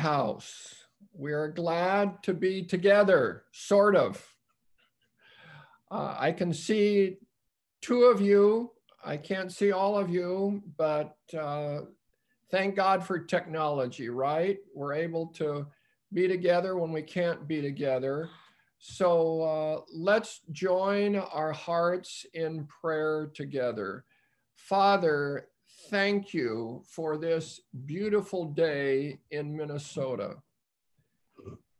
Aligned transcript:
House. 0.00 0.74
We 1.12 1.32
are 1.32 1.48
glad 1.48 2.22
to 2.22 2.34
be 2.34 2.62
together, 2.62 3.44
sort 3.52 3.94
of. 3.94 4.26
Uh, 5.90 6.16
I 6.18 6.32
can 6.32 6.52
see 6.52 7.18
two 7.82 8.04
of 8.04 8.20
you. 8.20 8.72
I 9.04 9.16
can't 9.16 9.52
see 9.52 9.72
all 9.72 9.98
of 9.98 10.08
you, 10.08 10.62
but 10.76 11.16
uh, 11.38 11.80
thank 12.50 12.76
God 12.76 13.04
for 13.04 13.18
technology, 13.18 14.08
right? 14.08 14.58
We're 14.74 14.94
able 14.94 15.26
to 15.34 15.66
be 16.12 16.26
together 16.28 16.76
when 16.76 16.92
we 16.92 17.02
can't 17.02 17.46
be 17.46 17.60
together. 17.60 18.30
So 18.78 19.42
uh, 19.42 19.80
let's 19.94 20.40
join 20.52 21.16
our 21.16 21.52
hearts 21.52 22.24
in 22.32 22.66
prayer 22.80 23.30
together. 23.34 24.04
Father, 24.56 25.49
thank 25.90 26.32
you 26.32 26.82
for 26.86 27.18
this 27.18 27.60
beautiful 27.84 28.44
day 28.44 29.18
in 29.32 29.56
Minnesota. 29.56 30.36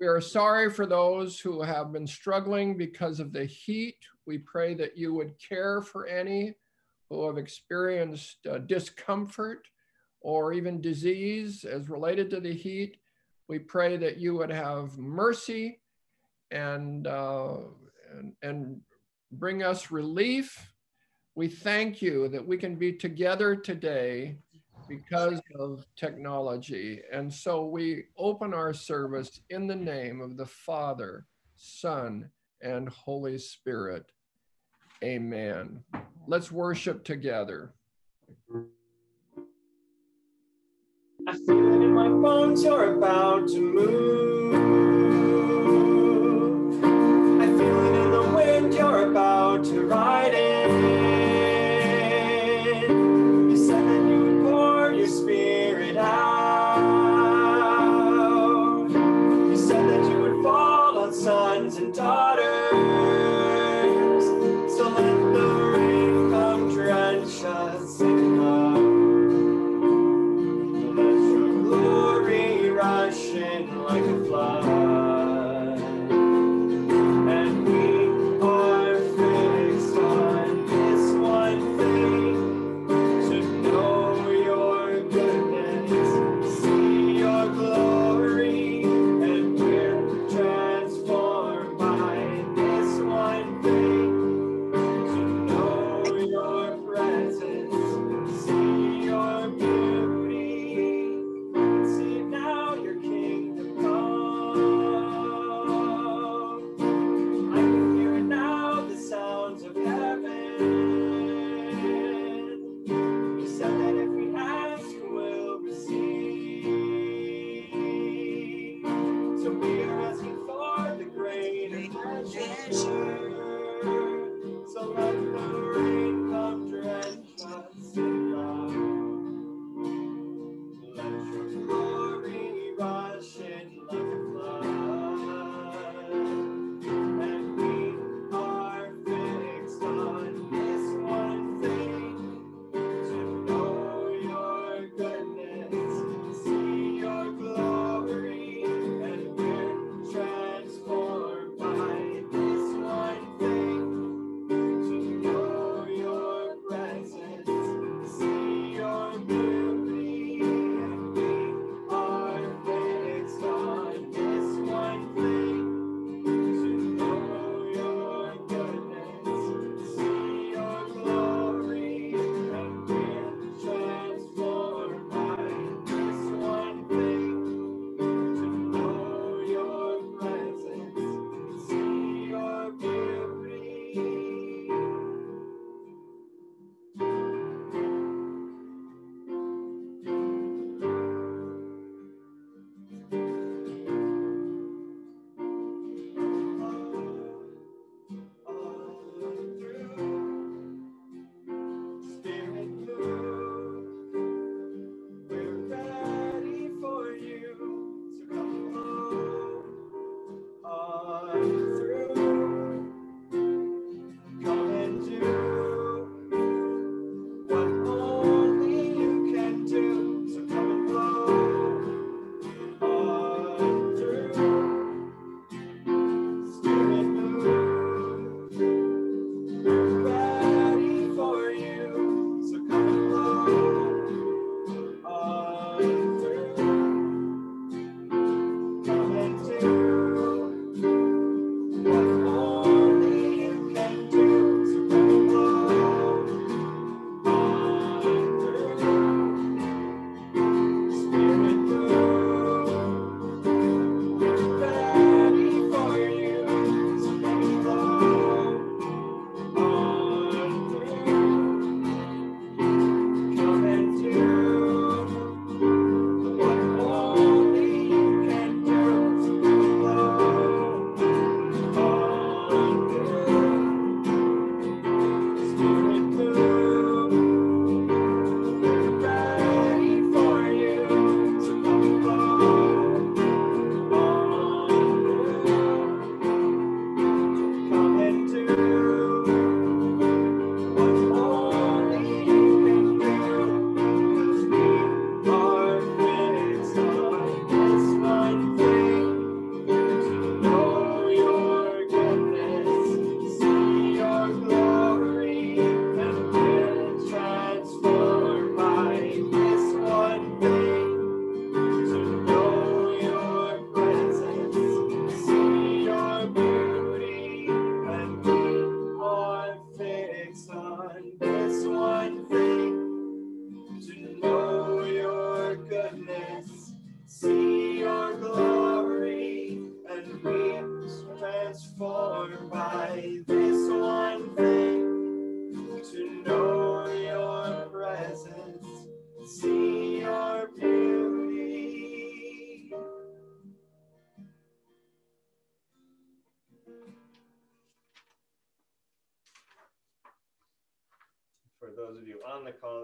We 0.00 0.08
are 0.08 0.20
sorry 0.20 0.68
for 0.68 0.84
those 0.84 1.38
who 1.38 1.62
have 1.62 1.92
been 1.92 2.08
struggling 2.08 2.76
because 2.76 3.20
of 3.20 3.32
the 3.32 3.44
heat. 3.44 3.98
We 4.26 4.38
pray 4.38 4.74
that 4.74 4.98
you 4.98 5.14
would 5.14 5.34
care 5.38 5.80
for 5.80 6.06
any 6.06 6.54
who 7.08 7.24
have 7.26 7.38
experienced 7.38 8.46
uh, 8.50 8.58
discomfort 8.58 9.68
or 10.20 10.52
even 10.54 10.80
disease 10.80 11.64
as 11.64 11.88
related 11.88 12.30
to 12.30 12.40
the 12.40 12.52
heat. 12.52 12.96
We 13.48 13.60
pray 13.60 13.96
that 13.98 14.18
you 14.18 14.34
would 14.34 14.50
have 14.50 14.98
mercy 14.98 15.78
and, 16.50 17.06
uh, 17.06 17.58
and, 18.12 18.32
and 18.42 18.80
bring 19.30 19.62
us 19.62 19.92
relief 19.92 20.69
we 21.40 21.48
thank 21.48 22.02
you 22.02 22.28
that 22.28 22.46
we 22.46 22.58
can 22.58 22.74
be 22.74 22.92
together 22.92 23.56
today 23.56 24.36
because 24.86 25.40
of 25.58 25.86
technology. 25.96 27.00
And 27.10 27.32
so 27.32 27.64
we 27.64 28.04
open 28.18 28.52
our 28.52 28.74
service 28.74 29.40
in 29.48 29.66
the 29.66 29.74
name 29.74 30.20
of 30.20 30.36
the 30.36 30.44
Father, 30.44 31.24
Son, 31.56 32.28
and 32.60 32.90
Holy 32.90 33.38
Spirit. 33.38 34.04
Amen. 35.02 35.82
Let's 36.26 36.52
worship 36.52 37.04
together. 37.04 37.72
I 41.26 41.32
feel 41.32 41.72
it 41.72 41.82
in 41.82 41.94
my 41.94 42.08
bones, 42.08 42.62
you're 42.62 42.98
about 42.98 43.48
to 43.48 43.60
move. 43.62 44.79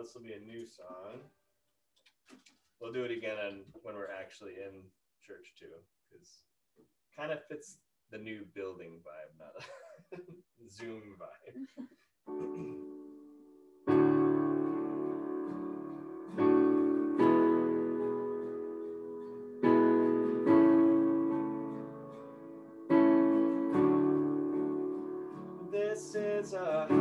this 0.06 0.14
will 0.14 0.23
be 0.23 0.35
a 0.35 0.38
new 0.38 0.64
song. 0.64 1.19
We'll 2.81 2.93
do 2.93 3.03
it 3.03 3.11
again 3.11 3.37
on, 3.44 3.64
when 3.82 3.97
we're 3.97 4.06
actually 4.08 4.53
in 4.53 4.82
church 5.26 5.55
too, 5.58 5.67
because 6.08 6.44
kind 7.17 7.32
of 7.32 7.41
fits 7.49 7.79
the 8.12 8.19
new 8.19 8.44
building 8.55 9.00
vibe, 9.03 9.37
not 9.37 9.50
a 9.56 10.20
Zoom 10.70 11.17
vibe. 11.19 11.67
This 25.73 26.14
is 26.14 26.53
a 26.53 26.95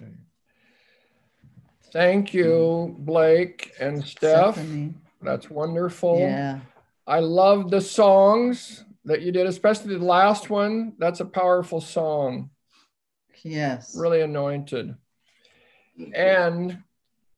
Okay. 0.00 0.12
Thank 1.92 2.34
you, 2.34 2.94
Blake 2.98 3.72
and 3.80 4.04
Steph. 4.04 4.54
Stephanie. 4.54 4.94
That's 5.22 5.50
wonderful. 5.50 6.18
Yeah. 6.18 6.60
I 7.06 7.20
love 7.20 7.70
the 7.70 7.80
songs 7.80 8.84
that 9.04 9.22
you 9.22 9.32
did, 9.32 9.46
especially 9.46 9.96
the 9.96 10.04
last 10.04 10.50
one. 10.50 10.92
That's 10.98 11.20
a 11.20 11.24
powerful 11.24 11.80
song, 11.80 12.50
Yes. 13.42 13.96
really 13.96 14.20
anointed. 14.20 14.94
And 16.14 16.82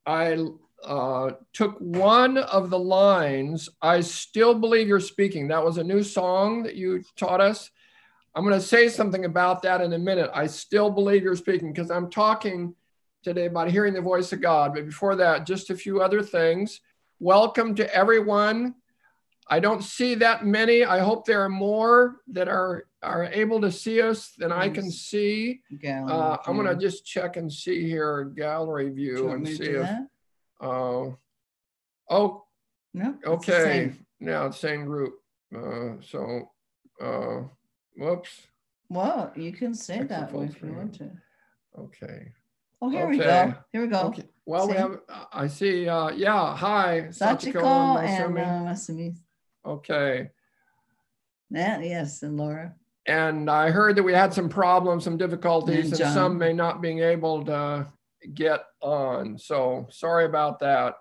I 0.05 0.45
uh, 0.85 1.31
took 1.53 1.79
one 1.79 2.39
of 2.39 2.71
the 2.71 2.79
lines, 2.79 3.69
I 3.81 4.01
still 4.01 4.55
believe 4.55 4.89
you're 4.89 4.99
speaking. 5.01 5.49
That 5.49 5.65
was 5.65 5.79
a 5.79 5.85
new 5.85 6.03
song 6.03 6.65
that 6.65 6.75
you 6.75 7.03
taught 7.17 7.41
us. 7.41 7.71
I'm 8.35 8.45
going 8.45 8.59
to 8.59 8.65
say 8.65 8.89
something 8.89 9.25
about 9.25 9.63
that 9.63 9.81
in 9.81 9.93
a 9.93 9.99
minute. 9.99 10.31
I 10.33 10.47
still 10.47 10.91
believe 10.91 11.23
you're 11.23 11.35
speaking 11.37 11.73
because 11.73 11.91
I'm 11.91 12.11
talking 12.11 12.75
today 13.25 13.47
about 13.47 13.71
hearing 13.71 13.93
the 13.93 14.01
voice 14.01 14.33
of 14.33 14.41
God. 14.41 14.75
But 14.75 14.87
before 14.87 15.17
that, 15.17 15.47
just 15.47 15.71
a 15.71 15.77
few 15.77 16.01
other 16.01 16.23
things. 16.23 16.81
Welcome 17.19 17.75
to 17.75 17.95
everyone. 17.95 18.77
I 19.49 19.59
don't 19.59 19.83
see 19.83 20.15
that 20.17 20.47
many. 20.47 20.85
I 20.85 21.01
hope 21.01 21.27
there 21.27 21.43
are 21.45 21.49
more 21.49 22.21
that 22.29 22.49
are 22.49 22.87
are 23.03 23.25
able 23.33 23.61
to 23.63 23.73
see 23.73 24.01
us 24.03 24.33
than 24.39 24.53
I 24.53 24.69
can 24.69 24.91
see. 24.91 25.63
Uh, 26.09 26.37
I'm 26.47 26.57
gonna 26.57 26.77
just 26.77 27.05
check 27.05 27.37
and 27.37 27.51
see 27.53 27.89
here 27.89 28.25
gallery 28.25 28.91
view 28.91 29.31
and 29.31 29.49
see 29.49 29.71
if. 29.71 29.89
Uh, 30.61 31.11
oh, 32.11 32.45
No. 32.95 33.11
it's 33.11 33.23
the 33.23 33.31
okay. 33.31 33.65
same. 33.65 34.07
Now 34.21 34.51
same 34.51 34.85
group. 34.85 35.15
Uh, 35.55 35.95
so, 36.03 36.51
uh, 37.03 37.41
whoops. 37.97 38.47
Well, 38.89 39.33
you 39.37 39.53
can 39.53 39.75
say 39.75 40.03
that 40.03 40.33
way 40.33 40.47
if 40.47 40.61
you 40.63 40.73
want 40.73 40.95
to. 40.95 41.11
Okay. 41.79 42.33
Oh, 42.83 42.89
here 42.89 43.07
we 43.07 43.19
go. 43.19 43.55
Here 43.73 43.83
we 43.83 43.89
go. 43.89 44.01
Okay. 44.09 44.25
Well, 44.47 44.69
we 44.69 44.75
have. 44.75 45.01
I 45.33 45.47
see. 45.47 45.89
Uh, 45.89 46.09
yeah. 46.09 46.57
Hi, 46.57 47.09
Sachiko 47.11 47.63
Sachiko 47.63 48.03
and 48.03 48.39
uh, 48.39 48.41
Masumi. 48.41 49.17
Okay. 49.65 50.31
Yeah, 51.51 51.81
yes, 51.81 52.23
and 52.23 52.37
Laura. 52.37 52.75
And 53.07 53.51
I 53.51 53.71
heard 53.71 53.97
that 53.97 54.03
we 54.03 54.13
had 54.13 54.33
some 54.33 54.49
problems, 54.49 55.05
some 55.05 55.17
difficulties, 55.17 55.93
And 55.93 56.01
and 56.01 56.15
some 56.15 56.39
may 56.39 56.53
not 56.53 56.81
being 56.81 57.01
able 57.01 57.45
to 57.45 57.87
get 58.35 58.65
on. 58.81 59.39
So 59.39 59.87
sorry 59.91 60.25
about 60.25 60.59
that. 60.61 60.95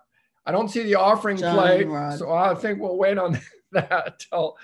I 0.45 0.52
don't 0.52 0.69
see 0.69 0.84
the 0.84 0.95
offering 0.95 1.38
John 1.38 1.56
plate, 1.56 2.17
so 2.17 2.32
I 2.32 2.56
think 2.56 2.80
we'll 2.80 2.97
wait 2.97 3.17
on 3.17 3.39
that 3.71 4.19
till 4.19 4.58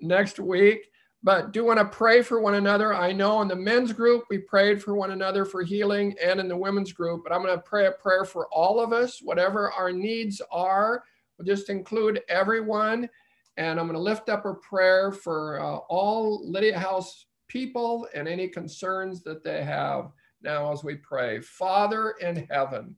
next 0.00 0.38
week. 0.38 0.90
But 1.24 1.52
do 1.52 1.64
want 1.64 1.78
to 1.78 1.84
pray 1.84 2.20
for 2.22 2.40
one 2.40 2.54
another. 2.54 2.92
I 2.92 3.12
know 3.12 3.42
in 3.42 3.48
the 3.48 3.54
men's 3.54 3.92
group 3.92 4.24
we 4.28 4.38
prayed 4.38 4.82
for 4.82 4.94
one 4.96 5.12
another 5.12 5.44
for 5.44 5.62
healing, 5.62 6.16
and 6.22 6.40
in 6.40 6.48
the 6.48 6.56
women's 6.56 6.92
group. 6.92 7.22
But 7.22 7.32
I'm 7.32 7.42
going 7.42 7.56
to 7.56 7.62
pray 7.62 7.86
a 7.86 7.92
prayer 7.92 8.24
for 8.24 8.48
all 8.48 8.80
of 8.80 8.92
us, 8.92 9.20
whatever 9.22 9.70
our 9.70 9.92
needs 9.92 10.42
are. 10.50 11.04
We'll 11.38 11.46
just 11.46 11.70
include 11.70 12.22
everyone. 12.28 13.08
And 13.56 13.78
I'm 13.78 13.86
going 13.86 13.96
to 13.96 14.02
lift 14.02 14.30
up 14.30 14.46
a 14.46 14.54
prayer 14.54 15.12
for 15.12 15.60
uh, 15.60 15.76
all 15.88 16.48
Lydia 16.50 16.78
House 16.78 17.26
people 17.48 18.08
and 18.14 18.26
any 18.26 18.48
concerns 18.48 19.22
that 19.22 19.44
they 19.44 19.62
have 19.62 20.10
now 20.42 20.72
as 20.72 20.82
we 20.82 20.96
pray. 20.96 21.40
Father 21.40 22.14
in 22.20 22.48
heaven, 22.50 22.96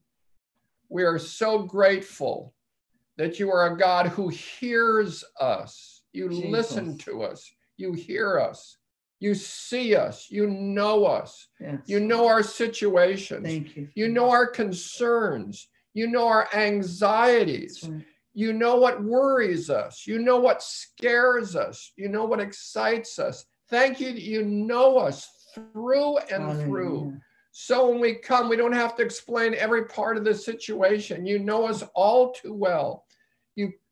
we 0.89 1.03
are 1.03 1.19
so 1.19 1.59
grateful 1.59 2.53
that 3.17 3.39
you 3.39 3.51
are 3.51 3.73
a 3.73 3.77
God 3.77 4.07
who 4.07 4.29
hears 4.29 5.23
us. 5.39 6.03
You 6.13 6.29
Jesus. 6.29 6.49
listen 6.49 6.97
to 6.99 7.23
us. 7.23 7.51
You 7.77 7.93
hear 7.93 8.39
us. 8.39 8.77
You 9.19 9.33
see 9.33 9.95
us. 9.95 10.27
You 10.29 10.47
know 10.47 11.05
us. 11.05 11.47
Yes. 11.59 11.79
You 11.85 11.99
know 11.99 12.27
our 12.27 12.43
situations. 12.43 13.45
Thank 13.45 13.75
you. 13.75 13.87
You 13.95 14.09
know 14.09 14.29
our 14.29 14.47
concerns. 14.47 15.67
You 15.93 16.07
know 16.07 16.27
our 16.27 16.49
anxieties. 16.53 17.87
Right. 17.89 18.03
You 18.33 18.51
know 18.51 18.75
what 18.75 19.01
worries 19.01 19.69
us. 19.69 20.05
You 20.05 20.19
know 20.19 20.37
what 20.37 20.61
scares 20.61 21.55
us. 21.55 21.93
You 21.95 22.09
know 22.09 22.25
what 22.25 22.41
excites 22.41 23.17
us. 23.17 23.45
Thank 23.69 24.01
you 24.01 24.11
that 24.11 24.21
you 24.21 24.43
know 24.43 24.97
us 24.97 25.29
through 25.55 26.17
and 26.17 26.61
through. 26.61 27.17
So 27.53 27.89
when 27.89 28.01
we 28.01 28.15
come, 28.15 28.49
we 28.49 28.57
don't 28.57 28.73
have 28.73 28.97
to 28.97 29.03
explain 29.03 29.53
every 29.53 29.85
part 29.85 30.17
of 30.17 30.25
the 30.25 30.33
situation. 30.33 31.25
You 31.25 31.39
know 31.39 31.65
us 31.65 31.81
all 31.93 32.33
too 32.33 32.53
well. 32.53 33.04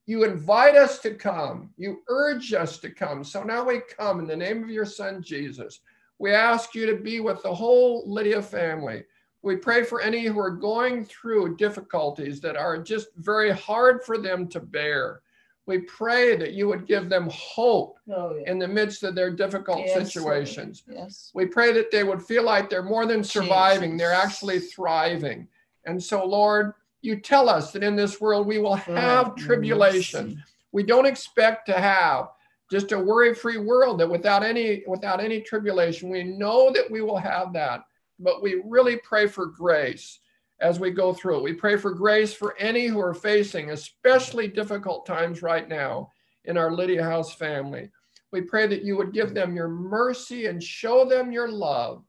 You 0.05 0.25
invite 0.25 0.75
us 0.75 0.99
to 0.99 1.13
come. 1.13 1.69
You 1.77 2.01
urge 2.09 2.53
us 2.53 2.77
to 2.79 2.89
come. 2.89 3.23
So 3.23 3.43
now 3.43 3.63
we 3.63 3.81
come 3.97 4.19
in 4.19 4.27
the 4.27 4.35
name 4.35 4.63
of 4.63 4.69
your 4.69 4.85
son 4.85 5.21
Jesus. 5.21 5.79
We 6.19 6.31
ask 6.31 6.75
you 6.75 6.85
to 6.87 6.95
be 7.01 7.19
with 7.19 7.41
the 7.41 7.53
whole 7.53 8.03
Lydia 8.05 8.41
family. 8.41 9.03
We 9.41 9.55
pray 9.57 9.83
for 9.83 10.01
any 10.01 10.25
who 10.25 10.39
are 10.39 10.51
going 10.51 11.05
through 11.05 11.57
difficulties 11.57 12.39
that 12.41 12.55
are 12.55 12.81
just 12.81 13.07
very 13.17 13.51
hard 13.51 14.03
for 14.03 14.17
them 14.17 14.47
to 14.49 14.59
bear. 14.59 15.21
We 15.65 15.79
pray 15.79 16.35
that 16.35 16.51
you 16.53 16.67
would 16.67 16.85
give 16.87 17.07
them 17.09 17.29
hope 17.31 17.97
Oh, 18.13 18.35
yeah. 18.35 18.51
in 18.51 18.59
the 18.59 18.67
midst 18.67 19.03
of 19.03 19.15
their 19.15 19.31
difficult 19.31 19.79
Yes, 19.85 19.93
situations. 20.13 20.83
Yes. 20.89 21.31
We 21.33 21.45
pray 21.45 21.71
that 21.73 21.89
they 21.91 22.03
would 22.03 22.21
feel 22.21 22.43
like 22.43 22.69
they're 22.69 22.83
more 22.83 23.05
than 23.05 23.23
surviving, 23.23 23.95
they're 23.95 24.11
actually 24.11 24.59
thriving. 24.59 25.47
And 25.85 26.01
so, 26.01 26.25
Lord, 26.25 26.73
you 27.03 27.17
tell 27.17 27.49
us 27.49 27.71
that 27.71 27.83
in 27.83 27.95
this 27.95 28.19
world 28.19 28.47
we 28.47 28.57
will 28.57 28.75
have 28.75 29.35
tribulation. 29.35 30.41
We 30.71 30.83
don't 30.83 31.05
expect 31.05 31.67
to 31.67 31.73
have 31.73 32.29
just 32.71 32.93
a 32.93 32.97
worry-free 32.97 33.57
world 33.57 33.99
that 33.99 34.09
without 34.09 34.41
any 34.41 34.83
without 34.87 35.19
any 35.19 35.41
tribulation. 35.41 36.09
We 36.09 36.23
know 36.23 36.71
that 36.71 36.89
we 36.89 37.01
will 37.01 37.17
have 37.17 37.53
that, 37.53 37.83
but 38.19 38.41
we 38.41 38.63
really 38.65 38.97
pray 38.97 39.27
for 39.27 39.45
grace 39.47 40.19
as 40.61 40.79
we 40.79 40.91
go 40.91 41.13
through 41.13 41.39
it. 41.39 41.43
We 41.43 41.53
pray 41.53 41.75
for 41.75 41.93
grace 41.93 42.33
for 42.33 42.57
any 42.57 42.87
who 42.87 42.99
are 43.01 43.13
facing 43.13 43.71
especially 43.71 44.47
difficult 44.47 45.05
times 45.05 45.41
right 45.41 45.67
now 45.67 46.09
in 46.45 46.57
our 46.57 46.71
Lydia 46.71 47.03
House 47.03 47.33
family. 47.33 47.91
We 48.31 48.41
pray 48.41 48.65
that 48.67 48.83
you 48.83 48.95
would 48.97 49.13
give 49.13 49.33
them 49.33 49.55
your 49.55 49.67
mercy 49.67 50.45
and 50.45 50.63
show 50.63 51.05
them 51.05 51.31
your 51.31 51.49
love. 51.49 52.03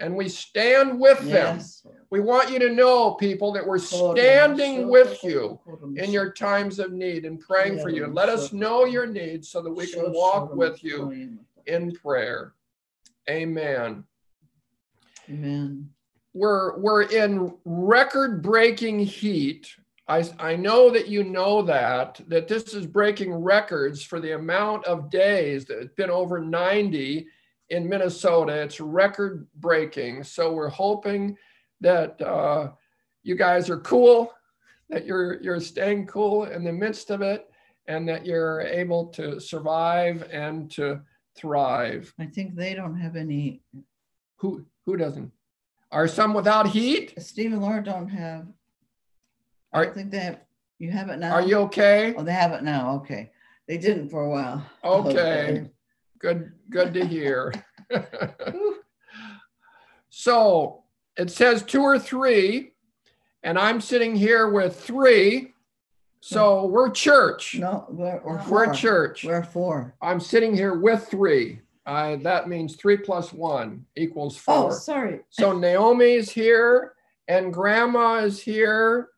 And 0.00 0.16
we 0.16 0.28
stand 0.28 0.98
with 0.98 1.20
them. 1.20 1.60
We 2.08 2.20
want 2.20 2.50
you 2.50 2.58
to 2.58 2.70
know, 2.70 3.12
people, 3.12 3.52
that 3.52 3.64
we're 3.64 3.78
standing 3.78 4.88
with 4.88 5.22
you 5.22 5.60
in 5.96 6.10
your 6.10 6.32
times 6.32 6.78
of 6.78 6.90
need 6.90 7.24
and 7.24 7.38
praying 7.38 7.80
for 7.80 7.90
you. 7.90 8.06
Let 8.06 8.28
us 8.28 8.52
know 8.52 8.86
your 8.86 9.06
needs 9.06 9.48
so 9.48 9.62
that 9.62 9.70
we 9.70 9.86
can 9.86 10.12
walk 10.12 10.54
with 10.56 10.82
you 10.82 11.38
in 11.66 11.92
prayer. 11.92 12.54
Amen. 13.28 14.04
Amen. 15.28 15.90
We're 16.32 16.78
we're 16.78 17.02
in 17.02 17.54
record-breaking 17.64 19.00
heat. 19.00 19.68
I, 20.08 20.28
I 20.38 20.56
know 20.56 20.90
that 20.90 21.08
you 21.08 21.22
know 21.22 21.62
that 21.62 22.20
that 22.28 22.48
this 22.48 22.74
is 22.74 22.86
breaking 22.86 23.32
records 23.32 24.02
for 24.02 24.18
the 24.20 24.32
amount 24.32 24.84
of 24.86 25.10
days 25.10 25.66
that 25.66 25.78
it's 25.78 25.94
been 25.94 26.10
over 26.10 26.40
90 26.40 27.26
in 27.70 27.88
Minnesota. 27.88 28.52
It's 28.52 28.80
record 28.80 29.46
breaking. 29.56 30.24
So 30.24 30.52
we're 30.52 30.68
hoping 30.68 31.36
that 31.80 32.20
uh, 32.20 32.70
you 33.22 33.36
guys 33.36 33.70
are 33.70 33.80
cool, 33.80 34.32
that 34.90 35.06
you're 35.06 35.40
you're 35.40 35.60
staying 35.60 36.06
cool 36.06 36.44
in 36.44 36.64
the 36.64 36.72
midst 36.72 37.10
of 37.10 37.22
it, 37.22 37.48
and 37.86 38.08
that 38.08 38.26
you're 38.26 38.60
able 38.60 39.06
to 39.06 39.40
survive 39.40 40.28
and 40.30 40.70
to 40.72 41.00
thrive. 41.36 42.12
I 42.18 42.26
think 42.26 42.54
they 42.56 42.74
don't 42.74 42.98
have 42.98 43.16
any. 43.16 43.62
Who 44.36 44.66
who 44.84 44.96
doesn't? 44.96 45.32
Are 45.92 46.06
some 46.06 46.34
without 46.34 46.68
heat? 46.68 47.14
Steve 47.18 47.52
and 47.52 47.62
Laura 47.62 47.82
don't 47.82 48.08
have. 48.08 48.46
I 49.72 49.78
Are- 49.78 49.84
don't 49.86 49.94
think 49.94 50.10
they 50.10 50.18
have. 50.18 50.40
You 50.78 50.90
have 50.90 51.10
it 51.10 51.18
now. 51.18 51.32
Are 51.32 51.42
you 51.42 51.56
okay? 51.58 52.14
Oh, 52.16 52.24
they 52.24 52.32
have 52.32 52.52
it 52.52 52.62
now. 52.62 52.96
Okay. 52.96 53.30
They 53.68 53.76
didn't 53.76 54.08
for 54.08 54.24
a 54.24 54.30
while. 54.30 54.66
Okay. 54.84 55.68
Good, 56.20 56.52
good 56.68 56.94
to 56.94 57.04
hear. 57.06 57.52
So 60.12 60.82
it 61.16 61.30
says 61.30 61.62
two 61.62 61.82
or 61.82 61.98
three, 61.98 62.72
and 63.42 63.58
I'm 63.58 63.80
sitting 63.80 64.14
here 64.16 64.48
with 64.50 64.78
three. 64.78 65.54
So 66.20 66.66
we're 66.66 66.90
church. 66.90 67.56
No, 67.58 67.86
we're, 67.88 68.20
we're 68.24 68.36
We're 68.48 68.64
four. 68.66 68.74
church. 68.74 69.24
We're 69.24 69.42
four. 69.44 69.94
I'm 70.02 70.20
sitting 70.20 70.54
here 70.54 70.74
with 70.74 71.06
three. 71.08 71.60
I, 71.86 72.16
that 72.16 72.48
means 72.48 72.76
three 72.76 72.98
plus 72.98 73.32
one 73.32 73.86
equals 73.96 74.36
Oh, 74.46 74.62
four. 74.68 74.72
sorry. 74.72 75.20
So 75.30 75.52
Naomi's 75.58 76.30
here 76.30 76.94
and 77.28 77.52
grandma 77.54 78.16
is 78.16 78.42
here 78.42 79.08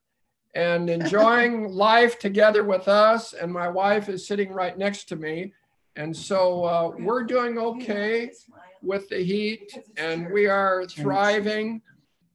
and 0.55 0.89
enjoying 0.89 1.71
life 1.73 2.19
together 2.21 2.63
with 2.63 2.87
us. 2.87 3.33
And 3.33 3.53
my 3.53 3.69
wife 3.69 4.09
is 4.09 4.27
sitting 4.27 4.53
right 4.53 4.77
next 4.79 5.05
to 5.09 5.17
me. 5.17 5.55
And 5.97 6.17
so 6.17 6.65
uh, 6.65 6.91
we're 6.99 7.25
doing 7.25 7.59
okay 7.59 8.31
with 8.83 9.09
the 9.09 9.23
heat 9.23 9.79
and 9.97 10.31
we 10.31 10.47
are 10.47 10.87
thriving. 10.87 11.83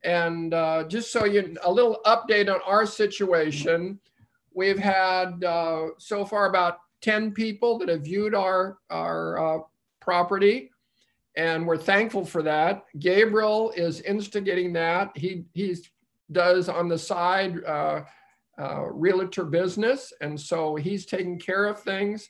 And 0.04 0.54
uh, 0.54 0.84
just 0.84 1.12
so 1.12 1.26
you, 1.26 1.56
a 1.64 1.72
little 1.72 2.00
update 2.06 2.54
on 2.54 2.62
our 2.66 2.86
situation. 2.86 4.00
We've 4.54 4.80
had 4.80 5.44
uh, 5.44 5.88
so 5.98 6.26
far 6.26 6.48
about 6.48 6.80
10 7.02 7.32
people 7.32 7.78
that 7.80 7.90
have 7.90 8.02
viewed 8.02 8.34
our, 8.34 8.78
our 8.90 9.58
uh, 9.58 9.60
property, 10.00 10.72
and 11.36 11.68
we're 11.68 11.78
thankful 11.78 12.26
for 12.26 12.42
that. 12.44 12.86
Gabriel 12.98 13.72
is 13.76 14.02
instigating 14.02 14.74
that. 14.74 15.12
He 15.16 15.46
he's 15.54 15.90
does 16.32 16.68
on 16.68 16.88
the 16.88 16.98
side 16.98 17.64
uh, 17.66 18.02
uh, 18.60 18.86
realtor 18.86 19.44
business, 19.46 20.12
and 20.22 20.40
so 20.40 20.76
he's 20.76 21.06
taking 21.06 21.38
care 21.38 21.66
of 21.66 21.80
things. 21.80 22.30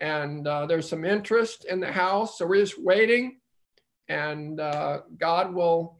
And 0.00 0.46
uh, 0.46 0.66
there's 0.66 0.88
some 0.88 1.04
interest 1.04 1.64
in 1.64 1.80
the 1.80 1.92
house, 1.92 2.38
so 2.38 2.46
we're 2.46 2.64
just 2.64 2.82
waiting, 2.82 3.38
and 4.08 4.60
uh, 4.60 5.00
God 5.18 5.54
will 5.54 5.98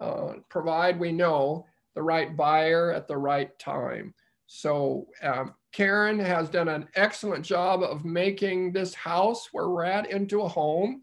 uh, 0.00 0.34
provide. 0.48 0.98
We 0.98 1.12
know 1.12 1.66
the 1.94 2.02
right 2.02 2.36
buyer 2.36 2.92
at 2.92 3.06
the 3.06 3.16
right 3.16 3.56
time. 3.58 4.14
So 4.46 5.06
um, 5.22 5.54
Karen 5.72 6.18
has 6.18 6.48
done 6.48 6.68
an 6.68 6.88
excellent 6.94 7.44
job 7.44 7.82
of 7.82 8.04
making 8.04 8.72
this 8.72 8.94
house 8.94 9.48
where 9.52 9.68
we're 9.68 9.84
at 9.84 10.10
into 10.10 10.42
a 10.42 10.48
home. 10.48 11.02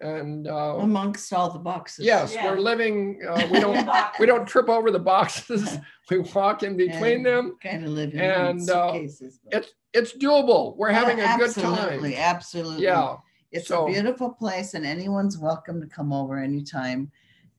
And 0.00 0.46
uh, 0.46 0.76
Amongst 0.78 1.32
all 1.32 1.50
the 1.50 1.58
boxes. 1.58 2.04
yes, 2.04 2.32
Yeah. 2.32 2.46
we're 2.50 2.60
living, 2.60 3.20
uh, 3.28 3.48
we 3.50 3.58
don't, 3.66 3.88
we 4.20 4.26
don't 4.26 4.46
trip 4.46 4.68
over 4.68 4.90
the 4.90 4.98
boxes. 5.00 5.78
We 6.10 6.20
walk 6.20 6.62
in 6.62 6.74
between 6.74 7.16
And 7.16 7.26
them. 7.26 7.56
Kind 7.62 7.84
of 7.84 7.90
live 7.90 8.14
in 8.14 8.20
And, 8.20 8.70
uh, 8.70 8.92
suitcases. 8.92 9.40
but- 9.44 9.54
It's, 9.58 9.72
it's 9.92 10.12
doable. 10.16 10.74
We're 10.78 10.90
having 10.90 11.20
a 11.20 11.36
good 11.36 11.52
time. 11.54 11.74
absolutely. 11.74 12.16
absolutely. 12.16 12.84
Yeah, 12.84 13.16
It's 13.52 13.68
so- 13.68 13.86
a 13.86 13.90
beautiful 13.92 14.30
place 14.30 14.72
and 14.72 14.86
anyone's 14.86 15.36
welcome 15.36 15.82
to 15.82 15.86
come 15.86 16.10
over 16.14 16.38
anytime. 16.38 17.10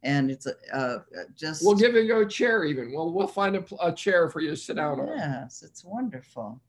And 0.01 0.31
it's 0.31 0.47
a, 0.47 0.53
uh, 0.73 0.99
just. 1.35 1.63
we'll 1.63 1.75
give 1.75 1.93
you 1.93 2.21
a 2.21 2.25
chair 2.27 2.63
even. 2.63 2.91
We'll, 2.91 3.13
we'll 3.13 3.27
find 3.27 3.55
a, 3.57 3.63
a 3.81 3.91
chair 3.93 4.29
for 4.31 4.39
you 4.39 4.49
to 4.51 4.55
sit 4.55 4.77
down 4.77 4.99
on. 4.99 5.15
Yes, 5.15 5.61
it's 5.61 5.83
wonderful. 5.85 6.59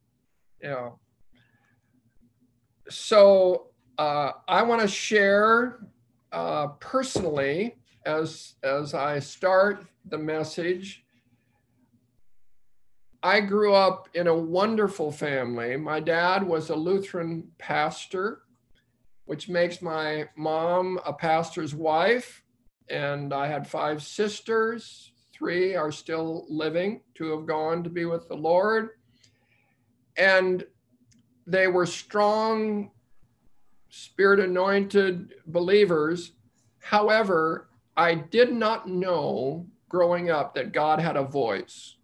Yeah. 0.61 0.91
So 2.91 3.69
uh, 4.01 4.33
I 4.49 4.63
want 4.63 4.81
to 4.81 4.89
share 4.89 5.81
uh, 6.33 6.69
personally 6.81 7.77
as 8.07 8.55
as 8.63 8.95
I 8.95 9.19
start 9.19 9.85
the 10.07 10.17
message. 10.17 11.05
I 13.23 13.41
grew 13.41 13.75
up 13.75 14.09
in 14.15 14.27
a 14.27 14.35
wonderful 14.35 15.13
family. 15.13 15.77
My 15.77 16.01
dad 16.01 16.43
was 16.43 16.71
a 16.71 16.75
Lutheran 16.75 17.47
pastor, 17.59 18.41
which 19.27 19.51
makes 19.51 19.83
my 19.83 20.31
mom 20.35 20.99
a 21.05 21.13
pastor's 21.13 21.75
wife. 21.75 22.43
And 22.89 23.35
I 23.35 23.49
had 23.49 23.69
five 23.69 24.03
sisters. 24.03 25.13
Three 25.35 25.77
are 25.77 25.93
still 25.93 26.47
living, 26.49 27.03
two 27.15 27.37
have 27.37 27.47
gone 27.47 27.85
to 27.85 27.91
be 27.91 28.07
with 28.07 28.29
the 28.29 28.37
Lord 28.37 28.91
and 30.17 30.65
they 31.47 31.67
were 31.67 31.87
strong 31.87 32.91
spirit 33.91 34.41
anointed 34.41 35.35
believers. 35.47 36.33
However 36.79 37.69
i 37.97 38.15
did 38.15 38.53
not 38.53 38.89
know 38.89 39.67
growing 39.89 40.31
up 40.31 40.55
that 40.55 40.73
god 40.73 41.01
had 41.01 41.17
a 41.17 41.25
voice. 41.25 41.97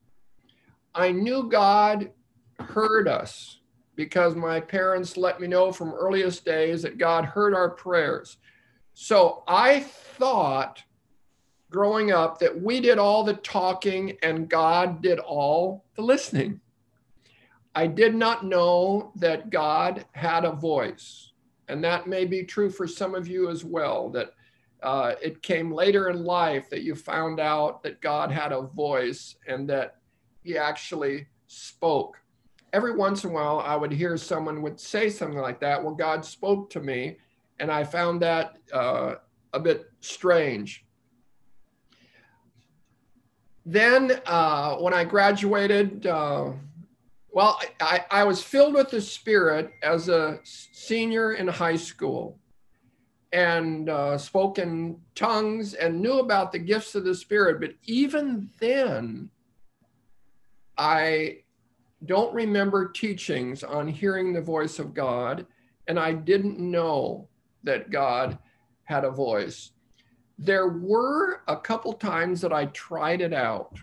I 0.94 1.12
knew 1.12 1.48
god 1.48 2.10
heard 2.58 3.08
us 3.08 3.60
because 3.94 4.34
my 4.34 4.60
parents 4.60 5.16
let 5.16 5.40
me 5.40 5.46
know 5.46 5.72
from 5.72 5.94
earliest 5.94 6.44
days 6.44 6.82
that 6.82 6.98
god 6.98 7.24
heard 7.24 7.54
our 7.54 7.70
prayers. 7.70 8.36
So 8.94 9.44
i 9.46 9.80
thought 9.80 10.82
growing 11.70 12.10
up 12.12 12.38
that 12.38 12.60
we 12.60 12.80
did 12.80 12.98
all 12.98 13.24
the 13.24 13.34
talking 13.34 14.16
and 14.22 14.48
god 14.48 15.02
did 15.02 15.18
all 15.18 15.84
the 15.94 16.02
listening. 16.02 16.60
I 17.76 17.86
did 17.86 18.14
not 18.14 18.42
know 18.42 19.12
that 19.16 19.50
God 19.50 20.06
had 20.12 20.46
a 20.46 20.50
voice. 20.50 21.32
And 21.68 21.82
that 21.84 22.06
may 22.06 22.24
be 22.24 22.44
true 22.44 22.70
for 22.70 22.86
some 22.86 23.14
of 23.14 23.26
you 23.26 23.50
as 23.50 23.64
well, 23.64 24.08
that 24.10 24.30
uh, 24.82 25.14
it 25.22 25.42
came 25.42 25.72
later 25.72 26.10
in 26.10 26.24
life 26.24 26.70
that 26.70 26.82
you 26.82 26.94
found 26.94 27.40
out 27.40 27.82
that 27.82 28.00
God 28.00 28.30
had 28.30 28.52
a 28.52 28.62
voice 28.62 29.36
and 29.48 29.68
that 29.68 29.96
he 30.42 30.56
actually 30.56 31.26
spoke. 31.46 32.20
Every 32.72 32.94
once 32.94 33.24
in 33.24 33.30
a 33.30 33.32
while, 33.32 33.60
I 33.60 33.74
would 33.74 33.92
hear 33.92 34.16
someone 34.16 34.62
would 34.62 34.78
say 34.78 35.08
something 35.08 35.40
like 35.40 35.60
that. 35.60 35.82
Well, 35.82 35.94
God 35.94 36.24
spoke 36.24 36.70
to 36.70 36.80
me. 36.80 37.18
And 37.58 37.70
I 37.70 37.84
found 37.84 38.20
that 38.20 38.58
uh, 38.72 39.14
a 39.54 39.58
bit 39.58 39.90
strange. 40.00 40.84
Then, 43.64 44.20
uh, 44.26 44.76
when 44.76 44.92
I 44.92 45.04
graduated, 45.04 46.06
uh, 46.06 46.52
well, 47.36 47.60
I, 47.82 48.02
I 48.10 48.24
was 48.24 48.42
filled 48.42 48.72
with 48.72 48.88
the 48.88 49.02
Spirit 49.02 49.70
as 49.82 50.08
a 50.08 50.40
senior 50.42 51.34
in 51.34 51.46
high 51.46 51.76
school 51.76 52.38
and 53.30 53.90
uh, 53.90 54.16
spoke 54.16 54.58
in 54.58 54.98
tongues 55.14 55.74
and 55.74 56.00
knew 56.00 56.20
about 56.20 56.50
the 56.50 56.58
gifts 56.58 56.94
of 56.94 57.04
the 57.04 57.14
Spirit. 57.14 57.60
But 57.60 57.74
even 57.84 58.48
then, 58.58 59.28
I 60.78 61.40
don't 62.06 62.32
remember 62.32 62.88
teachings 62.88 63.62
on 63.62 63.86
hearing 63.86 64.32
the 64.32 64.40
voice 64.40 64.78
of 64.78 64.94
God, 64.94 65.44
and 65.88 66.00
I 66.00 66.14
didn't 66.14 66.58
know 66.58 67.28
that 67.64 67.90
God 67.90 68.38
had 68.84 69.04
a 69.04 69.10
voice. 69.10 69.72
There 70.38 70.68
were 70.68 71.42
a 71.48 71.56
couple 71.58 71.92
times 71.92 72.40
that 72.40 72.54
I 72.54 72.64
tried 72.66 73.20
it 73.20 73.34
out 73.34 73.76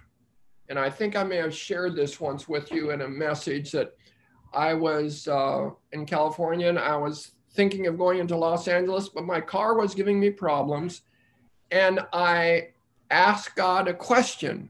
and 0.69 0.80
I 0.80 0.89
think 0.89 1.15
I 1.15 1.23
may 1.23 1.38
have 1.38 1.54
shared 1.54 1.95
this 1.95 2.19
once 2.19 2.47
with 2.47 2.71
you 2.71 2.91
in 2.91 3.02
a 3.02 3.08
message 3.08 3.71
that 3.71 3.95
I 4.54 4.73
was 4.73 5.28
uh, 5.28 5.69
in 5.91 6.06
California 6.06 6.69
and 6.69 6.80
I 6.80 6.95
was 6.95 7.32
thinking 7.54 7.88
of 7.88 7.97
going 7.97 8.19
into 8.19 8.36
Los 8.36 8.67
Angeles, 8.67 9.10
but 9.10 9.26
my 9.26 9.41
car 9.41 9.76
was 9.76 9.93
giving 9.93 10.19
me 10.19 10.30
problems. 10.30 11.02
And 11.71 11.99
I 12.13 12.69
asked 13.12 13.56
God 13.56 13.88
a 13.88 13.93
question. 13.93 14.69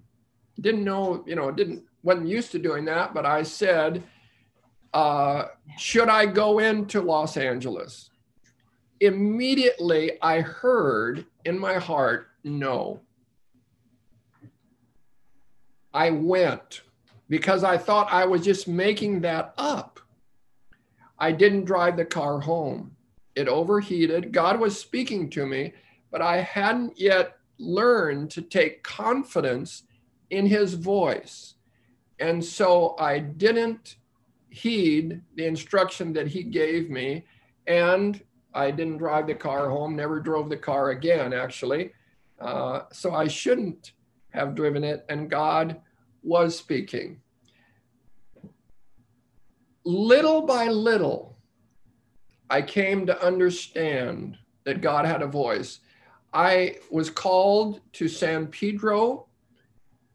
Didn't 0.59 0.83
know, 0.83 1.23
you 1.27 1.35
know, 1.35 1.51
didn't, 1.51 1.83
wasn't 2.03 2.27
used 2.27 2.51
to 2.51 2.59
doing 2.59 2.85
that, 2.85 3.13
but 3.13 3.25
I 3.25 3.43
said, 3.43 4.03
uh, 4.93 5.45
should 5.77 6.09
I 6.09 6.25
go 6.25 6.59
into 6.59 7.01
Los 7.01 7.37
Angeles? 7.37 8.09
Immediately 8.99 10.21
I 10.21 10.41
heard 10.41 11.25
in 11.45 11.57
my 11.57 11.75
heart, 11.75 12.29
no. 12.43 13.01
I 15.93 16.09
went 16.09 16.81
because 17.29 17.63
I 17.63 17.77
thought 17.77 18.11
I 18.11 18.25
was 18.25 18.43
just 18.43 18.67
making 18.67 19.21
that 19.21 19.53
up. 19.57 19.99
I 21.19 21.31
didn't 21.31 21.65
drive 21.65 21.97
the 21.97 22.05
car 22.05 22.39
home. 22.39 22.95
It 23.35 23.47
overheated. 23.47 24.31
God 24.31 24.59
was 24.59 24.79
speaking 24.79 25.29
to 25.31 25.45
me, 25.45 25.73
but 26.11 26.21
I 26.21 26.37
hadn't 26.37 26.99
yet 26.99 27.37
learned 27.57 28.31
to 28.31 28.41
take 28.41 28.83
confidence 28.83 29.83
in 30.29 30.45
his 30.45 30.73
voice. 30.73 31.55
And 32.19 32.43
so 32.43 32.95
I 32.99 33.19
didn't 33.19 33.97
heed 34.49 35.21
the 35.35 35.45
instruction 35.45 36.13
that 36.13 36.27
he 36.27 36.43
gave 36.43 36.89
me. 36.89 37.25
And 37.65 38.21
I 38.53 38.69
didn't 38.71 38.97
drive 38.97 39.27
the 39.27 39.35
car 39.35 39.69
home, 39.69 39.95
never 39.95 40.19
drove 40.19 40.49
the 40.49 40.57
car 40.57 40.91
again, 40.91 41.33
actually. 41.33 41.91
Uh, 42.39 42.81
so 42.91 43.13
I 43.13 43.27
shouldn't 43.27 43.93
have 44.33 44.55
driven 44.55 44.83
it, 44.83 45.05
and 45.09 45.29
God 45.29 45.79
was 46.23 46.57
speaking. 46.57 47.21
Little 49.85 50.41
by 50.41 50.67
little, 50.67 51.37
I 52.49 52.61
came 52.61 53.05
to 53.05 53.25
understand 53.25 54.37
that 54.65 54.81
God 54.81 55.05
had 55.05 55.21
a 55.21 55.27
voice. 55.27 55.79
I 56.33 56.77
was 56.89 57.09
called 57.09 57.81
to 57.93 58.07
San 58.07 58.47
Pedro 58.47 59.27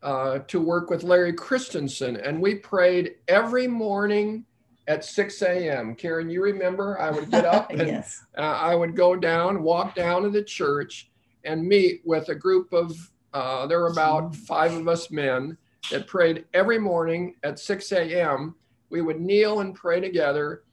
uh, 0.02 0.40
to 0.48 0.60
work 0.60 0.90
with 0.90 1.02
Larry 1.02 1.32
Christenson, 1.32 2.16
and 2.16 2.40
we 2.40 2.56
prayed 2.56 3.16
every 3.28 3.66
morning 3.66 4.44
at 4.86 5.04
6 5.04 5.42
a.m. 5.42 5.94
Karen, 5.94 6.30
you 6.30 6.42
remember 6.42 6.98
I 6.98 7.10
would 7.10 7.30
get 7.30 7.44
up 7.44 7.70
and 7.70 7.86
Yes. 7.86 8.24
uh, 8.36 8.40
I 8.40 8.74
would 8.74 8.96
go 8.96 9.14
down, 9.14 9.62
walk 9.62 9.94
down 9.94 10.22
to 10.22 10.30
the 10.30 10.42
church, 10.42 11.10
and 11.44 11.62
meet 11.66 12.00
with 12.04 12.30
a 12.30 12.34
group 12.34 12.72
of, 12.72 12.96
uh, 13.32 13.66
there 13.66 13.80
were 13.80 13.88
about 13.88 14.34
five 14.34 14.72
of 14.72 14.88
us 14.88 15.10
men 15.10 15.56
that 15.90 16.06
prayed 16.06 16.44
every 16.54 16.78
morning 16.78 17.34
at 17.42 17.58
6 17.58 17.92
a.m. 17.92 18.54
We 18.90 19.00
would 19.00 19.20
kneel 19.20 19.60
and 19.60 19.74
pray 19.74 20.00
together 20.00 20.64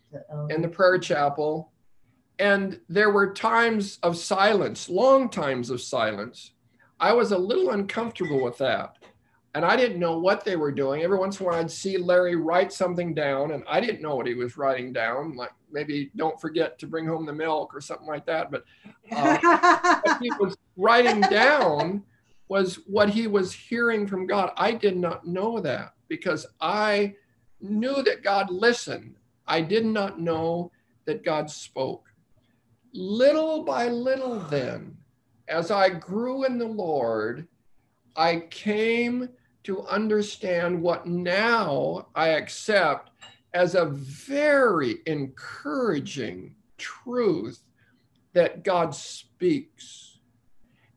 in 0.49 0.61
the 0.61 0.67
prayer 0.67 0.97
chapel. 0.97 1.71
And 2.39 2.79
there 2.89 3.11
were 3.11 3.33
times 3.33 3.99
of 4.03 4.17
silence, 4.17 4.89
long 4.89 5.29
times 5.29 5.69
of 5.69 5.81
silence. 5.81 6.51
I 6.99 7.13
was 7.13 7.31
a 7.31 7.37
little 7.37 7.71
uncomfortable 7.71 8.43
with 8.43 8.57
that. 8.57 8.97
And 9.53 9.63
I 9.63 9.77
didn't 9.77 9.99
know 9.99 10.19
what 10.19 10.43
they 10.43 10.57
were 10.57 10.71
doing. 10.71 11.01
Every 11.01 11.17
once 11.17 11.39
in 11.39 11.45
a 11.45 11.49
while, 11.49 11.59
I'd 11.59 11.71
see 11.71 11.97
Larry 11.97 12.35
write 12.35 12.73
something 12.73 13.13
down, 13.13 13.51
and 13.51 13.63
I 13.69 13.79
didn't 13.79 14.01
know 14.01 14.15
what 14.15 14.27
he 14.27 14.33
was 14.33 14.57
writing 14.57 14.91
down, 14.91 15.37
like 15.37 15.51
maybe 15.71 16.11
don't 16.17 16.39
forget 16.41 16.77
to 16.79 16.87
bring 16.87 17.07
home 17.07 17.25
the 17.25 17.31
milk 17.31 17.73
or 17.73 17.79
something 17.79 18.07
like 18.07 18.25
that. 18.25 18.51
But 18.51 18.65
uh, 19.13 19.99
what 20.03 20.17
he 20.21 20.29
was 20.41 20.57
writing 20.75 21.21
down 21.21 22.03
was 22.47 22.75
what 22.87 23.09
he 23.09 23.27
was 23.27 23.53
hearing 23.53 24.07
from 24.07 24.27
God. 24.27 24.51
I 24.57 24.71
did 24.71 24.97
not 24.97 25.27
know 25.27 25.59
that 25.59 25.93
because 26.07 26.45
I 26.61 27.15
knew 27.59 28.03
that 28.03 28.23
God 28.23 28.51
listened. 28.51 29.15
I 29.47 29.61
did 29.61 29.85
not 29.85 30.19
know 30.19 30.71
that 31.05 31.23
God 31.23 31.49
spoke. 31.49 32.05
Little 32.93 33.63
by 33.63 33.87
little, 33.87 34.39
then, 34.39 34.97
as 35.47 35.71
I 35.71 35.89
grew 35.89 36.45
in 36.45 36.57
the 36.57 36.67
Lord, 36.67 37.47
I 38.15 38.43
came 38.49 39.29
to 39.63 39.81
understand 39.87 40.81
what 40.81 41.07
now 41.07 42.07
I 42.15 42.29
accept 42.29 43.11
as 43.53 43.75
a 43.75 43.85
very 43.85 44.97
encouraging 45.05 46.55
truth 46.77 47.61
that 48.33 48.63
God 48.63 48.93
speaks. 48.93 50.19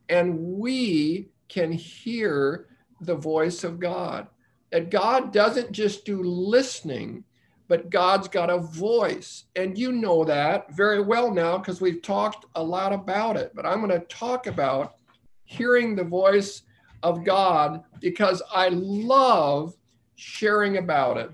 And 0.09 0.37
we 0.37 1.29
can 1.49 1.71
hear 1.71 2.67
the 3.01 3.15
voice 3.15 3.63
of 3.63 3.79
God. 3.79 4.27
That 4.71 4.91
God 4.91 5.33
doesn't 5.33 5.71
just 5.71 6.05
do 6.05 6.21
listening, 6.23 7.23
but 7.67 7.89
God's 7.89 8.27
got 8.27 8.49
a 8.49 8.59
voice. 8.59 9.45
And 9.55 9.77
you 9.77 9.91
know 9.91 10.23
that 10.25 10.73
very 10.73 11.01
well 11.01 11.31
now 11.31 11.57
because 11.57 11.81
we've 11.81 12.01
talked 12.01 12.45
a 12.55 12.63
lot 12.63 12.93
about 12.93 13.35
it. 13.35 13.51
But 13.55 13.65
I'm 13.65 13.85
going 13.85 13.99
to 13.99 14.05
talk 14.07 14.47
about 14.47 14.95
hearing 15.43 15.95
the 15.95 16.03
voice 16.03 16.63
of 17.01 17.23
God 17.23 17.83
because 17.99 18.41
I 18.53 18.69
love 18.69 19.75
sharing 20.15 20.77
about 20.77 21.17
it. 21.17 21.31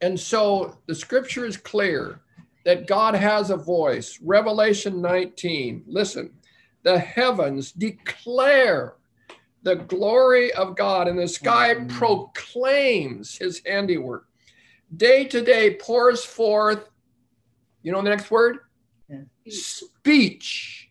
And 0.00 0.18
so 0.18 0.78
the 0.86 0.94
scripture 0.94 1.44
is 1.44 1.56
clear 1.56 2.20
that 2.64 2.86
God 2.86 3.14
has 3.14 3.50
a 3.50 3.56
voice. 3.56 4.18
Revelation 4.22 5.00
19, 5.00 5.84
listen, 5.86 6.30
the 6.82 6.98
heavens 6.98 7.72
declare 7.72 8.94
the 9.62 9.76
glory 9.76 10.52
of 10.52 10.76
God, 10.76 11.08
and 11.08 11.18
the 11.18 11.28
sky 11.28 11.74
mm-hmm. 11.74 11.86
proclaims 11.96 13.36
his 13.36 13.62
handiwork. 13.64 14.26
Day 14.96 15.24
to 15.26 15.40
day 15.40 15.74
pours 15.74 16.24
forth, 16.24 16.88
you 17.82 17.92
know 17.92 18.02
the 18.02 18.10
next 18.10 18.30
word? 18.30 18.58
Yeah. 19.08 19.20
Speech. 19.48 20.90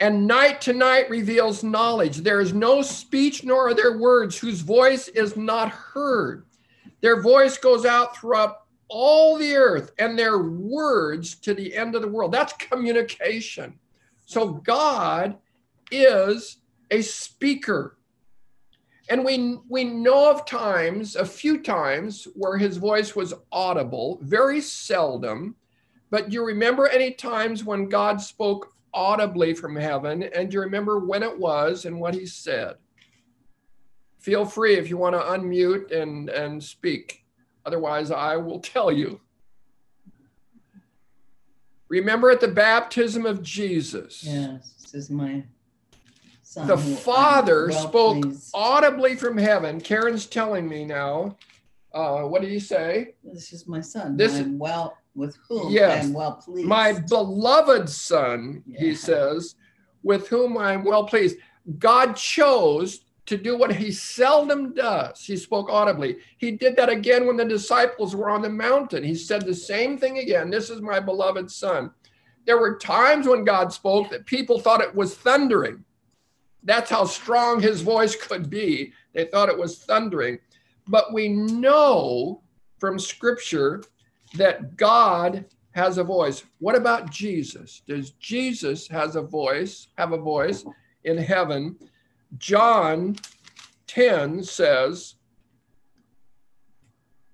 And 0.00 0.26
night 0.26 0.60
to 0.62 0.72
night 0.72 1.08
reveals 1.10 1.62
knowledge. 1.62 2.18
There 2.18 2.40
is 2.40 2.52
no 2.52 2.82
speech 2.82 3.44
nor 3.44 3.68
are 3.68 3.74
there 3.74 3.98
words 3.98 4.36
whose 4.36 4.60
voice 4.60 5.06
is 5.08 5.36
not 5.36 5.70
heard. 5.70 6.44
Their 7.00 7.22
voice 7.22 7.56
goes 7.56 7.86
out 7.86 8.16
throughout 8.16 8.62
all 8.88 9.38
the 9.38 9.54
earth 9.54 9.92
and 9.98 10.18
their 10.18 10.38
words 10.38 11.36
to 11.36 11.54
the 11.54 11.74
end 11.74 11.94
of 11.94 12.02
the 12.02 12.08
world. 12.08 12.32
That's 12.32 12.52
communication. 12.54 13.78
So 14.26 14.48
God 14.48 15.38
is 15.90 16.58
a 16.92 17.02
speaker. 17.02 17.96
And 19.08 19.24
we, 19.24 19.58
we 19.68 19.82
know 19.82 20.30
of 20.30 20.46
times, 20.46 21.16
a 21.16 21.26
few 21.26 21.60
times, 21.60 22.28
where 22.34 22.56
his 22.56 22.76
voice 22.76 23.16
was 23.16 23.34
audible, 23.50 24.20
very 24.22 24.60
seldom. 24.60 25.56
But 26.10 26.28
do 26.28 26.34
you 26.34 26.46
remember 26.46 26.86
any 26.86 27.10
times 27.12 27.64
when 27.64 27.88
God 27.88 28.20
spoke 28.20 28.72
audibly 28.94 29.54
from 29.54 29.76
heaven, 29.76 30.22
and 30.22 30.50
do 30.50 30.56
you 30.56 30.60
remember 30.60 30.98
when 30.98 31.22
it 31.22 31.38
was 31.38 31.84
and 31.84 32.00
what 32.00 32.14
he 32.14 32.26
said. 32.26 32.74
Feel 34.18 34.44
free 34.44 34.76
if 34.76 34.88
you 34.88 34.96
want 34.96 35.14
to 35.14 35.20
unmute 35.20 35.90
and, 35.90 36.28
and 36.28 36.62
speak. 36.62 37.24
Otherwise, 37.64 38.10
I 38.10 38.36
will 38.36 38.60
tell 38.60 38.92
you. 38.92 39.20
Remember 41.88 42.30
at 42.30 42.40
the 42.40 42.48
baptism 42.48 43.26
of 43.26 43.42
Jesus, 43.42 44.24
Yes, 44.24 44.74
this 44.80 44.94
is 44.94 45.10
my 45.10 45.44
son. 46.52 46.66
the 46.66 46.76
Father 46.76 47.68
well 47.68 47.88
spoke 47.88 48.22
pleased. 48.22 48.50
audibly 48.54 49.16
from 49.16 49.38
heaven. 49.38 49.80
Karen's 49.80 50.26
telling 50.26 50.68
me 50.68 50.84
now. 50.84 51.36
Uh, 51.94 52.22
what 52.22 52.40
did 52.40 52.50
he 52.50 52.60
say? 52.60 53.14
This 53.22 53.52
is 53.52 53.66
my 53.66 53.80
son. 53.80 54.16
This- 54.16 54.40
I'm 54.40 54.58
well 54.58 54.96
with 55.14 55.36
whom 55.48 55.70
Yes, 55.72 56.04
I 56.04 56.08
am 56.08 56.14
well 56.14 56.36
pleased. 56.36 56.68
My 56.68 56.92
beloved 57.00 57.88
son, 57.88 58.62
he 58.66 58.94
says, 58.94 59.56
with 60.02 60.28
whom 60.28 60.56
I'm 60.56 60.84
well 60.84 61.04
pleased. 61.04 61.36
God 61.78 62.16
chose 62.16 63.04
to 63.26 63.36
do 63.36 63.56
what 63.56 63.72
he 63.74 63.92
seldom 63.92 64.74
does. 64.74 65.24
He 65.24 65.36
spoke 65.36 65.68
audibly. 65.70 66.16
He 66.38 66.52
did 66.52 66.76
that 66.76 66.88
again 66.88 67.26
when 67.26 67.36
the 67.36 67.44
disciples 67.44 68.16
were 68.16 68.30
on 68.30 68.42
the 68.42 68.48
mountain. 68.50 69.04
He 69.04 69.14
said 69.14 69.44
the 69.44 69.54
same 69.54 69.96
thing 69.98 70.18
again 70.18 70.50
This 70.50 70.70
is 70.70 70.80
my 70.80 70.98
beloved 70.98 71.50
son. 71.50 71.92
There 72.46 72.58
were 72.58 72.78
times 72.78 73.28
when 73.28 73.44
God 73.44 73.72
spoke 73.72 74.10
that 74.10 74.26
people 74.26 74.58
thought 74.58 74.80
it 74.80 74.94
was 74.94 75.14
thundering. 75.14 75.84
That's 76.64 76.90
how 76.90 77.04
strong 77.04 77.60
his 77.60 77.80
voice 77.80 78.14
could 78.14 78.48
be. 78.48 78.92
They 79.14 79.24
thought 79.24 79.48
it 79.48 79.58
was 79.58 79.78
thundering. 79.78 80.38
But 80.88 81.12
we 81.12 81.28
know 81.28 82.42
from 82.78 82.98
scripture 82.98 83.82
that 84.34 84.76
God 84.76 85.44
has 85.72 85.98
a 85.98 86.04
voice. 86.04 86.44
What 86.58 86.76
about 86.76 87.10
Jesus? 87.10 87.82
Does 87.86 88.10
Jesus 88.12 88.88
has 88.88 89.16
a 89.16 89.22
voice, 89.22 89.88
have 89.96 90.12
a 90.12 90.18
voice 90.18 90.64
in 91.04 91.16
heaven? 91.16 91.76
John 92.38 93.16
10 93.86 94.42
says, 94.42 95.16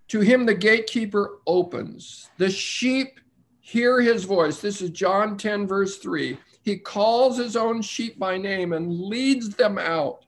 To 0.08 0.20
him 0.20 0.46
the 0.46 0.54
gatekeeper 0.54 1.38
opens. 1.46 2.30
The 2.38 2.50
sheep 2.50 3.20
hear 3.60 4.00
his 4.00 4.24
voice. 4.24 4.60
This 4.60 4.80
is 4.80 4.90
John 4.90 5.36
10, 5.36 5.66
verse 5.66 5.98
3. 5.98 6.38
He 6.68 6.76
calls 6.76 7.38
his 7.38 7.56
own 7.56 7.80
sheep 7.80 8.18
by 8.18 8.36
name 8.36 8.74
and 8.74 8.92
leads 8.92 9.48
them 9.56 9.78
out. 9.78 10.26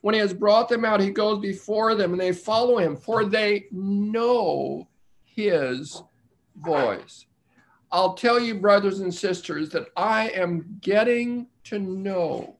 When 0.00 0.14
he 0.14 0.20
has 0.20 0.32
brought 0.32 0.70
them 0.70 0.86
out, 0.86 1.00
he 1.00 1.10
goes 1.10 1.38
before 1.38 1.94
them 1.94 2.12
and 2.12 2.20
they 2.20 2.32
follow 2.32 2.78
him, 2.78 2.96
for 2.96 3.26
they 3.26 3.66
know 3.70 4.88
his 5.22 6.02
voice. 6.56 7.26
I'll 7.92 8.14
tell 8.14 8.40
you, 8.40 8.54
brothers 8.54 9.00
and 9.00 9.14
sisters, 9.14 9.68
that 9.70 9.88
I 9.98 10.30
am 10.30 10.78
getting 10.80 11.48
to 11.64 11.78
know 11.78 12.56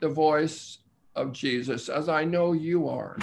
the 0.00 0.08
voice 0.08 0.78
of 1.14 1.32
Jesus 1.32 1.88
as 1.88 2.08
I 2.08 2.24
know 2.24 2.54
you 2.54 2.88
are. 2.88 3.16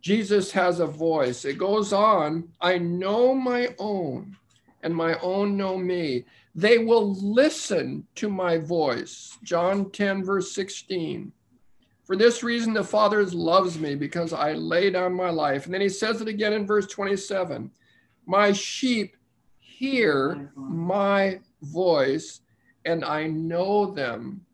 Jesus 0.00 0.50
has 0.52 0.80
a 0.80 0.86
voice. 0.86 1.44
It 1.44 1.58
goes 1.58 1.92
on, 1.92 2.48
I 2.58 2.78
know 2.78 3.34
my 3.34 3.74
own, 3.78 4.34
and 4.82 4.96
my 4.96 5.18
own 5.20 5.58
know 5.58 5.76
me. 5.76 6.24
They 6.54 6.78
will 6.78 7.14
listen 7.14 8.06
to 8.16 8.28
my 8.28 8.58
voice. 8.58 9.36
John 9.42 9.90
10, 9.90 10.24
verse 10.24 10.52
16. 10.52 11.32
For 12.04 12.16
this 12.16 12.42
reason, 12.42 12.74
the 12.74 12.84
Father 12.84 13.24
loves 13.24 13.78
me 13.78 13.94
because 13.94 14.32
I 14.32 14.52
lay 14.52 14.90
down 14.90 15.14
my 15.14 15.30
life. 15.30 15.64
And 15.64 15.74
then 15.74 15.80
he 15.80 15.88
says 15.88 16.20
it 16.20 16.28
again 16.28 16.52
in 16.52 16.66
verse 16.66 16.86
27 16.86 17.70
My 18.26 18.52
sheep 18.52 19.16
hear 19.58 20.52
my 20.56 21.40
voice, 21.62 22.40
and 22.84 23.04
I 23.04 23.26
know 23.26 23.86
them, 23.86 24.44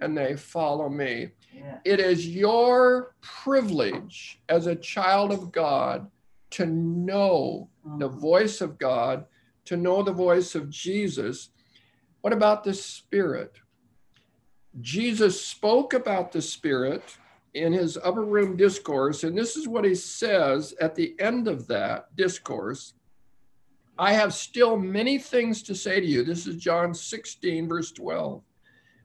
and 0.00 0.16
they 0.16 0.34
follow 0.36 0.88
me. 0.88 1.30
It 1.84 2.00
is 2.00 2.26
your 2.26 3.14
privilege 3.20 4.40
as 4.48 4.66
a 4.66 4.74
child 4.74 5.30
of 5.30 5.52
God 5.52 6.10
to 6.50 6.66
know 6.66 7.68
the 7.98 8.08
Mhm. 8.08 8.18
voice 8.18 8.60
of 8.60 8.78
God, 8.78 9.26
to 9.66 9.76
know 9.76 10.02
the 10.02 10.12
voice 10.12 10.54
of 10.54 10.70
Jesus. 10.70 11.50
What 12.20 12.32
about 12.32 12.64
the 12.64 12.74
Spirit? 12.74 13.56
Jesus 14.80 15.44
spoke 15.44 15.92
about 15.94 16.32
the 16.32 16.42
Spirit 16.42 17.16
in 17.54 17.72
his 17.72 17.96
upper 18.02 18.24
room 18.24 18.56
discourse, 18.56 19.22
and 19.22 19.38
this 19.38 19.56
is 19.56 19.68
what 19.68 19.84
he 19.84 19.94
says 19.94 20.74
at 20.80 20.94
the 20.94 21.14
end 21.20 21.46
of 21.46 21.66
that 21.68 22.14
discourse. 22.16 22.94
I 23.96 24.12
have 24.12 24.34
still 24.34 24.76
many 24.76 25.18
things 25.18 25.62
to 25.64 25.74
say 25.74 26.00
to 26.00 26.06
you. 26.06 26.24
This 26.24 26.48
is 26.48 26.56
John 26.56 26.92
16, 26.92 27.68
verse 27.68 27.92
12. 27.92 28.42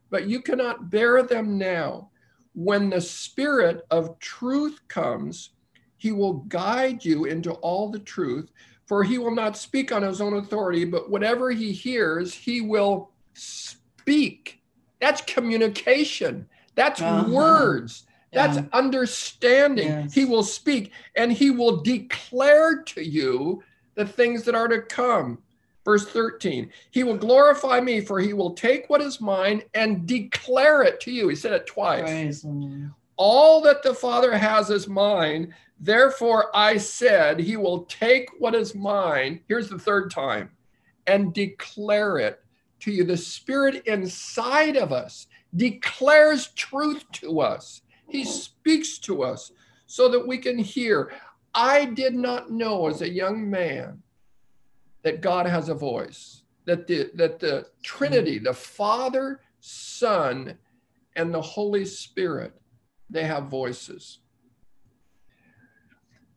But 0.10 0.28
you 0.28 0.42
cannot 0.42 0.90
bear 0.90 1.22
them 1.22 1.60
now. 1.60 2.10
When 2.56 2.90
the 2.90 3.02
Spirit 3.02 3.86
of 3.92 4.18
truth 4.18 4.80
comes, 4.88 5.52
he 5.98 6.12
will 6.12 6.34
guide 6.34 7.06
you 7.06 7.26
into 7.26 7.52
all 7.52 7.92
the 7.92 8.00
truth, 8.00 8.52
for 8.90 9.04
he 9.04 9.20
will 9.20 9.36
not 9.36 9.56
speak 9.56 9.92
on 9.92 10.02
his 10.02 10.20
own 10.20 10.34
authority, 10.34 10.84
but 10.84 11.12
whatever 11.12 11.52
he 11.52 11.72
hears, 11.72 12.34
he 12.34 12.60
will 12.60 13.12
speak. 13.36 14.64
That's 15.00 15.22
communication, 15.22 16.50
that's 16.74 17.00
Uh-huh. 17.00 17.30
words. 17.30 18.08
That's 18.32 18.58
understanding. 18.74 19.88
Yes. 19.88 20.14
He 20.14 20.26
will 20.26 20.44
speak 20.44 20.92
and 21.16 21.32
he 21.32 21.50
will 21.52 21.78
declare 21.82 22.82
to 22.84 23.04
you 23.04 23.64
the 23.96 24.06
things 24.06 24.44
that 24.44 24.56
are 24.56 24.68
to 24.68 24.82
come. 24.82 25.40
Verse 25.86 26.06
13, 26.08 26.70
he 26.92 27.04
will 27.04 27.18
glorify 27.18 27.80
me, 27.80 28.02
for 28.02 28.20
he 28.20 28.34
will 28.34 28.54
take 28.54 28.88
what 28.90 29.02
is 29.02 29.20
mine 29.22 29.64
and 29.74 30.06
declare 30.08 30.84
it 30.84 31.00
to 31.02 31.12
you. 31.12 31.28
He 31.28 31.36
said 31.36 31.54
it 31.54 31.66
twice. 31.68 32.04
All 33.20 33.60
that 33.64 33.84
the 33.84 33.94
Father 33.94 34.38
has 34.38 34.70
is 34.70 34.88
mine. 34.88 35.54
Therefore, 35.78 36.56
I 36.56 36.78
said, 36.78 37.38
He 37.38 37.58
will 37.58 37.84
take 37.84 38.30
what 38.40 38.56
is 38.56 38.74
mine. 38.74 39.42
Here's 39.46 39.68
the 39.68 39.78
third 39.78 40.10
time 40.10 40.52
and 41.06 41.34
declare 41.34 42.18
it 42.18 42.42
to 42.80 42.92
you. 42.92 43.04
The 43.04 43.18
Spirit 43.18 43.86
inside 43.86 44.78
of 44.78 44.94
us 44.94 45.28
declares 45.58 46.48
truth 46.56 47.04
to 47.14 47.42
us. 47.42 47.82
He 48.08 48.24
speaks 48.24 48.98
to 49.00 49.24
us 49.24 49.52
so 49.86 50.08
that 50.08 50.26
we 50.26 50.38
can 50.38 50.58
hear. 50.58 51.12
I 51.54 51.86
did 51.86 52.16
not 52.16 52.52
know 52.52 52.88
as 52.88 53.02
a 53.02 53.10
young 53.10 53.50
man 53.50 54.02
that 55.04 55.20
God 55.20 55.46
has 55.46 55.68
a 55.68 55.74
voice, 55.74 56.44
that 56.64 56.88
the, 56.88 57.12
that 57.16 57.40
the 57.40 57.68
Trinity, 57.84 58.40
the 58.40 58.54
Father, 58.54 59.42
Son, 59.60 60.58
and 61.18 61.34
the 61.34 61.42
Holy 61.42 61.84
Spirit, 61.84 62.54
they 63.10 63.26
have 63.26 63.46
voices. 63.46 64.20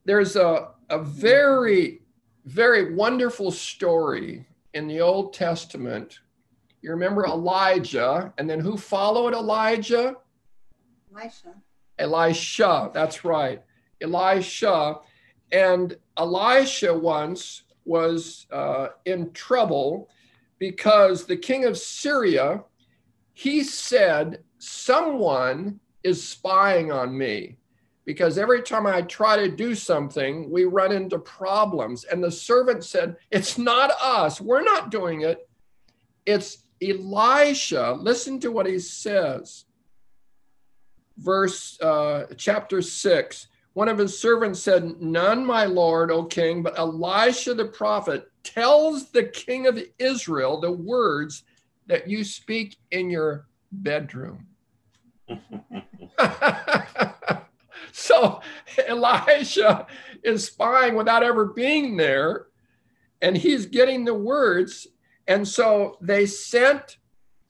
There's 0.05 0.37
a, 0.37 0.71
a 0.91 0.99
very, 0.99 2.03
very 2.45 2.95
wonderful 2.95 3.51
story 3.51 4.47
in 4.75 4.89
the 4.89 5.01
Old 5.01 5.33
Testament. 5.33 6.21
You 6.81 6.91
remember 6.91 7.25
Elijah, 7.25 8.33
and 8.39 8.51
then 8.51 8.59
who 8.59 8.77
followed 8.77 9.35
Elijah? 9.35 10.17
Elisha. 11.15 11.55
Elisha, 11.99 12.91
that's 12.93 13.25
right. 13.25 13.63
Elisha. 14.01 14.97
And 15.53 15.97
Elisha 16.17 16.93
once 16.93 17.63
was 17.85 18.47
uh, 18.51 18.89
in 19.05 19.33
trouble 19.33 20.09
because 20.59 21.27
the 21.27 21.37
king 21.37 21.65
of 21.65 21.77
Syria, 21.77 22.65
he 23.35 23.63
said, 23.63 24.43
Someone 24.59 25.81
is 26.05 26.27
spying 26.27 26.93
on 26.93 27.17
me 27.17 27.57
because 28.05 28.39
every 28.39 28.63
time 28.63 28.87
I 28.87 29.03
try 29.03 29.37
to 29.37 29.49
do 29.49 29.75
something, 29.75 30.51
we 30.51 30.65
run 30.65 30.93
into 30.93 31.19
problems. 31.19 32.05
And 32.05 32.23
the 32.23 32.31
servant 32.31 32.85
said, 32.85 33.17
It's 33.31 33.59
not 33.59 33.93
us. 34.03 34.41
We're 34.41 34.63
not 34.63 34.91
doing 34.91 35.23
it. 35.23 35.49
It's 36.27 36.65
Elisha. 36.83 37.97
Listen 38.01 38.41
to 38.41 38.51
what 38.51 38.67
he 38.67 38.79
says. 38.79 39.65
Verse 41.19 41.81
uh, 41.81 42.27
chapter 42.37 42.83
six. 42.83 43.49
One 43.75 43.89
of 43.89 43.99
his 43.99 44.19
servants 44.19 44.61
said, 44.61 45.01
None, 45.01 45.47
my 45.47 45.65
lord, 45.65 46.11
O 46.11 46.25
king, 46.25 46.63
but 46.63 46.79
Elisha 46.79 47.55
the 47.55 47.67
prophet 47.67 48.29
tells 48.43 49.11
the 49.11 49.25
king 49.25 49.67
of 49.67 49.81
Israel 49.99 50.61
the 50.61 50.73
words 50.73 51.45
that 51.87 52.09
you 52.09 52.25
speak 52.25 52.77
in 52.91 53.11
your 53.11 53.47
bedroom. 53.71 54.47
so 57.93 58.41
Elisha 58.87 59.87
is 60.23 60.47
spying 60.47 60.95
without 60.95 61.23
ever 61.23 61.47
being 61.47 61.97
there, 61.97 62.47
and 63.21 63.37
he's 63.37 63.67
getting 63.67 64.05
the 64.05 64.15
words. 64.15 64.87
And 65.29 65.47
so 65.47 65.97
they 66.01 66.27
sent 66.27 66.99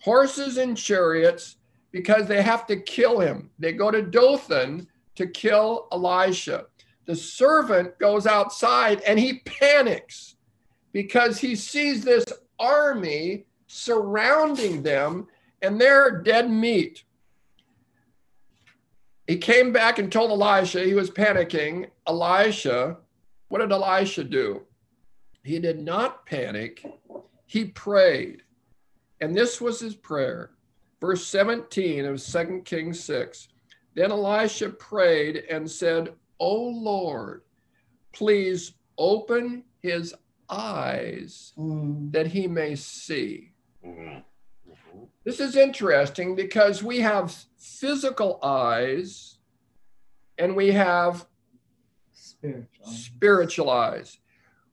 horses 0.00 0.58
and 0.58 0.76
chariots 0.76 1.56
because 1.90 2.26
they 2.26 2.42
have 2.42 2.66
to 2.66 2.76
kill 2.76 3.20
him. 3.20 3.50
They 3.58 3.72
go 3.72 3.90
to 3.90 4.02
Dothan 4.02 4.88
to 5.14 5.26
kill 5.26 5.88
Elisha. 5.92 6.66
The 7.06 7.16
servant 7.16 7.98
goes 7.98 8.26
outside 8.26 9.00
and 9.02 9.18
he 9.18 9.40
panics 9.40 10.36
because 10.92 11.38
he 11.38 11.56
sees 11.56 12.04
this 12.04 12.24
army 12.58 13.44
surrounding 13.66 14.82
them 14.82 15.26
and 15.62 15.80
they're 15.80 16.22
dead 16.22 16.50
meat. 16.50 17.04
He 19.32 19.38
came 19.38 19.72
back 19.72 19.98
and 19.98 20.12
told 20.12 20.30
Elisha 20.30 20.84
he 20.84 20.92
was 20.92 21.10
panicking. 21.10 21.88
Elisha, 22.06 22.98
what 23.48 23.60
did 23.62 23.72
Elisha 23.72 24.24
do? 24.24 24.60
He 25.42 25.58
did 25.58 25.78
not 25.80 26.26
panic, 26.26 26.84
he 27.46 27.64
prayed. 27.64 28.42
And 29.22 29.34
this 29.34 29.58
was 29.58 29.80
his 29.80 29.94
prayer. 29.94 30.50
Verse 31.00 31.26
17 31.26 32.04
of 32.04 32.22
2 32.22 32.60
Kings 32.66 33.02
6. 33.04 33.48
Then 33.94 34.10
Elisha 34.12 34.68
prayed 34.68 35.44
and 35.48 35.70
said, 35.70 36.12
O 36.38 36.54
Lord, 36.54 37.40
please 38.12 38.74
open 38.98 39.64
his 39.80 40.14
eyes 40.50 41.54
Mm. 41.56 42.12
that 42.12 42.26
he 42.26 42.46
may 42.46 42.74
see. 42.74 43.52
Mhm. 43.82 44.24
This 45.24 45.38
is 45.40 45.56
interesting 45.56 46.34
because 46.34 46.82
we 46.82 47.00
have 47.00 47.34
physical 47.58 48.38
eyes 48.42 49.38
and 50.38 50.56
we 50.56 50.72
have 50.72 51.26
Spiritual. 52.12 52.86
spiritual 52.86 53.70
eyes. 53.70 54.18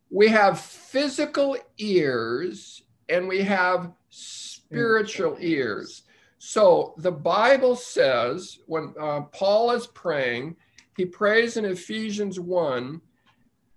We 0.09 0.27
have 0.29 0.59
physical 0.59 1.55
ears 1.77 2.81
and 3.09 3.27
we 3.27 3.41
have 3.43 3.91
spiritual 4.09 5.37
ears. 5.39 6.03
So 6.39 6.95
the 6.97 7.11
Bible 7.11 7.75
says 7.75 8.59
when 8.65 8.93
uh, 8.99 9.21
Paul 9.31 9.71
is 9.71 9.85
praying, 9.87 10.55
he 10.97 11.05
prays 11.05 11.57
in 11.57 11.65
Ephesians 11.65 12.39
1 12.39 13.01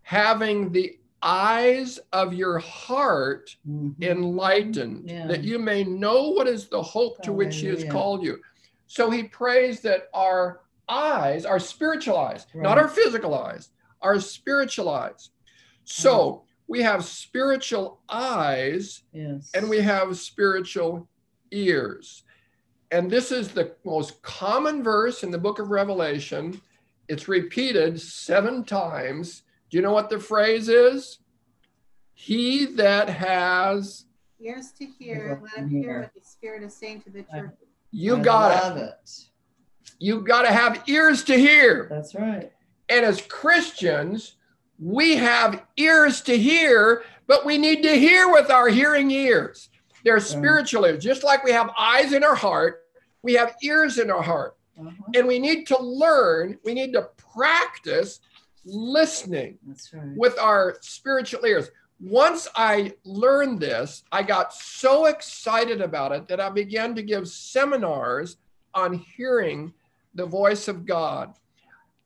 having 0.03 0.73
the 0.73 0.99
eyes 1.23 1.99
of 2.13 2.35
your 2.35 2.59
heart 2.59 3.57
Mhm. 3.69 3.95
enlightened, 4.03 5.09
Yeah. 5.11 5.27
that 5.29 5.45
you 5.45 5.59
may 5.59 5.85
know 5.85 6.31
what 6.31 6.49
is 6.49 6.69
the 6.69 6.83
hope 6.83 7.23
to 7.23 7.33
which 7.33 7.57
he 7.57 7.67
has 7.69 7.79
Hallelujah. 7.83 7.93
called 7.93 8.23
you. 8.25 8.43
So 8.87 9.11
he 9.11 9.25
prays 9.25 9.81
that 9.83 10.09
our 10.13 10.61
eyes, 10.89 11.47
are 11.47 11.59
spiritual 11.61 12.17
eyes, 12.19 12.47
not 12.55 12.77
our 12.79 12.89
physical 12.89 13.35
eyes, 13.35 13.71
our 14.03 14.21
spiritual 14.21 14.89
eyes. 14.89 15.31
So 15.85 16.45
we 16.67 16.83
have 16.83 17.05
spiritual 17.05 18.01
eyes 18.09 19.03
Yes. 19.13 19.51
and 19.55 19.69
we 19.71 19.81
have 19.81 20.17
spiritual 20.19 21.09
ears. 21.51 22.25
And 22.91 23.11
this 23.11 23.33
is 23.33 23.49
the 23.53 23.75
most 23.85 24.21
common 24.23 24.83
verse 24.83 25.23
in 25.23 25.31
the 25.31 25.39
book 25.39 25.59
of 25.59 25.71
Revelation. 25.71 26.61
It's 27.09 27.29
repeated 27.29 28.01
seven 28.01 28.65
times. 28.65 29.43
Do 29.73 29.79
you 29.79 29.83
know 29.83 29.93
what 29.93 30.11
the 30.11 30.21
phrase 30.21 30.69
is? 30.69 31.19
He 32.13 32.67
that 32.75 33.09
has, 33.09 34.05
Ears 34.39 34.71
to 34.73 34.85
hear, 34.85 35.41
let 35.43 35.65
him 35.65 35.71
hear 35.71 35.81
hear. 35.81 36.01
what 36.03 36.15
the 36.15 36.21
Spirit 36.21 36.63
is 36.63 36.75
saying 36.75 37.01
to 37.03 37.11
the 37.11 37.23
church. 37.23 37.53
you 37.91 38.19
I 38.19 38.21
got 38.21 38.51
it. 38.51 38.65
love 38.65 38.77
it. 38.77 39.11
You 39.99 40.21
got 40.21 40.43
to 40.43 40.53
have 40.53 40.83
ears 40.89 41.25
to 41.25 41.37
hear. 41.39 41.87
That's 41.89 42.15
right. 42.15 42.53
And 42.91 43.07
as 43.07 43.23
Christians, 43.23 44.35
we 44.79 45.17
have 45.17 45.65
ears 45.79 46.21
to 46.23 46.37
hear, 46.37 47.05
but 47.27 47.47
we 47.47 47.57
need 47.57 47.83
to 47.85 47.95
hear 47.95 48.31
with 48.31 48.51
our 48.51 48.69
hearing 48.69 49.11
ears. 49.11 49.71
They're 50.05 50.21
spiritual 50.21 50.85
ears. 50.85 51.03
Just 51.03 51.25
like 51.25 51.45
we 51.45 51.53
have 51.53 51.71
eyes 51.79 52.13
in 52.13 52.25
our 52.25 52.35
heart, 52.35 52.83
we 53.23 53.33
have 53.35 53.55
ears 53.63 53.99
in 53.99 54.11
our 54.11 54.23
heart. 54.23 54.55
Uh-huh. 54.79 54.91
And 55.15 55.27
we 55.27 55.39
need 55.39 55.67
to 55.69 55.79
learn, 55.81 56.59
we 56.63 56.75
need 56.75 56.93
to 56.93 57.09
practice 57.35 58.21
listening 58.65 59.59
That's 59.67 59.93
right. 59.93 60.17
with 60.17 60.39
our 60.39 60.77
spiritual 60.81 61.45
ears. 61.45 61.71
Once 62.01 62.49
I 62.57 62.95
learned 63.05 63.61
this, 63.61 64.03
I 64.11 64.23
got 64.23 64.53
so 64.53 65.07
excited 65.07 65.81
about 65.81 66.13
it 66.13 66.27
that 66.29 66.41
I 66.41 66.49
began 66.49 66.95
to 66.97 67.03
give 67.03 67.29
seminars 67.29 68.39
on 68.75 68.95
hearing 68.95 69.73
the 70.15 70.27
voice 70.27 70.69
of 70.69 70.85
God. 70.85 71.35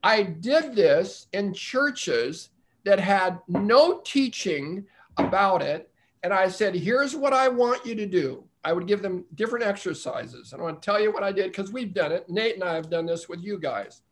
I 0.02 0.22
did 0.22 0.74
this 0.74 1.26
in 1.32 1.54
churches 1.54 2.50
that 2.84 3.00
had 3.00 3.40
no 3.48 4.00
teaching 4.04 4.86
about 5.16 5.62
it. 5.62 5.90
And 6.22 6.32
I 6.32 6.48
said, 6.48 6.74
here's 6.74 7.16
what 7.16 7.32
I 7.32 7.48
want 7.48 7.84
you 7.86 7.94
to 7.94 8.06
do. 8.06 8.44
I 8.64 8.72
would 8.72 8.86
give 8.86 9.00
them 9.00 9.24
different 9.34 9.64
exercises. 9.64 10.52
And 10.52 10.60
I 10.60 10.64
want 10.64 10.82
to 10.82 10.84
tell 10.84 11.00
you 11.00 11.12
what 11.12 11.22
I 11.22 11.32
did 11.32 11.52
because 11.52 11.72
we've 11.72 11.94
done 11.94 12.12
it. 12.12 12.28
Nate 12.28 12.54
and 12.54 12.64
I 12.64 12.74
have 12.74 12.90
done 12.90 13.06
this 13.06 13.28
with 13.28 13.40
you 13.42 13.58
guys. 13.58 14.02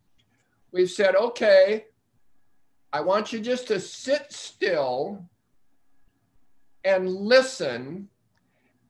We've 0.73 0.91
said, 0.91 1.15
okay, 1.17 1.87
I 2.95 3.01
want 3.01 3.33
you 3.33 3.41
just 3.41 3.67
to 3.67 3.81
sit 3.81 4.33
still 4.33 5.29
and 6.85 7.11
listen 7.11 8.09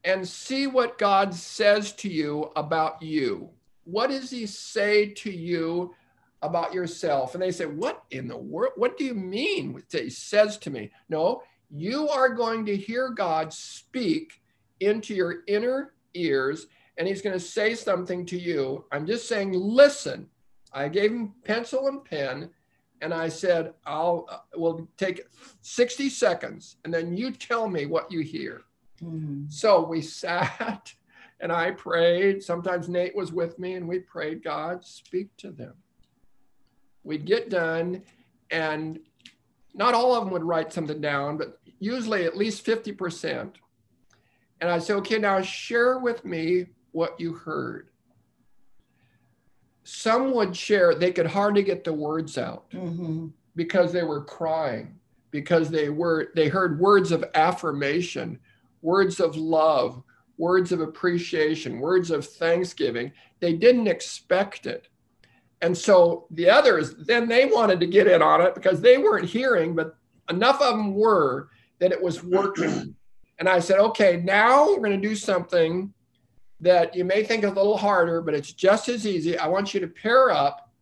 and 0.04 0.28
see 0.28 0.66
what 0.66 0.98
God 0.98 1.34
says 1.34 1.92
to 1.92 2.10
you 2.10 2.52
about 2.54 3.00
you. 3.00 3.48
What 3.84 4.10
does 4.10 4.28
he 4.28 4.44
say 4.44 5.06
to 5.06 5.30
you 5.30 5.94
about 6.42 6.74
yourself? 6.74 7.32
And 7.32 7.42
they 7.42 7.50
say, 7.50 7.64
What 7.64 8.04
in 8.10 8.28
the 8.28 8.36
world? 8.36 8.74
What 8.76 8.98
do 8.98 9.06
you 9.06 9.14
mean? 9.14 9.82
He 9.90 10.10
says 10.10 10.58
to 10.58 10.70
me? 10.70 10.90
No, 11.08 11.42
you 11.70 12.06
are 12.10 12.28
going 12.28 12.66
to 12.66 12.76
hear 12.76 13.08
God 13.08 13.54
speak 13.54 14.42
into 14.80 15.14
your 15.14 15.44
inner 15.46 15.94
ears, 16.12 16.66
and 16.98 17.08
he's 17.08 17.22
going 17.22 17.38
to 17.38 17.40
say 17.40 17.74
something 17.74 18.26
to 18.26 18.38
you. 18.38 18.84
I'm 18.92 19.06
just 19.06 19.28
saying, 19.28 19.54
listen. 19.54 20.28
I 20.74 20.88
gave 20.88 21.12
him 21.12 21.32
pencil 21.44 21.86
and 21.86 22.04
pen, 22.04 22.50
and 23.04 23.12
I 23.12 23.28
said, 23.28 23.74
I'll 23.84 24.26
uh, 24.30 24.38
we'll 24.56 24.88
take 24.96 25.26
60 25.60 26.08
seconds, 26.08 26.76
and 26.84 26.92
then 26.92 27.14
you 27.14 27.30
tell 27.32 27.68
me 27.68 27.84
what 27.84 28.10
you 28.10 28.20
hear. 28.20 28.62
Mhm. 29.02 29.52
So 29.52 29.84
we 29.86 30.00
sat 30.00 30.94
and 31.40 31.52
I 31.52 31.72
prayed. 31.72 32.42
Sometimes 32.42 32.88
Nate 32.88 33.14
was 33.14 33.30
with 33.30 33.58
me 33.58 33.74
and 33.74 33.86
we 33.86 33.98
prayed, 33.98 34.42
God, 34.42 34.84
speak 34.84 35.36
to 35.38 35.50
them. 35.50 35.74
We'd 37.02 37.26
get 37.26 37.50
done 37.50 38.02
and 38.50 38.98
not 39.74 39.92
all 39.92 40.14
of 40.14 40.24
them 40.24 40.32
would 40.32 40.44
write 40.44 40.72
something 40.72 41.00
down, 41.00 41.36
but 41.36 41.58
usually 41.80 42.24
at 42.24 42.36
least 42.36 42.64
50%. 42.64 43.54
And 44.60 44.70
I 44.70 44.78
said, 44.78 44.96
okay, 44.98 45.18
now 45.18 45.42
share 45.42 45.98
with 45.98 46.24
me 46.24 46.66
what 46.92 47.20
you 47.20 47.34
heard. 47.34 47.88
Some 49.84 50.32
would 50.34 50.56
share, 50.56 50.94
they 50.94 51.12
could 51.12 51.26
hardly 51.26 51.62
get 51.62 51.84
the 51.84 51.92
words 51.92 52.36
out 52.38 52.68
Mhm. 52.70 53.32
because 53.54 53.92
they 53.92 54.02
were 54.02 54.24
crying, 54.24 54.98
because 55.30 55.70
they 55.70 55.90
were 55.90 56.32
they 56.34 56.48
heard 56.48 56.80
words 56.80 57.12
of 57.12 57.24
affirmation, 57.34 58.38
words 58.82 59.20
of 59.20 59.36
love, 59.36 60.02
words 60.36 60.72
of 60.72 60.80
appreciation, 60.80 61.78
words 61.78 62.10
of 62.10 62.26
thanksgiving. 62.26 63.12
They 63.40 63.52
didn't 63.52 63.86
expect 63.86 64.66
it. 64.66 64.88
And 65.60 65.76
so 65.76 66.26
the 66.30 66.50
others, 66.50 66.94
then 66.96 67.28
they 67.28 67.46
wanted 67.46 67.78
to 67.80 67.86
get 67.86 68.06
in 68.06 68.20
on 68.20 68.40
it 68.40 68.54
because 68.54 68.80
they 68.80 68.98
weren't 68.98 69.24
hearing, 69.28 69.74
but 69.74 69.96
enough 70.28 70.60
of 70.60 70.76
them 70.76 70.94
were 70.94 71.48
that 71.78 71.92
it 71.92 72.02
was 72.02 72.22
working. 72.24 72.96
And 73.38 73.48
I 73.48 73.60
said, 73.60 73.78
okay, 73.78 74.20
now 74.24 74.68
we're 74.70 74.78
going 74.78 75.00
to 75.00 75.08
do 75.08 75.14
something 75.16 75.93
that 76.64 76.96
you 76.96 77.04
may 77.04 77.22
think 77.22 77.44
a 77.44 77.48
little 77.48 77.76
harder, 77.76 78.22
but 78.22 78.32
it's 78.32 78.50
just 78.50 78.88
as 78.88 79.06
easy. 79.06 79.38
I 79.38 79.48
want 79.48 79.74
you 79.74 79.80
to 79.80 79.86
pair 79.86 80.30
up. 80.30 80.72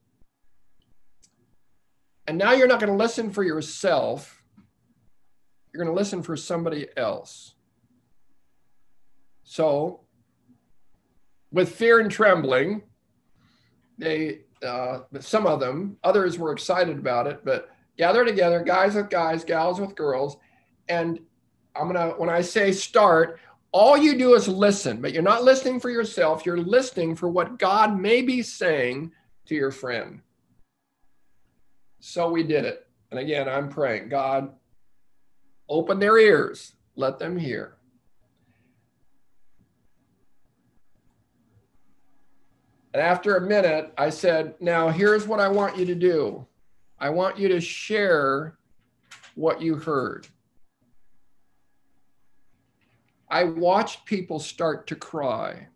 And 2.29 2.39
now 2.39 2.53
you're 2.53 2.69
not 2.69 2.79
going 2.79 2.93
to 2.93 2.97
listen 2.97 3.33
for 3.33 3.43
yourself, 3.43 4.45
you're 5.73 5.83
going 5.83 5.93
to 5.93 5.99
listen 5.99 6.23
for 6.23 6.37
somebody 6.37 6.87
else. 6.97 7.55
So, 9.43 10.03
with 11.51 11.75
fear 11.75 11.99
and 11.99 12.11
trembling, 12.11 12.83
they, 13.99 14.43
uh, 14.65 15.01
some 15.19 15.49
of 15.49 15.59
them, 15.59 15.97
others 16.05 16.39
were 16.39 16.53
excited 16.53 16.97
about 16.97 17.27
it, 17.27 17.45
but 17.45 17.71
gather 17.99 18.25
together, 18.25 18.63
guys 18.63 18.95
with 18.95 19.11
guys, 19.11 19.43
gals 19.43 19.81
with 19.81 19.97
girls, 19.97 20.37
and 20.89 21.19
I'm 21.75 21.89
gonna, 21.89 22.11
when 22.11 22.31
I 22.31 22.41
say 22.43 22.71
start, 22.71 23.41
all 23.73 23.97
you 23.97 24.19
do 24.19 24.35
is 24.35 24.47
listen, 24.47 25.01
but 25.01 25.13
you're 25.13 25.23
not 25.23 25.45
listening 25.45 25.81
for 25.81 25.91
yourself. 25.91 26.45
You're 26.45 26.59
listening 26.59 27.17
for 27.17 27.29
what 27.29 27.59
God 27.59 27.99
may 27.99 28.21
be 28.21 28.43
saying 28.43 29.13
to 29.47 29.55
your 29.55 29.71
friend. 29.71 30.21
So 32.01 32.31
we 32.31 32.43
did 32.43 32.67
it. 32.67 32.87
And 33.11 33.19
again, 33.19 33.49
I'm 33.49 33.69
praying, 33.69 34.11
God, 34.11 34.51
open 35.69 35.99
their 35.99 36.19
ears, 36.19 36.75
let 36.97 37.19
them 37.19 37.39
hear. 37.39 37.77
And 42.95 43.03
after 43.03 43.37
a 43.37 43.41
minute, 43.41 43.93
I 43.97 44.11
said, 44.11 44.55
Now 44.61 44.89
here's 44.91 45.27
what 45.27 45.41
I 45.41 45.49
want 45.49 45.79
you 45.79 45.87
to 45.87 45.95
do 45.95 46.47
I 46.99 47.09
want 47.09 47.39
you 47.39 47.49
to 47.49 47.61
share 47.61 48.59
what 49.35 49.63
you 49.63 49.77
heard. 49.77 50.27
I 53.33 53.45
watched 53.45 54.05
people 54.05 54.39
start 54.39 54.87
to 54.89 54.95
cry. 54.95 55.67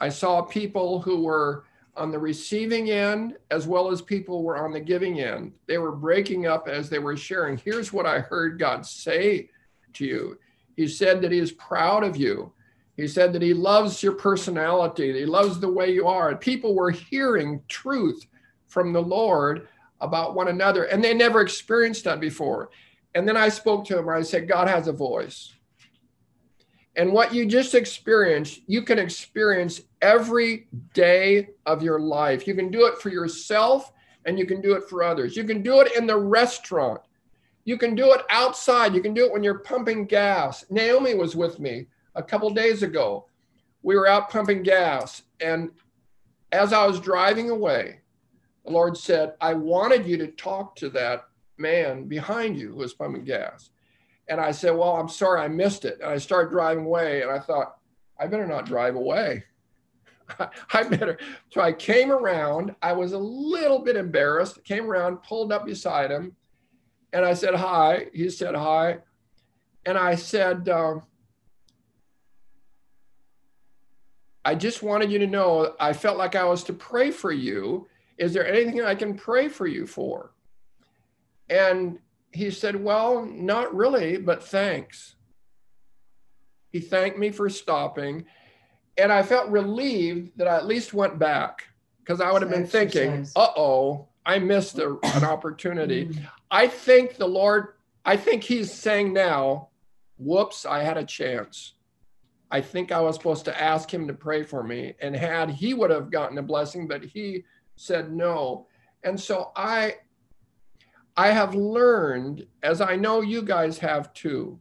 I 0.00 0.08
saw 0.08 0.40
people 0.40 1.00
who 1.00 1.24
were 1.24 1.64
on 1.96 2.12
the 2.12 2.18
receiving 2.18 2.92
end 2.92 3.36
as 3.50 3.66
well 3.66 3.90
as 3.90 4.00
people 4.00 4.38
who 4.38 4.44
were 4.44 4.64
on 4.64 4.72
the 4.72 4.78
giving 4.78 5.20
end. 5.20 5.52
They 5.66 5.78
were 5.78 5.90
breaking 5.90 6.46
up 6.46 6.68
as 6.68 6.88
they 6.88 7.00
were 7.00 7.16
sharing. 7.16 7.58
Here's 7.58 7.92
what 7.92 8.06
I 8.06 8.20
heard 8.20 8.60
God 8.60 8.86
say 8.86 9.50
to 9.94 10.04
you 10.04 10.38
He 10.76 10.86
said 10.86 11.20
that 11.22 11.32
He 11.32 11.38
is 11.38 11.50
proud 11.50 12.04
of 12.04 12.16
you. 12.16 12.52
He 12.96 13.08
said 13.08 13.32
that 13.32 13.42
He 13.42 13.52
loves 13.52 14.00
your 14.00 14.12
personality, 14.12 15.12
He 15.12 15.26
loves 15.26 15.58
the 15.58 15.72
way 15.72 15.90
you 15.90 16.06
are. 16.06 16.36
People 16.36 16.76
were 16.76 16.92
hearing 16.92 17.62
truth 17.66 18.24
from 18.68 18.92
the 18.92 19.02
Lord 19.02 19.66
about 20.00 20.36
one 20.36 20.46
another, 20.46 20.84
and 20.84 21.02
they 21.02 21.14
never 21.14 21.40
experienced 21.40 22.04
that 22.04 22.20
before. 22.20 22.70
And 23.16 23.26
then 23.26 23.36
I 23.36 23.48
spoke 23.48 23.84
to 23.86 23.98
him, 23.98 24.06
and 24.06 24.18
I 24.18 24.22
said, 24.22 24.46
God 24.46 24.68
has 24.68 24.86
a 24.86 24.92
voice. 24.92 25.53
And 26.96 27.12
what 27.12 27.34
you 27.34 27.46
just 27.46 27.74
experienced, 27.74 28.60
you 28.66 28.82
can 28.82 28.98
experience 28.98 29.82
every 30.00 30.68
day 30.92 31.48
of 31.66 31.82
your 31.82 31.98
life. 31.98 32.46
You 32.46 32.54
can 32.54 32.70
do 32.70 32.86
it 32.86 32.98
for 32.98 33.08
yourself 33.08 33.92
and 34.26 34.38
you 34.38 34.46
can 34.46 34.60
do 34.60 34.74
it 34.74 34.88
for 34.88 35.02
others. 35.02 35.36
You 35.36 35.44
can 35.44 35.62
do 35.62 35.80
it 35.80 35.96
in 35.96 36.06
the 36.06 36.16
restaurant. 36.16 37.00
You 37.64 37.78
can 37.78 37.94
do 37.94 38.12
it 38.12 38.22
outside. 38.30 38.94
You 38.94 39.00
can 39.02 39.14
do 39.14 39.24
it 39.24 39.32
when 39.32 39.42
you're 39.42 39.58
pumping 39.58 40.06
gas. 40.06 40.64
Naomi 40.70 41.14
was 41.14 41.34
with 41.34 41.58
me 41.58 41.86
a 42.14 42.22
couple 42.22 42.50
days 42.50 42.82
ago. 42.82 43.26
We 43.82 43.96
were 43.96 44.06
out 44.06 44.30
pumping 44.30 44.62
gas. 44.62 45.22
And 45.40 45.70
as 46.52 46.72
I 46.72 46.86
was 46.86 47.00
driving 47.00 47.50
away, 47.50 48.00
the 48.64 48.72
Lord 48.72 48.96
said, 48.96 49.34
I 49.40 49.54
wanted 49.54 50.06
you 50.06 50.16
to 50.18 50.28
talk 50.28 50.76
to 50.76 50.88
that 50.90 51.24
man 51.58 52.04
behind 52.04 52.56
you 52.56 52.70
who 52.70 52.76
was 52.76 52.94
pumping 52.94 53.24
gas. 53.24 53.70
And 54.28 54.40
I 54.40 54.52
said, 54.52 54.70
Well, 54.70 54.96
I'm 54.96 55.08
sorry, 55.08 55.40
I 55.40 55.48
missed 55.48 55.84
it. 55.84 55.98
And 56.00 56.10
I 56.10 56.18
started 56.18 56.50
driving 56.50 56.86
away, 56.86 57.22
and 57.22 57.30
I 57.30 57.38
thought, 57.38 57.76
I 58.18 58.26
better 58.26 58.46
not 58.46 58.66
drive 58.66 58.94
away. 58.94 59.44
I 60.72 60.82
better. 60.84 61.18
So 61.50 61.60
I 61.60 61.72
came 61.72 62.10
around. 62.10 62.74
I 62.82 62.92
was 62.92 63.12
a 63.12 63.18
little 63.18 63.80
bit 63.80 63.96
embarrassed. 63.96 64.64
Came 64.64 64.90
around, 64.90 65.22
pulled 65.22 65.52
up 65.52 65.66
beside 65.66 66.10
him, 66.10 66.34
and 67.12 67.24
I 67.24 67.34
said, 67.34 67.54
Hi. 67.54 68.06
He 68.12 68.30
said, 68.30 68.54
Hi. 68.54 68.98
And 69.86 69.98
I 69.98 70.14
said, 70.14 70.68
um, 70.68 71.02
I 74.44 74.54
just 74.54 74.82
wanted 74.82 75.10
you 75.10 75.18
to 75.18 75.26
know 75.26 75.74
I 75.80 75.92
felt 75.92 76.18
like 76.18 76.34
I 76.34 76.44
was 76.44 76.64
to 76.64 76.72
pray 76.72 77.10
for 77.10 77.32
you. 77.32 77.88
Is 78.18 78.32
there 78.32 78.46
anything 78.46 78.82
I 78.82 78.94
can 78.94 79.14
pray 79.14 79.48
for 79.48 79.66
you 79.66 79.86
for? 79.86 80.32
And 81.48 81.98
he 82.34 82.50
said, 82.50 82.82
Well, 82.82 83.24
not 83.24 83.74
really, 83.74 84.16
but 84.16 84.42
thanks. 84.42 85.14
He 86.72 86.80
thanked 86.80 87.18
me 87.18 87.30
for 87.30 87.48
stopping. 87.48 88.26
And 88.98 89.12
I 89.12 89.22
felt 89.22 89.48
relieved 89.48 90.36
that 90.36 90.48
I 90.48 90.56
at 90.56 90.66
least 90.66 90.92
went 90.92 91.18
back 91.18 91.68
because 92.00 92.20
I 92.20 92.32
would 92.32 92.42
have 92.42 92.50
been 92.50 92.66
thinking, 92.66 93.26
uh 93.36 93.48
oh, 93.56 94.08
I 94.26 94.38
missed 94.38 94.78
a, 94.78 94.98
an 95.14 95.24
opportunity. 95.24 96.06
Mm. 96.06 96.28
I 96.50 96.66
think 96.66 97.16
the 97.16 97.26
Lord, 97.26 97.74
I 98.04 98.16
think 98.16 98.42
He's 98.42 98.72
saying 98.72 99.12
now, 99.12 99.68
whoops, 100.18 100.66
I 100.66 100.82
had 100.82 100.96
a 100.96 101.04
chance. 101.04 101.74
I 102.50 102.60
think 102.60 102.92
I 102.92 103.00
was 103.00 103.16
supposed 103.16 103.44
to 103.46 103.60
ask 103.60 103.92
Him 103.92 104.06
to 104.08 104.14
pray 104.14 104.42
for 104.42 104.62
me. 104.62 104.94
And 105.00 105.14
had 105.14 105.50
He 105.50 105.74
would 105.74 105.90
have 105.90 106.10
gotten 106.10 106.38
a 106.38 106.42
blessing, 106.42 106.88
but 106.88 107.04
He 107.04 107.44
said 107.76 108.12
no. 108.12 108.66
And 109.04 109.18
so 109.18 109.52
I, 109.54 109.96
I 111.16 111.30
have 111.30 111.54
learned, 111.54 112.46
as 112.62 112.80
I 112.80 112.96
know 112.96 113.20
you 113.20 113.42
guys 113.42 113.78
have 113.78 114.12
too, 114.14 114.60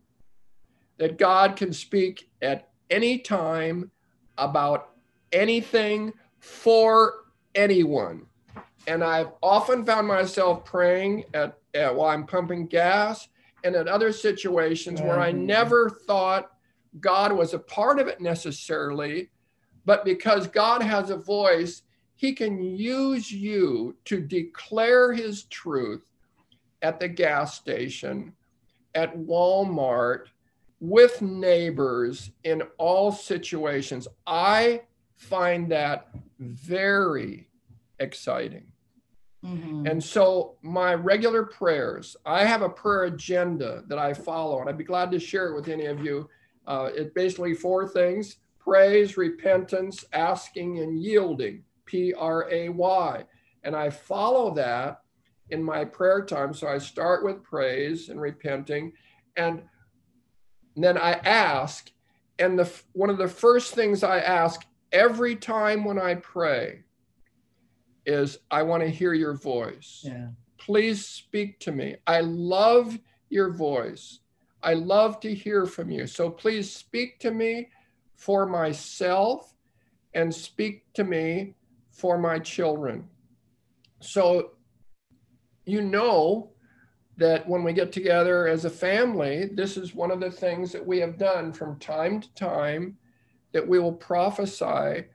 that 0.97 1.17
God 1.17 1.55
can 1.55 1.73
speak 1.73 2.29
at 2.41 2.69
any 2.89 3.17
time 3.17 3.91
about 4.37 4.91
anything 5.31 6.13
for 6.39 7.13
anyone. 7.55 8.27
And 8.85 9.03
I've 9.03 9.31
often 9.41 9.85
found 9.85 10.07
myself 10.07 10.63
praying 10.65 11.25
at, 11.33 11.57
at 11.73 11.95
while 11.95 12.09
I'm 12.09 12.27
pumping 12.27 12.67
gas 12.67 13.27
and 13.63 13.75
at 13.75 13.87
other 13.87 14.11
situations 14.11 15.01
where 15.01 15.19
I 15.19 15.31
Mhm. 15.31 15.45
never 15.45 15.89
thought 15.89 16.51
God 16.99 17.31
was 17.31 17.53
a 17.53 17.59
part 17.59 17.99
of 17.99 18.07
it 18.07 18.21
necessarily, 18.21 19.31
but 19.85 20.05
because 20.05 20.47
God 20.47 20.83
has 20.83 21.09
a 21.09 21.17
voice, 21.17 21.81
he 22.15 22.33
can 22.33 22.61
use 22.61 23.31
you 23.31 23.97
to 24.05 24.21
declare 24.21 25.13
his 25.13 25.45
truth 25.45 26.03
at 26.83 26.99
the 26.99 27.07
gas 27.07 27.55
station, 27.55 28.33
at 28.93 29.17
Walmart, 29.17 30.25
with 30.79 31.21
neighbors 31.21 32.31
in 32.43 32.61
all 32.77 33.11
situations. 33.11 34.07
I 34.27 34.81
find 35.15 35.71
that 35.71 36.09
very 36.39 37.47
exciting. 37.99 38.67
Mhm. 39.43 39.89
And 39.89 40.03
so, 40.03 40.57
my 40.61 40.93
regular 40.93 41.43
prayers, 41.43 42.15
I 42.25 42.45
have 42.45 42.61
a 42.61 42.69
prayer 42.69 43.05
agenda 43.05 43.83
that 43.87 43.97
I 43.97 44.13
follow, 44.13 44.59
and 44.59 44.69
I'd 44.69 44.77
be 44.77 44.83
glad 44.83 45.09
to 45.11 45.19
share 45.19 45.47
it 45.47 45.55
with 45.55 45.67
any 45.69 45.85
of 45.85 46.03
you. 46.03 46.29
Uh, 46.67 46.89
it's 46.93 47.13
basically 47.13 47.53
four 47.53 47.87
things 47.87 48.37
praise, 48.59 49.17
repentance, 49.17 50.05
asking, 50.13 50.79
and 50.79 51.01
yielding. 51.01 51.65
P 51.85 52.13
R 52.13 52.49
A 52.49 52.69
Y. 52.69 53.25
And 53.63 53.75
I 53.75 53.89
follow 53.89 54.53
that 54.55 55.02
in 55.53 55.63
my 55.63 55.85
prayer 55.85 56.25
time. 56.25 56.51
So 56.53 56.67
I 56.67 56.79
start 56.79 57.23
with 57.23 57.43
praise 57.43 58.09
and 58.09 58.19
repenting, 58.19 58.91
and 59.37 59.61
then 60.75 60.97
I 60.97 61.13
ask. 61.13 61.91
And 62.39 62.57
the 62.57 62.69
one 62.93 63.11
of 63.11 63.19
the 63.19 63.27
first 63.27 63.75
things 63.75 64.03
I 64.03 64.19
ask 64.19 64.65
every 64.91 65.35
time 65.35 65.85
when 65.85 65.99
I 65.99 66.15
pray 66.15 66.83
is, 68.07 68.39
I 68.49 68.63
want 68.63 68.81
to 68.81 68.89
hear 68.89 69.13
your 69.13 69.35
voice. 69.35 70.01
Yeah. 70.03 70.29
Please 70.57 71.05
speak 71.05 71.59
to 71.59 71.71
me. 71.71 71.97
I 72.07 72.21
love 72.21 72.97
your 73.29 73.53
voice. 73.53 74.19
I 74.63 74.73
love 74.73 75.19
to 75.19 75.33
hear 75.33 75.67
from 75.67 75.91
you. 75.91 76.07
So 76.07 76.31
please 76.31 76.73
speak 76.73 77.19
to 77.19 77.31
me 77.31 77.69
for 78.15 78.47
myself 78.47 79.53
and 80.15 80.33
speak 80.33 80.91
to 80.93 81.03
me 81.03 81.53
for 81.91 82.17
my 82.17 82.39
children. 82.39 83.07
So 83.99 84.52
you 85.65 85.81
know 85.81 86.51
that 87.17 87.47
when 87.47 87.63
we 87.63 87.73
get 87.73 87.91
together 87.91 88.47
as 88.47 88.65
a 88.65 88.69
family, 88.69 89.49
this 89.53 89.77
is 89.77 89.93
one 89.93 90.11
of 90.11 90.19
the 90.19 90.31
things 90.31 90.71
that 90.71 90.85
we 90.85 90.99
have 90.99 91.17
done 91.17 91.53
from 91.53 91.79
time 91.79 92.19
to 92.19 92.33
time 92.33 92.97
that 93.51 93.67
we 93.67 93.79
will 93.79 93.93
prophesy 93.93 95.05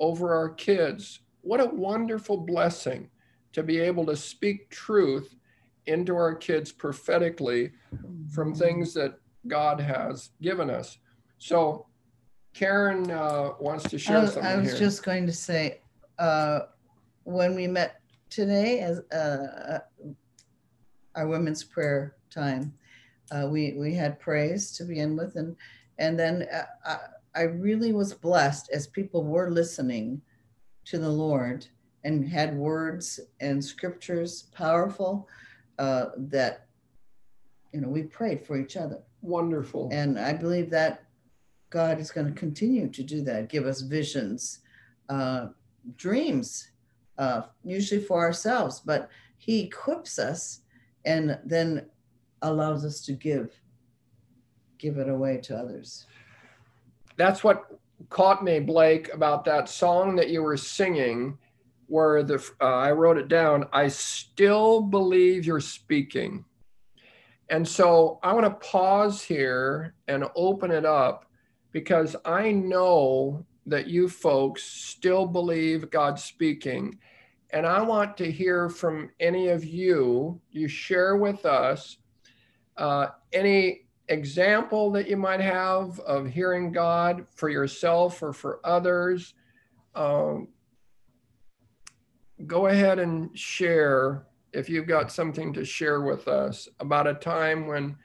over 0.00 0.34
our 0.34 0.48
kids 0.48 1.20
what 1.44 1.60
a 1.60 1.66
wonderful 1.66 2.38
blessing 2.38 3.08
to 3.52 3.62
be 3.62 3.78
able 3.78 4.04
to 4.06 4.16
speak 4.16 4.70
truth 4.70 5.36
into 5.86 6.16
our 6.16 6.34
kids 6.34 6.72
prophetically 6.72 7.72
from 8.32 8.54
things 8.54 8.94
that 8.94 9.18
God 9.46 9.78
has 9.78 10.30
given 10.40 10.70
us. 10.70 10.98
So, 11.38 11.86
Karen 12.54 13.10
uh, 13.10 13.50
wants 13.60 13.88
to 13.90 13.98
share 13.98 14.22
was, 14.22 14.32
something 14.32 14.50
I 14.50 14.56
was 14.56 14.70
here. 14.70 14.78
just 14.78 15.02
going 15.02 15.26
to 15.26 15.32
say, 15.32 15.80
uh, 16.18 16.60
when 17.24 17.54
we 17.54 17.66
met 17.66 18.00
today 18.30 18.80
as 18.80 19.00
uh, 19.12 19.80
our 21.16 21.26
women's 21.26 21.64
prayer 21.64 22.16
time, 22.30 22.74
uh, 23.30 23.46
we 23.50 23.72
we 23.72 23.94
had 23.94 24.20
praise 24.20 24.70
to 24.72 24.84
begin 24.84 25.16
with, 25.16 25.36
and 25.36 25.56
and 25.98 26.18
then 26.18 26.46
uh, 26.52 26.64
I, 27.34 27.40
I 27.40 27.42
really 27.42 27.92
was 27.92 28.12
blessed 28.12 28.70
as 28.72 28.86
people 28.86 29.24
were 29.24 29.50
listening 29.50 30.20
to 30.86 30.98
the 30.98 31.08
Lord 31.08 31.66
and 32.04 32.28
had 32.28 32.56
words 32.56 33.18
and 33.40 33.64
scriptures 33.64 34.44
powerful 34.54 35.28
uh, 35.78 36.06
that 36.16 36.66
you 37.72 37.80
know 37.80 37.88
we 37.88 38.02
prayed 38.02 38.46
for 38.46 38.56
each 38.58 38.76
other. 38.76 39.00
Wonderful. 39.22 39.88
And 39.90 40.18
I 40.18 40.34
believe 40.34 40.70
that 40.70 41.04
God 41.70 41.98
is 41.98 42.10
going 42.10 42.26
to 42.26 42.38
continue 42.38 42.88
to 42.88 43.02
do 43.02 43.22
that, 43.22 43.48
give 43.48 43.66
us 43.66 43.80
visions, 43.80 44.60
uh, 45.08 45.48
dreams, 45.96 46.70
uh, 47.18 47.42
usually 47.64 48.00
for 48.02 48.20
ourselves, 48.20 48.80
but 48.84 49.08
He 49.38 49.62
equips 49.62 50.18
us 50.18 50.60
and 51.04 51.38
then 51.44 51.86
allows 52.42 52.84
us 52.84 53.00
to 53.02 53.12
give, 53.12 53.50
give 54.78 54.98
it 54.98 55.08
away 55.08 55.38
to 55.42 55.56
others. 55.56 56.06
That's 57.16 57.44
what 57.44 57.64
caught 58.08 58.44
me, 58.44 58.60
Blake, 58.60 59.12
about 59.12 59.44
that 59.44 59.68
song 59.68 60.16
that 60.16 60.30
you 60.30 60.42
were 60.42 60.56
singing, 60.56 61.38
where 61.86 62.22
the 62.22 62.44
uh, 62.60 62.64
I 62.64 62.92
wrote 62.92 63.18
it 63.18 63.28
down. 63.28 63.66
I 63.72 63.88
still 63.88 64.80
believe 64.80 65.44
you're 65.46 65.60
speaking. 65.60 66.44
And 67.50 67.66
so 67.66 68.18
I 68.22 68.32
want 68.32 68.46
to 68.46 68.68
pause 68.68 69.22
here 69.22 69.94
and 70.08 70.24
open 70.34 70.70
it 70.70 70.86
up 70.86 71.26
because 71.72 72.16
I 72.24 72.52
know 72.52 73.44
that 73.66 73.86
you 73.86 74.08
folks 74.08 74.62
still 74.62 75.26
believe 75.26 75.90
God's 75.90 76.24
speaking. 76.24 76.98
And 77.54 77.68
I 77.68 77.80
want 77.80 78.16
to 78.16 78.30
hear 78.30 78.68
from 78.68 79.10
any 79.20 79.46
of 79.48 79.64
you. 79.64 80.40
You 80.50 80.66
share 80.66 81.16
with 81.16 81.46
us 81.46 81.98
uh, 82.76 83.06
any 83.32 83.82
example 84.08 84.90
that 84.90 85.08
you 85.08 85.16
might 85.16 85.40
have 85.40 86.00
of 86.00 86.26
hearing 86.26 86.72
God 86.72 87.24
for 87.36 87.48
yourself 87.48 88.20
or 88.24 88.32
for 88.32 88.58
others. 88.64 89.34
Um, 89.94 90.48
go 92.44 92.66
ahead 92.66 92.98
and 92.98 93.30
share 93.38 94.26
if 94.52 94.68
you've 94.68 94.88
got 94.88 95.12
something 95.12 95.52
to 95.52 95.64
share 95.64 96.00
with 96.00 96.26
us 96.26 96.68
about 96.80 97.06
a 97.06 97.14
time 97.14 97.68
when 97.68 97.96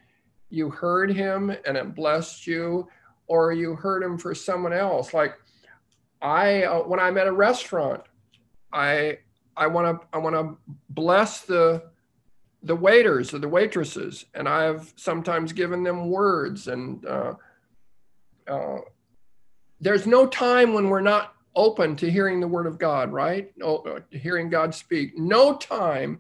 you 0.52 0.70
heard 0.70 1.12
him 1.12 1.50
and 1.66 1.76
it 1.76 1.96
blessed 1.96 2.46
you 2.46 2.88
or 3.26 3.52
you 3.52 3.76
heard 3.76 4.04
him 4.04 4.18
for 4.18 4.34
someone 4.34 4.74
else 4.74 5.14
like 5.14 5.36
i 6.24 6.64
uh, 6.64 6.80
when 6.80 7.00
i'm 7.00 7.20
at 7.20 7.28
a 7.28 7.32
restaurant 7.32 8.02
i 8.74 9.16
i 9.60 9.68
want 9.68 10.02
to 10.02 10.08
i 10.12 10.18
want 10.18 10.36
to 10.36 10.58
bless 10.90 11.42
the 11.42 11.84
the 12.64 12.76
waiters 12.76 13.34
or 13.34 13.40
the 13.40 13.48
waitresses. 13.48 14.26
And 14.34 14.48
i've 14.48 14.94
sometimes 14.96 15.54
given 15.54 15.84
them 15.84 16.10
words 16.10 16.68
and 16.68 17.06
uh, 17.06 17.34
uh, 18.48 18.80
there's 19.80 20.08
no 20.08 20.26
time 20.26 20.74
when 20.74 20.90
we're 20.90 21.02
not 21.02 21.36
open 21.56 21.96
to 21.96 22.10
hearing 22.10 22.40
the 22.40 22.48
word 22.48 22.66
of 22.66 22.80
god 22.80 23.12
right? 23.12 23.52
No, 23.58 23.78
uh, 23.78 24.00
hearing 24.12 24.50
god 24.50 24.74
speak. 24.74 25.18
No 25.18 25.56
time 25.58 26.20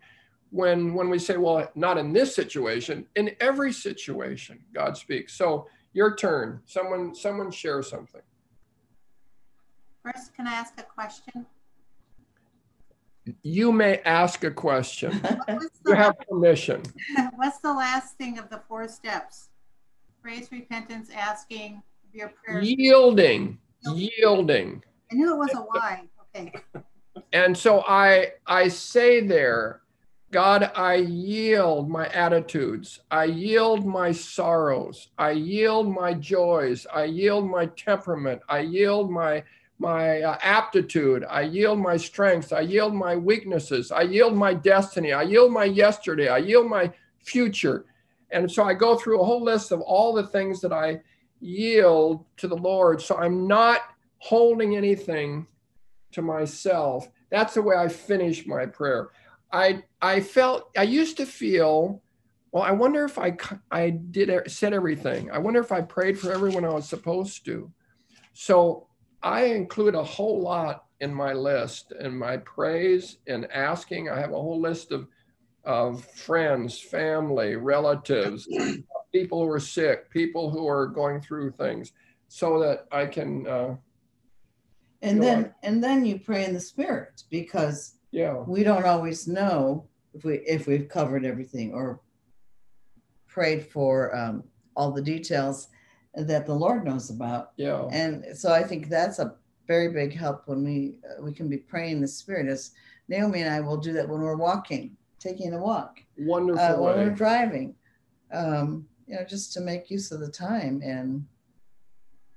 when 0.52 0.94
when 0.94 1.10
we 1.10 1.20
say 1.20 1.38
well 1.38 1.70
not 1.76 1.98
in 1.98 2.14
this 2.14 2.36
situation 2.36 3.06
in 3.16 3.36
every 3.40 3.74
situation 3.74 4.60
god 4.74 4.98
speaks. 4.98 5.34
So 5.34 5.68
your 5.94 6.16
turn. 6.16 6.62
Someone 6.66 7.16
someone 7.16 7.52
share 7.52 7.82
something. 7.84 8.22
First, 10.04 10.34
can 10.34 10.48
I 10.48 10.54
ask 10.54 10.74
a 10.78 10.84
question? 10.84 11.46
You 13.44 13.72
may 13.72 13.98
ask 14.00 14.44
a 14.44 14.52
question 14.52 15.12
What's 15.48 15.64
you 15.64 15.70
the, 15.86 15.96
have 15.96 16.16
permission 16.20 16.84
what's 17.36 17.60
the 17.60 17.74
last 17.74 18.18
thing 18.18 18.38
of 18.38 18.50
the 18.50 18.62
four 18.68 18.88
steps? 18.88 19.50
Praise, 20.22 20.52
repentance, 20.52 21.10
asking, 21.16 21.82
your 22.14 22.30
prayer. 22.30 22.62
yielding 22.62 23.58
yielding 23.96 24.84
I 25.12 25.16
knew 25.16 25.34
it 25.34 25.38
was 25.38 25.54
a 25.54 25.60
a 25.60 25.68
Y. 25.74 26.02
Okay. 26.36 26.54
and 27.34 27.58
so 27.58 27.84
i 27.88 28.32
i 28.46 28.68
say 28.68 29.22
there 29.22 29.82
god 30.32 30.72
i 30.76 30.96
yield 30.96 31.90
my 31.90 32.08
attitudes 32.10 33.00
i 33.12 33.24
yield 33.24 33.86
my 33.86 34.12
sorrows 34.12 35.10
i 35.18 35.32
yield 35.32 35.94
my 35.94 36.14
joys 36.14 36.86
i 36.94 37.04
yield 37.04 37.50
my 37.50 37.66
temperament 37.68 38.42
i 38.50 38.60
yield 38.60 39.10
my 39.12 39.44
my 39.80 40.22
uh, 40.22 40.38
aptitude 40.42 41.26
i 41.30 41.42
yield 41.42 41.80
my 41.80 41.98
strengths 41.98 42.52
i 42.52 42.60
yield 42.60 42.94
my 42.94 43.16
weaknesses 43.16 43.92
i 43.92 44.02
yield 44.02 44.36
my 44.36 44.54
destiny 44.54 45.14
i 45.14 45.22
yield 45.22 45.52
my 45.52 45.64
yesterday 45.64 46.28
i 46.28 46.38
yield 46.38 46.70
my 46.70 46.92
future 47.24 47.86
and 48.32 48.52
so 48.52 48.64
i 48.64 48.74
go 48.74 48.98
through 48.98 49.22
a 49.22 49.26
whole 49.26 49.44
list 49.44 49.72
of 49.72 49.82
all 49.82 50.14
the 50.14 50.28
things 50.28 50.62
that 50.62 50.74
i 50.74 51.00
yield 51.40 52.26
to 52.38 52.48
the 52.48 52.56
lord 52.56 53.02
so 53.02 53.16
i'm 53.18 53.48
not 53.48 53.82
holding 54.20 54.76
anything 54.76 55.48
to 56.12 56.22
myself. 56.22 57.08
That's 57.30 57.54
the 57.54 57.62
way 57.62 57.76
I 57.76 57.88
finish 57.88 58.46
my 58.46 58.66
prayer. 58.66 59.10
I 59.52 59.84
I 60.02 60.22
felt 60.22 60.70
I 60.78 60.84
used 60.84 61.18
to 61.18 61.26
feel, 61.26 62.02
well, 62.52 62.64
I 62.64 62.72
wonder 62.72 63.06
if 63.06 63.18
I 63.18 63.38
I 63.72 63.92
did 63.92 64.52
said 64.52 64.74
everything. 64.74 65.32
I 65.32 65.40
wonder 65.40 65.60
if 65.60 65.72
I 65.72 65.82
prayed 65.82 66.20
for 66.20 66.32
everyone 66.32 66.66
I 66.66 66.74
was 66.74 66.88
supposed 66.88 67.46
to. 67.46 67.72
So 68.34 68.88
I 69.22 69.46
include 69.46 69.96
a 69.96 70.04
whole 70.04 70.42
lot 70.42 70.86
in 71.02 71.14
my 71.14 71.34
list 71.34 71.92
and 71.92 72.18
my 72.18 72.38
praise 72.38 73.18
and 73.28 73.52
asking. 73.52 74.10
I 74.10 74.20
have 74.20 74.32
a 74.32 74.42
whole 74.42 74.60
list 74.60 74.92
of 74.92 75.08
of 75.66 76.06
friends, 76.06 76.80
family, 76.80 77.56
relatives, 77.56 78.48
people 79.12 79.44
who 79.44 79.52
are 79.52 79.60
sick, 79.60 80.10
people 80.10 80.50
who 80.50 80.68
are 80.68 80.88
going 80.88 81.22
through 81.22 81.52
things, 81.52 81.92
so 82.28 82.60
that 82.60 82.86
I 82.92 83.06
can. 83.06 83.46
Uh, 83.46 83.76
And 85.02 85.22
then 85.22 85.38
on. 85.46 85.54
and 85.64 85.84
then 85.84 86.06
you 86.06 86.20
pray 86.20 86.46
in 86.46 86.54
the 86.54 86.60
spirit 86.60 87.24
because 87.30 87.96
yeah. 88.12 88.38
we 88.48 88.64
don't 88.64 88.86
always 88.86 89.28
know 89.28 89.88
if 90.14 90.24
we 90.24 90.36
if 90.40 90.66
we've 90.68 90.90
covered 90.90 91.26
everything 91.26 91.74
or 91.74 92.02
prayed 93.28 93.68
for 93.68 94.16
um, 94.16 94.44
all 94.76 94.92
the 94.92 95.02
details 95.02 95.68
that 96.16 96.46
the 96.46 96.54
Lord 96.54 96.86
knows 96.86 97.10
about. 97.10 97.52
Yeah. 97.58 97.88
And 97.92 98.38
so 98.38 98.52
I 98.52 98.64
think 98.64 98.90
that's 98.90 99.20
a 99.20 99.36
very 99.68 99.90
big 99.90 100.14
help 100.14 100.48
when 100.48 100.64
we 100.64 100.96
uh, 101.06 101.22
we 101.22 101.32
can 101.32 101.48
be 101.48 101.58
praying 101.58 102.02
the 102.02 102.08
spirit. 102.08 102.48
As 102.48 102.72
Naomi 103.08 103.42
and 103.42 103.54
I 103.54 103.60
will 103.60 103.78
do 103.78 103.94
that 103.94 104.08
when 104.08 104.22
we're 104.22 104.36
walking, 104.36 104.98
taking 105.20 105.54
a 105.54 105.58
walk, 105.58 106.00
Wonderful 106.18 106.64
uh, 106.64 106.82
when 106.82 106.98
way. 106.98 107.04
we're 107.06 107.16
driving, 107.16 107.76
um, 108.32 108.88
you 109.08 109.16
know, 109.16 109.24
just 109.24 109.54
to 109.54 109.62
make 109.62 109.92
use 109.92 110.12
of 110.12 110.20
the 110.20 110.32
time. 110.32 110.82
And 110.84 111.26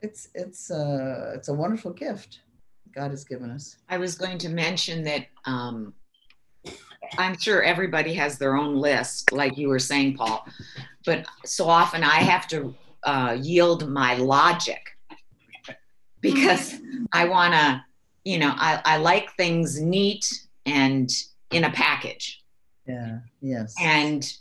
it's 0.01 0.29
it's 0.35 0.71
uh, 0.71 1.33
it's 1.35 1.49
a 1.49 1.55
wonderful 1.55 1.93
gift 1.93 2.41
God 2.95 3.11
has 3.11 3.25
given 3.25 3.51
us. 3.51 3.79
I 3.89 3.99
was 3.99 4.15
going 4.15 4.39
to 4.39 4.49
mention 4.51 5.03
that 5.05 5.27
um, 5.47 5.95
I'm 7.19 7.39
sure 7.39 7.63
everybody 7.63 8.15
has 8.15 8.39
their 8.39 8.57
own 8.57 8.77
list, 8.77 9.33
like 9.33 9.57
you 9.57 9.69
were 9.69 9.79
saying, 9.79 10.17
Paul. 10.17 10.47
But 11.05 11.27
so 11.45 11.69
often 11.69 12.05
I 12.05 12.17
have 12.17 12.47
to 12.49 12.75
uh, 13.05 13.37
yield 13.41 13.89
my 13.89 14.15
logic 14.17 14.81
because 16.21 16.75
I 17.13 17.27
want 17.29 17.55
to, 17.55 17.83
you 18.25 18.39
know, 18.39 18.53
I, 18.57 18.81
I 18.85 18.97
like 18.99 19.33
things 19.37 19.81
neat 19.81 20.47
and 20.67 21.11
in 21.51 21.65
a 21.65 21.71
package. 21.71 22.43
Yeah. 22.87 23.19
Yes. 23.41 23.75
And 23.81 24.33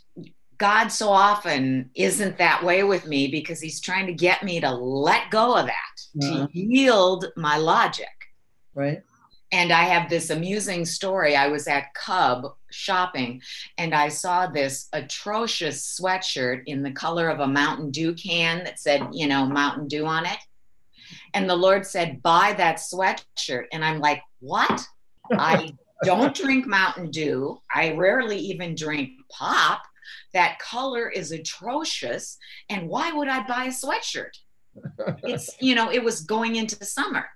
God 0.58 0.88
so 0.88 1.08
often 1.08 1.90
isn't 1.94 2.38
that 2.38 2.62
way 2.64 2.84
with 2.84 3.06
me 3.06 3.28
because 3.28 3.60
he's 3.60 3.80
trying 3.80 4.06
to 4.06 4.12
get 4.12 4.42
me 4.44 4.60
to 4.60 4.70
let 4.70 5.30
go 5.30 5.56
of 5.56 5.66
that, 5.66 6.22
Uh-huh. 6.22 6.46
to 6.46 6.58
yield 6.58 7.26
my 7.36 7.56
logic. 7.56 8.06
right. 8.74 9.02
And 9.52 9.70
I 9.70 9.84
have 9.84 10.08
this 10.08 10.30
amusing 10.30 10.86
story. 10.86 11.36
I 11.36 11.48
was 11.48 11.68
at 11.68 11.92
Cub 11.92 12.54
shopping 12.70 13.42
and 13.76 13.94
I 13.94 14.08
saw 14.08 14.46
this 14.46 14.88
atrocious 14.94 15.98
sweatshirt 16.00 16.62
in 16.64 16.82
the 16.82 16.90
color 16.90 17.28
of 17.28 17.40
a 17.40 17.46
Mountain 17.46 17.90
Dew 17.90 18.14
can 18.14 18.64
that 18.64 18.80
said, 18.80 19.06
you 19.12 19.28
know, 19.28 19.44
Mountain 19.44 19.88
Dew 19.88 20.06
on 20.06 20.24
it. 20.24 20.38
And 21.34 21.48
the 21.48 21.56
Lord 21.56 21.86
said, 21.86 22.22
buy 22.22 22.54
that 22.56 22.76
sweatshirt. 22.76 23.66
And 23.72 23.84
I'm 23.84 24.00
like, 24.00 24.22
what? 24.40 24.80
I 25.30 25.74
don't 26.04 26.34
drink 26.34 26.66
Mountain 26.66 27.10
Dew. 27.10 27.60
I 27.74 27.92
rarely 27.92 28.38
even 28.38 28.74
drink 28.74 29.10
pop. 29.30 29.82
That 30.32 30.58
color 30.60 31.10
is 31.10 31.30
atrocious. 31.30 32.38
And 32.70 32.88
why 32.88 33.12
would 33.12 33.28
I 33.28 33.46
buy 33.46 33.64
a 33.64 33.68
sweatshirt? 33.68 34.32
It's, 35.24 35.50
you 35.60 35.74
know, 35.74 35.92
it 35.92 36.02
was 36.02 36.22
going 36.22 36.56
into 36.56 36.78
the 36.78 36.86
summer 36.86 37.26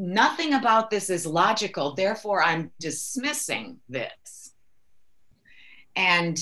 nothing 0.00 0.54
about 0.54 0.90
this 0.90 1.10
is 1.10 1.26
logical, 1.26 1.94
therefore 1.94 2.42
I'm 2.42 2.72
dismissing 2.80 3.78
this. 3.88 4.52
And 5.94 6.40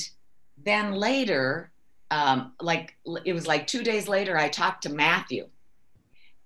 then 0.64 0.92
later, 0.92 1.72
um, 2.10 2.52
like 2.60 2.96
it 3.24 3.32
was 3.32 3.46
like 3.46 3.66
two 3.66 3.82
days 3.82 4.08
later, 4.08 4.38
I 4.38 4.48
talked 4.48 4.84
to 4.84 4.90
Matthew. 4.90 5.48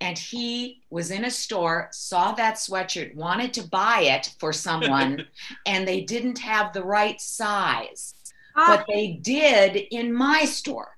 And 0.01 0.19
he 0.19 0.83
was 0.91 1.13
in 1.13 1.27
a 1.27 1.31
store, 1.31 1.89
saw 1.93 2.33
that 2.33 2.57
sweatshirt, 2.57 3.15
wanted 3.15 3.55
to 3.55 3.69
buy 3.69 4.01
it 4.01 4.35
for 4.41 4.53
someone, 4.53 5.25
and 5.67 5.87
they 5.87 6.01
didn't 6.01 6.39
have 6.39 6.73
the 6.73 6.83
right 6.83 7.21
size. 7.21 8.15
Ah, 8.57 8.77
But 8.77 8.87
they 8.93 9.21
did 9.23 9.77
in 9.93 10.13
my 10.13 10.45
store. 10.45 10.97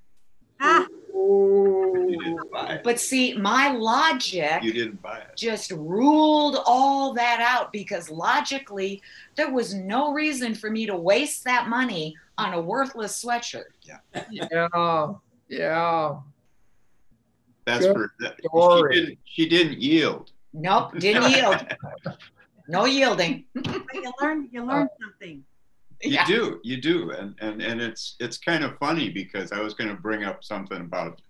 ah, 0.60 0.86
You 1.14 2.18
didn't 2.22 2.50
buy 2.50 2.74
it. 2.74 2.82
But 2.84 2.98
see, 2.98 3.34
my 3.34 3.70
logic 3.70 4.62
You 4.62 4.72
didn't 4.72 5.00
buy 5.00 5.18
it. 5.18 5.36
just 5.36 5.70
ruled 5.70 6.58
all 6.66 7.12
that 7.14 7.40
out 7.40 7.72
because 7.72 8.10
logically 8.10 9.00
there 9.36 9.52
was 9.52 9.74
no 9.74 10.12
reason 10.12 10.54
for 10.54 10.70
me 10.70 10.86
to 10.86 10.96
waste 10.96 11.44
that 11.44 11.68
money 11.68 12.16
on 12.36 12.52
a 12.54 12.60
worthless 12.60 13.22
sweatshirt. 13.24 13.64
Yeah, 13.82 13.98
yeah. 14.30 15.12
Yeah. 15.48 16.16
That's 17.64 17.86
Good 17.86 17.94
for 17.94 18.12
that, 18.20 18.34
she 18.42 18.48
story. 18.48 18.94
didn't. 18.94 19.18
She 19.24 19.48
didn't 19.48 19.80
yield. 19.80 20.32
Nope, 20.52 20.98
didn't 20.98 21.30
yield. 21.30 21.64
No 22.66 22.86
yielding. 22.86 23.44
but 23.54 23.66
you 23.92 24.10
learned 24.22 24.48
you 24.50 24.64
learn 24.64 24.88
something. 24.98 25.44
You 26.02 26.12
Yeah. 26.12 26.26
do, 26.26 26.60
you 26.64 26.80
do, 26.80 27.10
and 27.10 27.34
and 27.40 27.62
and 27.62 27.80
it's 27.80 28.16
it's 28.20 28.38
kind 28.38 28.64
of 28.64 28.78
funny 28.78 29.10
because 29.10 29.52
I 29.52 29.60
was 29.60 29.74
going 29.74 29.90
to 29.90 30.00
bring 30.00 30.24
up 30.24 30.44
something 30.44 30.80
about 30.80 31.20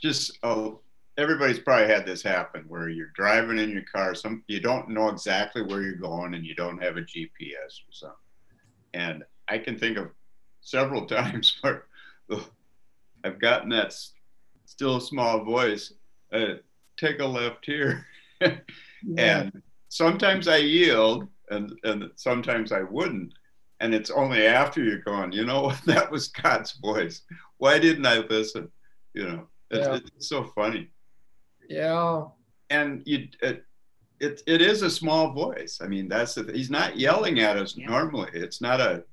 just 0.00 0.38
oh, 0.42 0.80
everybody's 1.18 1.58
probably 1.58 1.86
had 1.92 2.06
this 2.06 2.22
happen 2.22 2.64
where 2.68 2.88
you're 2.88 3.12
driving 3.14 3.58
in 3.58 3.70
your 3.70 3.84
car, 3.92 4.14
some 4.14 4.42
you 4.48 4.60
don't 4.60 4.88
know 4.90 5.08
exactly 5.08 5.62
where 5.62 5.82
you're 5.82 5.96
going 5.96 6.34
and 6.34 6.44
you 6.44 6.54
don't 6.54 6.82
have 6.82 6.96
a 6.96 7.02
GPS 7.02 7.80
or 7.86 7.92
something, 7.92 8.16
and 8.94 9.24
I 9.48 9.58
can 9.58 9.78
think 9.78 9.98
of 9.98 10.10
several 10.60 11.06
times 11.18 11.58
where 11.60 11.84
oh, 12.30 12.48
I've 13.24 13.40
gotten 13.40 13.68
that 13.70 13.94
still 14.66 15.00
small 15.00 15.44
voice, 15.44 15.92
uh, 16.32 16.54
take 16.96 17.20
a 17.20 17.26
left 17.26 17.64
here, 17.66 18.06
and 19.18 19.62
sometimes 19.88 20.48
I 20.48 20.56
yield 20.58 21.28
and 21.50 21.72
and 21.84 22.10
sometimes 22.16 22.72
I 22.72 22.82
wouldn't 22.82 23.32
and 23.84 23.94
it's 23.94 24.10
only 24.10 24.46
after 24.46 24.82
you're 24.82 24.98
gone, 25.00 25.30
you 25.30 25.44
know 25.44 25.60
what 25.62 25.80
that 25.92 26.10
was 26.10 26.28
god's 26.28 26.72
voice 26.72 27.22
why 27.58 27.78
didn't 27.78 28.06
i 28.06 28.18
listen 28.18 28.70
you 29.12 29.24
know 29.28 29.46
it's, 29.70 29.86
Yeah. 29.86 29.96
it's 30.16 30.28
so 30.28 30.44
funny 30.58 30.88
Yeah, 31.68 32.24
and 32.70 33.02
you 33.06 33.28
it, 33.42 33.64
it 34.20 34.42
it 34.46 34.60
is 34.62 34.82
a 34.82 34.90
small 34.90 35.32
voice 35.32 35.78
i 35.84 35.86
mean 35.86 36.08
that's 36.08 36.34
the 36.34 36.50
he's 36.52 36.70
not 36.70 36.96
yelling 37.06 37.40
at 37.40 37.56
us 37.56 37.76
Yeah. 37.76 37.86
normally 37.88 38.30
it's 38.32 38.60
not 38.60 38.80
a 38.80 39.04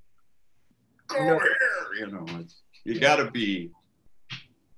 go 1.07 1.17
No. 1.27 1.39
here 1.39 1.57
you 1.99 2.07
know 2.13 2.25
it's 2.39 2.61
you 2.85 2.99
got 2.99 3.17
to 3.17 3.29
be 3.29 3.71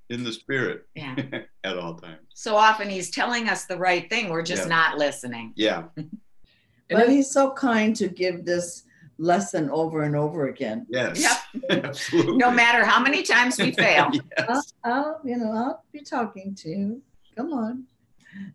in 0.09 0.23
the 0.23 0.33
spirit 0.33 0.85
Yeah. 0.95 1.15
at 1.63 1.77
all 1.77 1.95
times 1.95 2.27
So 2.33 2.55
often 2.55 2.89
he's 2.89 3.09
telling 3.11 3.47
us 3.53 3.65
the 3.65 3.77
right 3.77 4.09
thing. 4.09 4.29
We're 4.29 4.43
just 4.53 4.63
Yeah. 4.63 4.75
not 4.79 4.97
listening. 4.97 5.53
yeah 5.55 5.83
But 6.89 7.09
he's 7.09 7.31
so 7.31 7.51
kind 7.51 7.95
to 7.95 8.07
give 8.07 8.43
this 8.45 8.83
lesson 9.17 9.69
over 9.69 10.03
and 10.03 10.15
over 10.15 10.47
again. 10.47 10.85
yes 10.89 11.45
Yep. 11.53 11.63
absolutely 11.85 12.37
No 12.37 12.51
matter 12.51 12.83
how 12.83 13.01
many 13.01 13.23
times 13.23 13.57
we 13.57 13.71
fail. 13.71 14.11
I'll, 14.37 14.63
I'll, 14.83 15.21
you 15.23 15.37
know, 15.37 15.51
I'll 15.51 15.83
be 15.91 16.01
talking 16.01 16.55
to 16.55 16.69
you. 16.69 17.01
Come 17.35 17.53
on. 17.53 17.85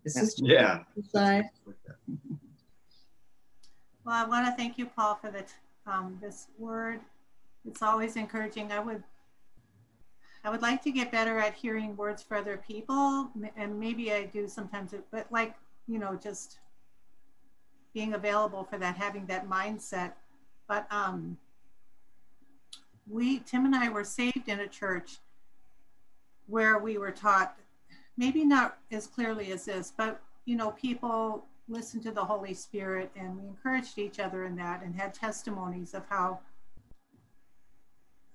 This 0.05 0.17
is 0.17 0.41
yeah 0.43 0.83
side. 1.13 1.45
Well, 4.05 4.15
I 4.17 4.25
want 4.27 4.47
to 4.47 4.53
thank 4.53 4.79
you, 4.79 4.87
Paul, 4.87 5.17
for 5.17 5.31
the, 5.31 5.45
um, 5.87 6.19
this 6.21 6.49
word. 6.59 7.01
It's 7.67 7.83
always 7.83 8.17
encouraging. 8.17 8.73
I 8.73 8.81
would, 8.81 9.03
I 10.45 10.51
would 10.51 10.63
like 10.63 10.83
to 10.85 10.91
get 10.91 11.13
better 11.13 11.39
at 11.39 11.55
hearing 11.55 11.97
words 11.97 12.23
for 12.23 12.37
other 12.37 12.57
people, 12.57 13.31
and 13.57 13.79
maybe 13.79 14.13
I 14.13 14.25
do 14.25 14.49
sometimes, 14.49 14.95
but 15.11 15.27
like, 15.31 15.55
you 15.87 15.99
know, 15.99 16.19
just 16.21 16.59
being 17.93 18.15
available 18.15 18.65
for 18.65 18.79
that, 18.79 18.97
having 18.97 19.27
that 19.27 19.49
mindset. 19.49 20.13
But 20.69 20.87
um, 20.93 21.39
we, 23.09 23.41
Tim 23.41 23.65
and 23.65 23.75
I, 23.75 23.89
were 23.89 24.05
saved 24.05 24.49
in 24.49 24.61
a 24.61 24.69
church 24.69 25.17
where 26.47 26.79
we 26.79 26.99
were 26.99 27.11
taught, 27.11 27.57
maybe 28.17 28.45
not 28.45 28.79
as 28.93 29.07
clearly 29.07 29.51
as 29.53 29.65
this, 29.65 29.93
but 29.97 30.21
you 30.45 30.57
know, 30.57 30.71
people 30.73 31.45
listened 31.69 32.03
to 32.03 32.11
the 32.11 32.25
Holy 32.25 32.55
Spirit 32.55 33.11
and 33.17 33.37
we 33.37 33.47
encouraged 33.47 33.99
each 33.99 34.19
other 34.19 34.45
in 34.45 34.57
that 34.57 34.83
and 34.83 34.95
had 34.95 35.13
testimonies 35.13 35.95
of 35.95 36.03
how, 36.09 36.41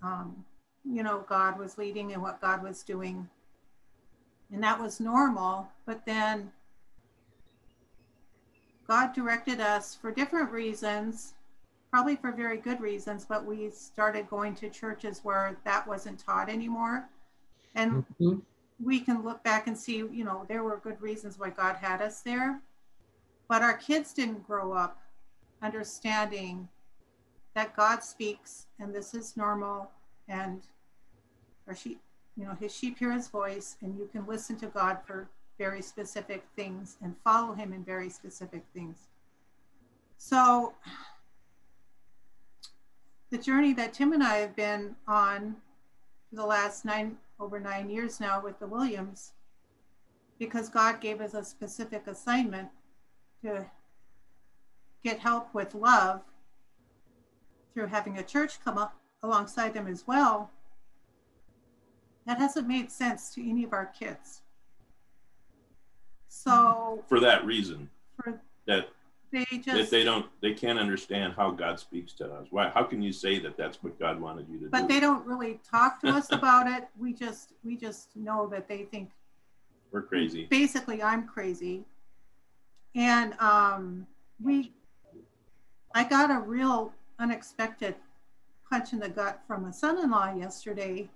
um, 0.03 0.45
you 0.85 1.01
know, 1.01 1.25
God 1.27 1.57
was 1.57 1.77
leading 1.77 2.13
and 2.13 2.21
what 2.21 2.41
God 2.41 2.61
was 2.61 2.83
doing. 2.83 3.27
And 4.51 4.61
that 4.63 4.79
was 4.79 4.99
normal. 4.99 5.67
But 5.85 6.05
then 6.05 6.51
God 8.87 9.13
directed 9.13 9.59
us 9.59 9.95
for 9.95 10.11
different 10.11 10.51
reasons, 10.51 11.33
probably 11.93 12.15
for 12.15 12.31
very 12.31 12.57
good 12.57 12.81
reasons, 12.81 13.23
but 13.23 13.45
we 13.45 13.69
started 13.69 14.27
going 14.27 14.55
to 14.55 14.67
churches 14.67 15.19
where 15.21 15.55
that 15.63 15.87
wasn't 15.87 16.17
taught 16.17 16.49
anymore. 16.49 17.07
And 17.75 18.03
Mhm. 18.19 18.41
we 18.79 18.99
can 18.99 19.21
look 19.21 19.43
back 19.43 19.67
and 19.67 19.77
see, 19.77 19.97
you 19.97 20.23
know, 20.23 20.43
there 20.49 20.63
were 20.63 20.77
good 20.77 20.99
reasons 20.99 21.37
why 21.37 21.51
God 21.51 21.75
had 21.75 22.01
us 22.01 22.21
there. 22.21 22.63
But 23.47 23.61
our 23.61 23.77
kids 23.77 24.11
didn't 24.11 24.47
grow 24.47 24.71
up 24.73 25.03
understanding 25.61 26.67
that 27.53 27.75
God 27.75 28.03
speaks 28.03 28.65
and 28.79 28.91
this 28.91 29.13
is 29.13 29.37
normal 29.37 29.91
and 30.27 30.65
our 31.67 31.75
sheep, 31.75 32.01
you 32.35 32.43
know, 32.43 32.55
his 32.55 32.75
sheep 32.75 32.97
hear 32.97 33.11
his 33.11 33.27
voice 33.27 33.77
and 33.81 33.99
you 33.99 34.07
can 34.07 34.25
listen 34.25 34.55
to 34.57 34.67
God 34.67 34.97
for 35.05 35.29
very 35.59 35.83
specific 35.83 36.43
things 36.55 36.97
and 37.03 37.15
follow 37.23 37.53
him 37.53 37.71
in 37.71 37.83
very 37.83 38.09
specific 38.09 38.65
things. 38.73 39.09
So 40.17 40.73
the 43.33 43.39
journey 43.39 43.73
that 43.73 43.93
Tim 43.93 44.13
and 44.13 44.21
I 44.21 44.35
have 44.35 44.55
been 44.55 44.95
on 45.07 45.55
for 46.29 46.35
the 46.35 46.45
last 46.45 46.85
nine 46.85 47.17
over 47.39 47.59
nine 47.59 47.89
years 47.89 48.19
now 48.19 48.39
with 48.39 48.59
the 48.59 48.67
Williams, 48.67 49.31
because 50.37 50.69
God 50.69 51.01
gave 51.01 51.19
us 51.19 51.33
a 51.33 51.43
specific 51.43 52.05
assignment 52.05 52.69
to 53.43 53.65
get 55.03 55.17
help 55.17 55.51
with 55.51 55.73
love 55.73 56.21
through 57.73 57.87
having 57.87 58.19
a 58.19 58.23
church 58.23 58.63
come 58.63 58.77
up 58.77 58.95
alongside 59.23 59.73
them 59.73 59.87
as 59.87 60.05
well. 60.05 60.51
That 62.27 62.37
hasn't 62.37 62.67
made 62.67 62.91
sense 62.91 63.33
to 63.33 63.49
any 63.49 63.63
of 63.63 63.73
our 63.73 63.87
kids. 63.87 64.41
So 66.27 67.03
for 67.09 67.19
that 67.19 67.43
reason 67.47 67.89
for 68.15 68.39
that 68.67 68.89
they 69.33 69.45
that 69.65 69.89
they 69.89 70.03
don't 70.03 70.27
they 70.41 70.53
can't 70.53 70.77
understand 70.77 71.33
how 71.35 71.49
God 71.49 71.79
speaks 71.79 72.13
to 72.13 72.25
us. 72.25 72.47
Why? 72.51 72.69
How 72.69 72.83
can 72.83 73.01
you 73.01 73.11
say 73.11 73.39
that 73.39 73.57
that's 73.57 73.81
what 73.81 73.99
God 73.99 74.21
wanted 74.21 74.47
you 74.47 74.59
to 74.59 74.65
but 74.69 74.77
do? 74.77 74.83
But 74.83 74.93
they 74.93 74.99
don't 74.99 75.25
really 75.25 75.59
talk 75.69 75.99
to 76.01 76.09
us 76.09 76.31
about 76.31 76.67
it. 76.67 76.87
We 76.97 77.13
just 77.13 77.53
we 77.63 77.75
just 77.75 78.15
know 78.15 78.47
that 78.49 78.67
they 78.67 78.83
think 78.83 79.09
We're 79.91 80.03
crazy. 80.03 80.45
basically 80.45 81.01
I'm 81.01 81.27
crazy. 81.27 81.83
And 82.95 83.33
um, 83.39 84.05
we, 84.41 84.71
I 85.95 86.03
got 86.03 86.29
a 86.29 86.39
real 86.39 86.93
unexpected 87.17 87.95
punch 88.69 88.93
in 88.93 88.99
the 88.99 89.09
gut 89.09 89.41
from 89.47 89.65
a 89.65 89.73
son-in-law 89.73 90.35
yesterday 90.35 91.09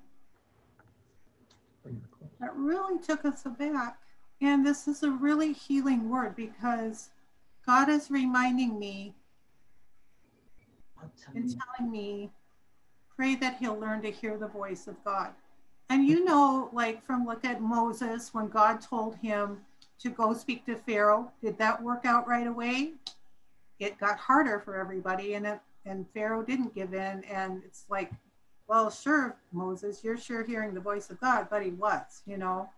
that 2.39 2.55
really 2.55 2.99
took 2.99 3.25
us 3.25 3.45
aback. 3.45 3.99
And 4.41 4.65
this 4.65 4.87
is 4.87 5.03
a 5.03 5.11
really 5.11 5.53
healing 5.53 6.09
word 6.09 6.35
because 6.35 7.09
God 7.67 7.89
is 7.89 8.09
reminding 8.09 8.79
me 8.79 9.13
and 11.35 11.53
telling 11.77 11.91
me, 11.91 12.31
pray 13.15 13.35
that 13.35 13.57
he'll 13.59 13.77
learn 13.77 14.01
to 14.03 14.09
hear 14.09 14.37
the 14.37 14.47
voice 14.47 14.87
of 14.87 14.95
God. 15.03 15.31
And 15.89 16.07
you 16.07 16.23
know, 16.23 16.69
like 16.71 17.05
from 17.05 17.25
look 17.25 17.43
at 17.43 17.61
Moses, 17.61 18.33
when 18.33 18.47
God 18.47 18.81
told 18.81 19.17
him 19.17 19.59
to 19.99 20.09
go 20.09 20.33
speak 20.33 20.65
to 20.65 20.75
Pharaoh, 20.75 21.31
did 21.41 21.57
that 21.57 21.81
work 21.83 22.05
out 22.05 22.27
right 22.27 22.47
away? 22.47 22.93
It 23.79 23.97
got 23.97 24.17
harder 24.17 24.59
for 24.59 24.79
everybody, 24.79 25.33
and 25.33 25.45
it, 25.45 25.59
and 25.85 26.05
Pharaoh 26.13 26.43
didn't 26.43 26.73
give 26.73 26.93
in. 26.93 27.23
And 27.25 27.63
it's 27.65 27.85
like, 27.89 28.11
well, 28.67 28.89
sure, 28.89 29.35
Moses, 29.51 30.03
you're 30.03 30.17
sure 30.17 30.43
hearing 30.43 30.73
the 30.73 30.79
voice 30.79 31.09
of 31.09 31.19
God, 31.19 31.47
but 31.49 31.63
he 31.63 31.71
was, 31.71 32.21
you 32.25 32.37
know. 32.37 32.69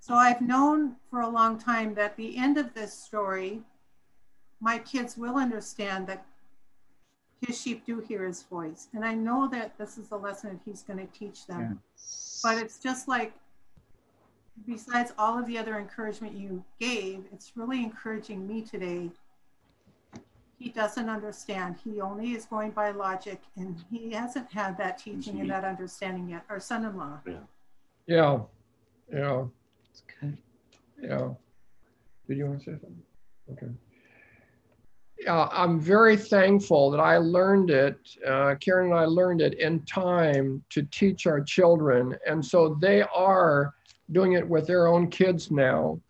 So 0.00 0.14
I've 0.14 0.40
known 0.40 0.96
for 1.10 1.20
a 1.20 1.28
long 1.28 1.58
time 1.58 1.94
that 1.94 2.16
the 2.16 2.36
end 2.36 2.58
of 2.58 2.74
this 2.74 2.92
story, 2.92 3.62
my 4.64 4.78
kids 4.78 5.18
will 5.18 5.36
understand 5.36 6.06
that 6.06 6.24
his 7.46 7.60
sheep 7.60 7.84
do 7.84 8.00
hear 8.00 8.26
his 8.26 8.42
voice. 8.44 8.88
And 8.94 9.04
I 9.04 9.12
know 9.14 9.46
that 9.48 9.76
this 9.76 9.98
is 9.98 10.08
the 10.08 10.16
lesson 10.16 10.50
that 10.50 10.60
he's 10.64 10.80
going 10.82 10.98
to 10.98 11.18
teach 11.18 11.46
them. 11.46 11.82
But 12.42 12.56
it's 12.56 12.78
just 12.78 13.06
like 13.06 13.34
besides 14.66 15.12
all 15.18 15.38
of 15.38 15.46
the 15.46 15.58
other 15.58 15.78
encouragement 15.78 16.32
you 16.32 16.64
gave, 16.80 17.24
it's 17.30 17.52
really 17.54 17.82
encouraging 17.82 18.48
me 18.48 18.62
today. 18.62 19.10
He 20.58 20.70
doesn't 20.70 21.10
understand. 21.10 21.76
He 21.84 22.00
only 22.00 22.32
is 22.32 22.46
going 22.46 22.70
by 22.70 22.92
logic 22.92 23.42
and 23.56 23.84
he 23.90 24.12
hasn't 24.12 24.50
had 24.50 24.78
that 24.78 24.96
teaching 24.96 25.40
and 25.40 25.50
that 25.50 25.64
understanding 25.64 26.30
yet. 26.30 26.46
Our 26.48 26.60
son 26.60 26.86
in 26.86 26.96
law. 26.96 27.20
Yeah, 27.26 27.34
yeah, 28.06 28.38
Yeah. 29.12 29.44
It's 29.90 30.02
good. 30.18 30.38
yeah. 31.02 31.28
Did 32.26 32.38
you 32.38 32.46
want 32.46 32.60
to 32.60 32.64
say 32.64 32.72
something? 32.80 33.02
Okay. 33.52 33.66
Yeah, 35.18 35.48
I'm 35.52 35.80
very 35.80 36.16
thankful 36.16 36.90
that 36.90 37.00
I 37.00 37.18
learned 37.18 37.70
it. 37.70 37.96
Uh, 38.26 38.56
Karen 38.56 38.90
and 38.90 38.98
I 38.98 39.04
learned 39.04 39.40
it 39.40 39.54
in 39.54 39.80
time 39.84 40.62
to 40.70 40.82
teach 40.82 41.26
our 41.26 41.40
children. 41.40 42.16
And 42.26 42.44
so 42.44 42.76
they 42.80 43.02
are 43.02 43.74
doing 44.12 44.32
it 44.32 44.46
with 44.46 44.66
their 44.66 44.86
own 44.86 45.08
kids 45.08 45.50
now. 45.50 46.00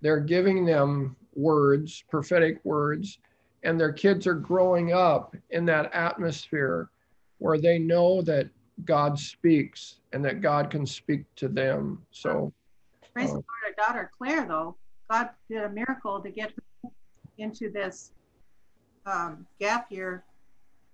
They're 0.00 0.20
giving 0.20 0.64
them 0.64 1.16
words, 1.34 2.04
prophetic 2.08 2.60
words, 2.64 3.18
and 3.62 3.80
their 3.80 3.92
kids 3.92 4.26
are 4.26 4.34
growing 4.34 4.92
up 4.92 5.36
in 5.50 5.64
that 5.66 5.92
atmosphere 5.92 6.88
where 7.38 7.58
they 7.58 7.78
know 7.78 8.22
that 8.22 8.48
God 8.84 9.18
speaks 9.18 9.96
and 10.12 10.24
that 10.24 10.40
God 10.40 10.70
can 10.70 10.86
speak 10.86 11.24
to 11.36 11.48
them. 11.48 12.04
So, 12.10 12.52
Praise 13.12 13.28
the 13.28 13.34
Lord, 13.34 13.44
our 13.66 13.86
daughter 13.86 14.10
Claire, 14.16 14.46
though, 14.46 14.76
God 15.10 15.30
did 15.50 15.62
a 15.62 15.68
miracle 15.68 16.20
to 16.20 16.30
get 16.30 16.50
her 16.50 16.90
into 17.38 17.70
this 17.70 18.12
um, 19.06 19.46
gap 19.58 19.90
year 19.90 20.24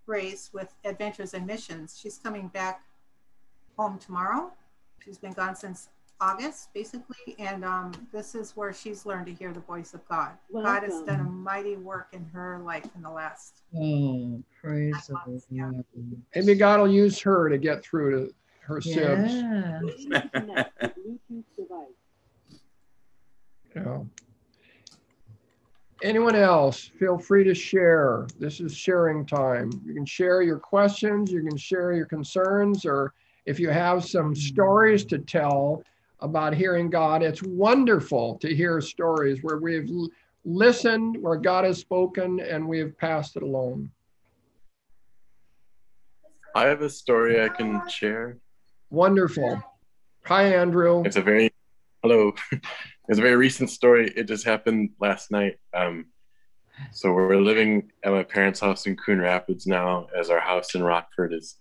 race 0.07 0.51
with 0.53 0.75
Adventures 0.85 1.35
in 1.35 1.47
Missions. 1.47 1.99
She's 2.01 2.19
coming 2.19 2.49
back 2.49 2.83
home 3.77 3.99
tomorrow. 3.99 4.51
She's 5.05 5.19
been 5.19 5.33
gone 5.33 5.55
since 5.55 5.89
August, 6.21 6.73
basically, 6.75 7.37
and 7.39 7.65
um, 7.65 7.93
this 8.13 8.35
is 8.35 8.57
where 8.57 8.73
she's 8.73 9.07
learned 9.07 9.27
to 9.27 9.33
hear 9.33 9.53
the 9.53 9.61
voice 9.61 9.95
of 9.95 10.07
God. 10.09 10.33
God 10.53 10.83
has 10.83 11.03
done 11.03 11.21
a 11.21 11.25
mighty 11.25 11.77
work 11.77 12.09
in 12.13 12.25
her 12.33 12.59
life 12.59 12.89
in 12.97 13.03
the 13.03 13.11
last. 13.11 13.63
Oh, 13.77 14.43
praise 14.61 14.95
the 15.07 15.13
months, 15.13 15.47
yeah. 15.51 15.71
Lord. 15.71 15.85
maybe 16.35 16.55
God 16.57 16.81
will 16.81 16.91
use 16.91 17.21
her 17.21 17.49
to 17.49 17.57
get 17.57 17.85
through 17.85 18.11
to 18.11 18.35
her 18.63 18.81
sibs. 18.81 19.33
Yeah. 23.77 24.03
Anyone 26.03 26.37
else, 26.37 26.93
feel 26.99 27.19
free 27.19 27.43
to 27.43 27.55
share. 27.55 28.29
This 28.39 28.61
is 28.61 28.77
sharing 28.77 29.27
time. 29.27 29.71
You 29.85 29.95
can 29.95 30.07
share 30.07 30.43
your 30.43 30.59
questions, 30.59 31.33
you 31.33 31.43
can 31.43 31.57
share 31.57 31.93
your 31.93 32.07
concerns, 32.07 32.87
or 32.87 33.13
if 33.47 33.59
you 33.59 33.69
have 33.71 34.05
some 34.05 34.33
stories 34.33 35.05
to 35.07 35.19
tell 35.19 35.83
about 36.21 36.55
hearing 36.55 36.89
God, 36.89 37.23
it's 37.23 37.43
wonderful 37.43 38.37
to 38.39 38.55
hear 38.55 38.81
stories 38.81 39.43
where 39.43 39.59
we've 39.59 39.91
listened, 40.45 41.17
where 41.21 41.37
God 41.37 41.65
has 41.65 41.79
spoken, 41.79 42.39
and 42.41 42.69
we 42.69 42.79
have 42.79 42.97
passed 42.97 43.37
it 43.37 43.43
along. 43.43 43.91
I 46.55 46.67
have 46.67 46.83
a 46.83 46.91
story 46.91 47.43
I 47.43 47.49
can 47.49 47.89
share. 47.89 48.39
Wonderful. 48.91 49.61
Hi, 50.27 50.55
Andrew. 50.55 51.03
It's 51.05 51.17
a 51.17 51.23
very 51.23 51.51
hello. 52.03 52.35
It's 53.09 53.19
a 53.19 53.23
very 53.23 53.37
recent 53.37 53.71
story. 53.71 54.13
It 54.15 54.25
just 54.25 54.45
happened 54.45 54.91
last 55.01 55.31
night. 55.31 55.57
Um, 55.73 56.07
so 56.93 57.13
we're 57.13 57.37
living 57.37 57.91
at 58.05 58.13
my 58.13 58.23
parents' 58.23 58.61
house 58.61 58.87
in 58.87 58.97
Coon 58.97 59.21
Rapids 59.21 59.67
now, 59.67 60.09
as 60.17 60.31
our 60.31 60.41
house 60.41 60.75
in 60.75 60.83
Rockford 60.83 61.33
is 61.33 61.57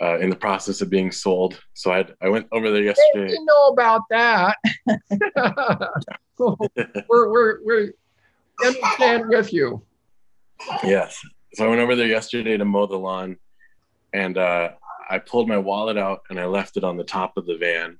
uh, 0.00 0.18
in 0.18 0.28
the 0.30 0.36
process 0.36 0.80
of 0.80 0.90
being 0.90 1.10
sold. 1.10 1.60
So 1.72 1.92
I 1.92 2.06
I 2.20 2.28
went 2.28 2.46
over 2.52 2.70
there 2.70 2.82
yesterday. 2.82 3.32
You 3.32 3.44
know 3.44 3.66
about 3.68 4.02
that. 4.10 4.56
we're, 7.08 7.30
we're, 7.30 7.58
we're 7.64 7.92
understand 8.64 9.28
with 9.28 9.52
you. 9.52 9.82
Yes. 10.82 11.20
So 11.54 11.64
I 11.64 11.68
went 11.68 11.80
over 11.80 11.96
there 11.96 12.06
yesterday 12.06 12.56
to 12.56 12.64
mow 12.64 12.86
the 12.86 12.96
lawn, 12.96 13.36
and 14.12 14.36
uh, 14.36 14.70
I 15.08 15.18
pulled 15.18 15.48
my 15.48 15.58
wallet 15.58 15.96
out 15.96 16.22
and 16.30 16.38
I 16.38 16.46
left 16.46 16.76
it 16.76 16.84
on 16.84 16.96
the 16.96 17.04
top 17.04 17.36
of 17.36 17.46
the 17.46 17.56
van, 17.56 17.98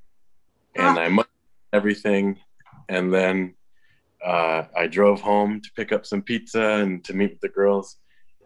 and 0.74 0.98
I 0.98 1.08
mowed 1.08 1.26
everything, 1.72 2.38
and 2.88 3.12
then 3.12 3.54
uh, 4.24 4.64
I 4.76 4.86
drove 4.86 5.20
home 5.20 5.60
to 5.60 5.70
pick 5.76 5.92
up 5.92 6.06
some 6.06 6.22
pizza 6.22 6.62
and 6.62 7.04
to 7.04 7.14
meet 7.14 7.32
with 7.32 7.40
the 7.40 7.48
girls. 7.48 7.96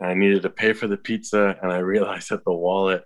And 0.00 0.08
I 0.08 0.14
needed 0.14 0.42
to 0.42 0.50
pay 0.50 0.72
for 0.72 0.88
the 0.88 0.96
pizza, 0.96 1.56
and 1.62 1.72
I 1.72 1.78
realized 1.94 2.30
that 2.30 2.44
the 2.44 2.52
wallet 2.52 3.04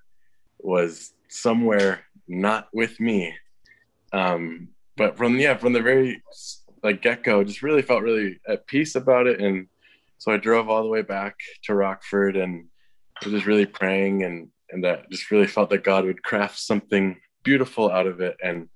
was 0.58 1.12
somewhere 1.28 2.00
not 2.28 2.68
with 2.72 2.98
me. 3.00 3.34
Um, 4.12 4.68
but 4.96 5.16
from 5.16 5.38
yeah, 5.38 5.56
from 5.56 5.72
the 5.72 5.82
very 5.82 6.22
like 6.82 7.02
get 7.02 7.22
go, 7.22 7.44
just 7.44 7.62
really 7.62 7.82
felt 7.82 8.02
really 8.02 8.40
at 8.48 8.66
peace 8.66 8.94
about 8.94 9.26
it, 9.26 9.40
and 9.40 9.68
so 10.18 10.32
I 10.32 10.36
drove 10.36 10.68
all 10.68 10.82
the 10.82 10.88
way 10.88 11.02
back 11.02 11.36
to 11.64 11.74
Rockford 11.74 12.36
and 12.36 12.66
was 13.24 13.32
just 13.32 13.46
really 13.46 13.66
praying 13.66 14.22
and 14.22 14.48
and 14.70 14.84
that 14.84 15.10
just 15.10 15.30
really 15.30 15.46
felt 15.46 15.70
that 15.70 15.84
God 15.84 16.04
would 16.04 16.22
craft 16.22 16.58
something 16.58 17.20
beautiful 17.42 17.90
out 17.90 18.06
of 18.06 18.20
it. 18.20 18.36
And 18.42 18.68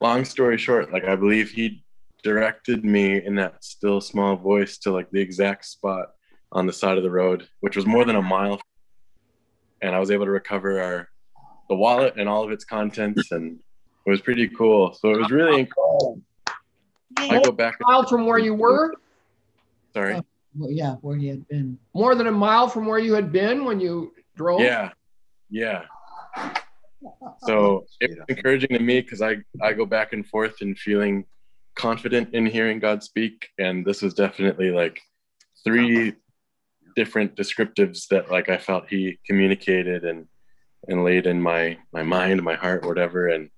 long 0.00 0.24
story 0.24 0.56
short, 0.58 0.92
like 0.92 1.04
I 1.04 1.16
believe 1.16 1.50
He 1.50 1.82
directed 2.22 2.84
me 2.84 3.24
in 3.24 3.34
that 3.36 3.64
still 3.64 4.00
small 4.00 4.36
voice 4.36 4.78
to 4.78 4.92
like 4.92 5.10
the 5.10 5.20
exact 5.20 5.64
spot 5.64 6.12
on 6.52 6.66
the 6.66 6.72
side 6.72 6.96
of 6.96 7.02
the 7.02 7.10
road, 7.10 7.48
which 7.60 7.76
was 7.76 7.86
more 7.86 8.04
than 8.04 8.16
a 8.16 8.20
uh-huh. 8.20 8.28
mile. 8.28 8.60
And 9.80 9.94
I 9.94 9.98
was 9.98 10.10
able 10.10 10.26
to 10.26 10.30
recover 10.30 10.80
our 10.80 11.08
the 11.68 11.74
wallet 11.74 12.14
and 12.16 12.28
all 12.28 12.44
of 12.44 12.50
its 12.50 12.64
contents, 12.64 13.32
and 13.32 13.58
it 14.06 14.10
was 14.10 14.20
pretty 14.20 14.48
cool. 14.48 14.92
So 14.94 15.10
it 15.10 15.18
was 15.18 15.30
really 15.30 15.62
uh-huh. 15.62 15.74
cool. 15.74 16.20
I 17.16 17.42
go 17.42 17.52
back. 17.52 17.76
A 17.80 17.90
mile 17.90 18.06
from 18.06 18.26
where 18.26 18.38
you 18.38 18.54
were, 18.54 18.94
Sorry. 19.94 20.14
Oh, 20.14 20.24
well, 20.56 20.70
yeah, 20.70 20.94
where 20.96 21.16
he 21.16 21.28
had 21.28 21.46
been. 21.48 21.78
more 21.94 22.14
than 22.14 22.26
a 22.26 22.32
mile 22.32 22.68
from 22.68 22.86
where 22.86 22.98
you 22.98 23.14
had 23.14 23.32
been 23.32 23.64
when 23.64 23.80
you 23.80 24.12
drove. 24.36 24.60
Yeah, 24.60 24.90
yeah. 25.50 25.84
So 27.46 27.84
it 28.00 28.10
was 28.10 28.18
encouraging 28.28 28.70
to 28.70 28.78
me 28.78 29.00
because 29.00 29.22
I 29.22 29.38
I 29.60 29.72
go 29.72 29.84
back 29.84 30.12
and 30.12 30.26
forth 30.26 30.60
and 30.60 30.78
feeling 30.78 31.24
confident 31.74 32.34
in 32.34 32.46
hearing 32.46 32.78
God 32.78 33.02
speak, 33.02 33.48
and 33.58 33.84
this 33.84 34.02
was 34.02 34.14
definitely 34.14 34.70
like 34.70 35.00
three 35.64 36.14
different 36.94 37.36
descriptives 37.36 38.06
that 38.08 38.30
like 38.30 38.48
I 38.48 38.58
felt 38.58 38.88
He 38.88 39.18
communicated 39.26 40.04
and 40.04 40.26
and 40.88 41.04
laid 41.04 41.26
in 41.26 41.40
my 41.40 41.78
my 41.92 42.02
mind, 42.02 42.42
my 42.42 42.54
heart, 42.54 42.84
whatever, 42.84 43.28
and 43.28 43.50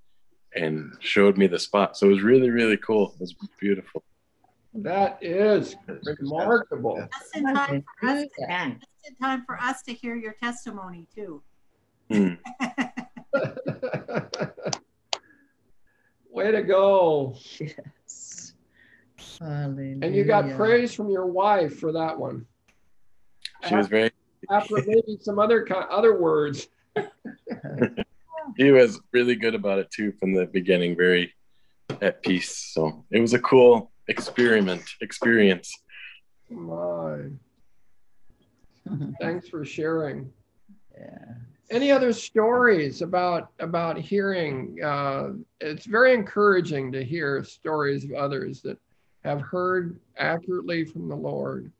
and 0.55 0.93
showed 1.01 1.37
me 1.37 1.47
the 1.47 1.59
spot. 1.59 1.97
So 1.97 2.07
it 2.07 2.11
was 2.11 2.23
really 2.23 2.51
really 2.51 2.77
cool. 2.77 3.15
It 3.15 3.21
was 3.21 3.35
beautiful. 3.61 4.03
That 4.75 5.19
is 5.21 5.77
remarkable. 6.21 6.97
Just 6.97 7.37
in 7.37 7.45
time 7.45 7.85
for 8.01 8.09
us, 8.09 8.27
Amen. 8.43 8.81
just 8.81 9.09
in 9.09 9.17
time 9.25 9.45
for 9.47 9.61
us 9.61 9.83
to 9.83 9.95
hear 9.95 10.17
your 10.17 10.33
testimony 10.33 11.07
too. 11.15 11.43
Hmm. 12.11 12.35
Way 16.35 16.51
to 16.51 16.62
go. 16.64 17.37
Yes. 17.61 18.55
Hallelujah. 19.39 20.01
And 20.03 20.16
you 20.16 20.24
got 20.24 20.51
praise 20.57 20.93
from 20.93 21.09
your 21.09 21.26
wife 21.26 21.78
for 21.78 21.93
that 21.93 22.18
one. 22.18 22.45
She 23.68 23.76
was 23.76 23.87
very 23.87 24.11
After 24.51 24.82
maybe 24.85 25.16
some 25.20 25.39
other 25.39 25.64
other 25.91 26.20
words. 26.20 26.66
he 28.57 28.72
was 28.72 29.01
really 29.12 29.37
good 29.37 29.55
about 29.55 29.78
it 29.78 29.93
too 29.93 30.12
from 30.18 30.35
the 30.35 30.47
beginning, 30.47 30.97
very 30.97 31.32
at 32.03 32.20
peace. 32.20 32.72
So 32.74 33.05
it 33.12 33.20
was 33.20 33.32
a 33.32 33.39
cool 33.39 33.93
experiment 34.09 34.82
experience. 35.01 35.72
My, 36.51 37.26
thanks 39.20 39.49
for 39.49 39.64
sharing. 39.64 40.32
yeah. 40.99 41.35
Any 41.71 41.91
other 41.91 42.12
stories 42.12 43.01
about 43.01 43.51
about 43.59 43.99
hearing? 43.99 44.79
Uh, 44.83 45.31
it's 45.61 45.87
very 45.87 46.12
encouraging 46.12 46.93
to 46.93 47.03
hear 47.03 47.43
stories 47.43 48.05
of 48.05 48.12
others 48.12 48.61
that 48.62 48.79
have 49.25 49.41
heard 49.41 49.99
accurately 50.19 50.85
from 50.85 51.09
the 51.09 51.17
Lord. 51.17 51.73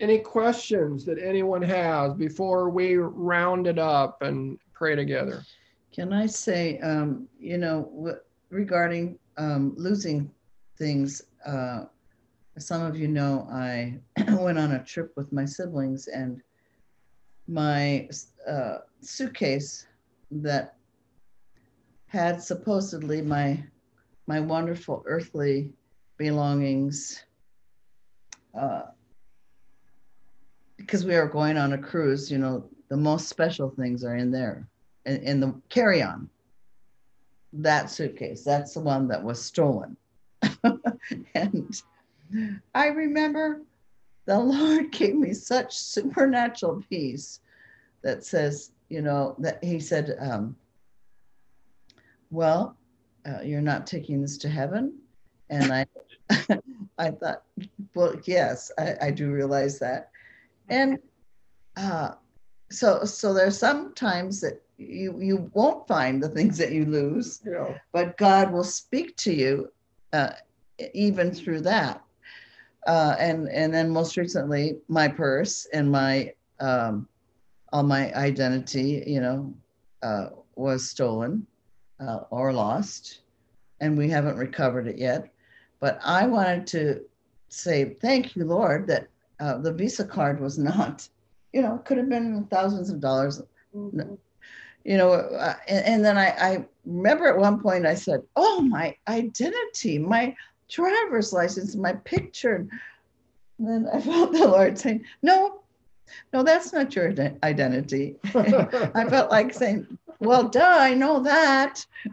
Any 0.00 0.18
questions 0.20 1.04
that 1.04 1.18
anyone 1.22 1.60
has 1.60 2.14
before 2.14 2.70
we 2.70 2.96
round 2.96 3.66
it 3.66 3.78
up 3.78 4.22
and 4.22 4.58
pray 4.80 4.96
together? 4.96 5.44
Can 5.92 6.10
I 6.10 6.24
say, 6.24 6.78
um, 6.78 7.28
you 7.38 7.58
know, 7.58 8.16
regarding 8.48 9.18
um, 9.36 9.74
losing 9.76 10.30
things, 10.78 11.20
uh, 11.44 11.84
some 12.58 12.80
of 12.82 12.96
you 12.96 13.06
know 13.06 13.46
I 13.52 14.00
went 14.38 14.58
on 14.58 14.72
a 14.72 14.82
trip 14.82 15.12
with 15.16 15.32
my 15.34 15.44
siblings 15.44 16.08
and 16.08 16.40
my 17.46 18.08
uh, 18.48 18.78
suitcase 19.02 19.86
that 20.30 20.76
had 22.06 22.42
supposedly 22.42 23.20
my 23.20 23.62
my 24.26 24.40
wonderful 24.40 25.02
earthly 25.06 25.72
belongings. 26.16 27.22
Uh, 28.58 28.82
because 30.78 31.04
we 31.04 31.14
are 31.14 31.28
going 31.28 31.58
on 31.58 31.74
a 31.74 31.78
cruise, 31.78 32.30
you 32.30 32.38
know, 32.38 32.64
the 32.90 32.96
most 32.96 33.28
special 33.28 33.70
things 33.70 34.04
are 34.04 34.16
in 34.16 34.30
there, 34.30 34.66
in, 35.06 35.16
in 35.22 35.40
the 35.40 35.54
carry 35.70 36.02
on. 36.02 36.28
That 37.52 37.90
suitcase, 37.90 38.44
that's 38.44 38.74
the 38.74 38.80
one 38.80 39.08
that 39.08 39.22
was 39.22 39.42
stolen. 39.42 39.96
and 41.34 41.82
I 42.74 42.88
remember 42.88 43.62
the 44.26 44.38
Lord 44.38 44.92
gave 44.92 45.14
me 45.14 45.32
such 45.32 45.76
supernatural 45.76 46.84
peace 46.90 47.40
that 48.02 48.24
says, 48.24 48.72
you 48.88 49.02
know, 49.02 49.34
that 49.38 49.62
He 49.64 49.80
said, 49.80 50.16
um, 50.20 50.56
Well, 52.30 52.76
uh, 53.26 53.40
you're 53.42 53.60
not 53.60 53.86
taking 53.86 54.20
this 54.20 54.36
to 54.38 54.48
heaven. 54.48 54.94
And 55.48 55.72
I, 55.72 55.86
I 56.98 57.10
thought, 57.10 57.42
well, 57.94 58.14
yes, 58.24 58.70
I, 58.78 58.94
I 59.00 59.10
do 59.10 59.30
realize 59.32 59.78
that. 59.80 60.10
And 60.68 60.98
uh, 61.76 62.12
so, 62.70 63.04
so 63.04 63.34
there's 63.34 63.58
some 63.58 63.94
times 63.94 64.40
that 64.40 64.62
you 64.78 65.18
you 65.20 65.50
won't 65.52 65.86
find 65.86 66.22
the 66.22 66.28
things 66.28 66.56
that 66.58 66.72
you 66.72 66.86
lose, 66.86 67.42
Yeah. 67.44 67.76
but 67.92 68.16
God 68.16 68.50
will 68.52 68.64
speak 68.64 69.16
to 69.18 69.32
you 69.32 69.70
uh, 70.12 70.32
even 70.94 71.32
through 71.32 71.60
that. 71.62 72.02
Uh, 72.86 73.14
and 73.18 73.48
and 73.50 73.74
then 73.74 73.90
most 73.90 74.16
recently, 74.16 74.78
my 74.88 75.06
purse 75.06 75.66
and 75.72 75.90
my 75.90 76.32
um, 76.60 77.06
all 77.72 77.82
my 77.82 78.12
identity, 78.14 79.04
you 79.06 79.20
know, 79.20 79.54
uh, 80.02 80.30
was 80.56 80.88
stolen 80.88 81.46
uh, 82.00 82.20
or 82.30 82.52
lost, 82.52 83.20
and 83.80 83.98
we 83.98 84.08
haven't 84.08 84.36
recovered 84.36 84.86
it 84.86 84.98
yet. 84.98 85.30
But 85.78 86.00
I 86.04 86.26
wanted 86.26 86.66
to 86.68 87.00
say 87.48 87.96
thank 88.00 88.34
you, 88.34 88.44
Lord, 88.44 88.86
that 88.86 89.08
uh, 89.40 89.58
the 89.58 89.72
Visa 89.72 90.04
card 90.04 90.40
was 90.40 90.58
not, 90.70 91.06
you 91.52 91.62
know, 91.62 91.78
could 91.84 91.98
have 91.98 92.08
been 92.08 92.46
thousands 92.50 92.90
of 92.90 93.00
dollars 93.00 93.42
Mhm. 93.74 94.18
you 94.84 94.96
know, 94.96 95.12
uh, 95.12 95.54
and, 95.68 95.84
and 95.84 96.04
then 96.04 96.18
I, 96.18 96.28
I 96.30 96.66
remember 96.84 97.26
at 97.26 97.38
one 97.38 97.60
point 97.60 97.86
I 97.86 97.94
said, 97.94 98.22
"Oh, 98.34 98.62
my 98.62 98.96
identity, 99.06 99.98
my 99.98 100.34
driver's 100.68 101.32
license, 101.32 101.76
my 101.76 101.92
picture." 101.92 102.66
And 103.58 103.68
then 103.68 103.88
I 103.92 104.00
felt 104.08 104.32
the 104.32 104.48
Lord 104.48 104.78
saying, 104.78 105.04
"No, 105.22 105.60
no, 106.32 106.42
that's 106.42 106.72
not 106.72 106.96
your 106.96 107.12
identity." 107.44 108.16
I 108.34 109.06
felt 109.08 109.30
like 109.30 109.54
saying, 109.54 109.86
"Well, 110.18 110.48
duh, 110.48 110.78
I 110.80 110.94
know 110.94 111.20
that," 111.20 111.86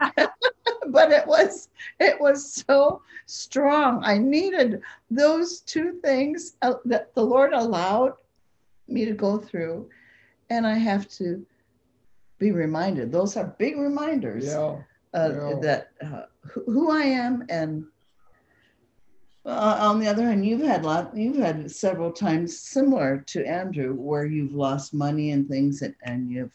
but 0.88 1.10
it 1.10 1.26
was 1.26 1.68
it 1.98 2.20
was 2.20 2.52
so 2.52 3.02
strong. 3.26 4.04
I 4.04 4.18
needed 4.18 4.82
those 5.10 5.60
two 5.60 5.98
things 6.04 6.56
uh, 6.62 6.74
that 6.84 7.14
the 7.14 7.24
Lord 7.24 7.52
allowed 7.52 8.14
me 8.88 9.04
to 9.04 9.12
go 9.12 9.38
through, 9.38 9.88
and 10.50 10.66
I 10.66 10.74
have 10.78 11.08
to 11.10 11.44
be 12.38 12.52
reminded. 12.52 13.12
Those 13.12 13.36
are 13.36 13.54
big 13.58 13.76
reminders 13.76 14.46
Yeah. 14.46 14.76
uh, 15.14 15.30
yeah. 15.32 15.54
that 15.60 15.90
uh, 16.00 16.22
who, 16.42 16.64
who 16.64 16.90
I 16.90 17.02
am 17.02 17.44
and. 17.48 17.84
Uh, 19.46 19.78
on 19.80 19.98
the 19.98 20.06
other 20.06 20.24
hand, 20.24 20.44
you've 20.44 20.60
had 20.60 20.84
lot. 20.84 21.16
You've 21.16 21.36
had 21.38 21.70
several 21.70 22.12
times 22.12 22.58
similar 22.58 23.24
to 23.28 23.46
Andrew, 23.46 23.94
where 23.94 24.26
you've 24.26 24.52
lost 24.52 24.92
money 24.92 25.30
and 25.30 25.48
things, 25.48 25.80
and, 25.80 25.94
and 26.02 26.30
you've 26.30 26.52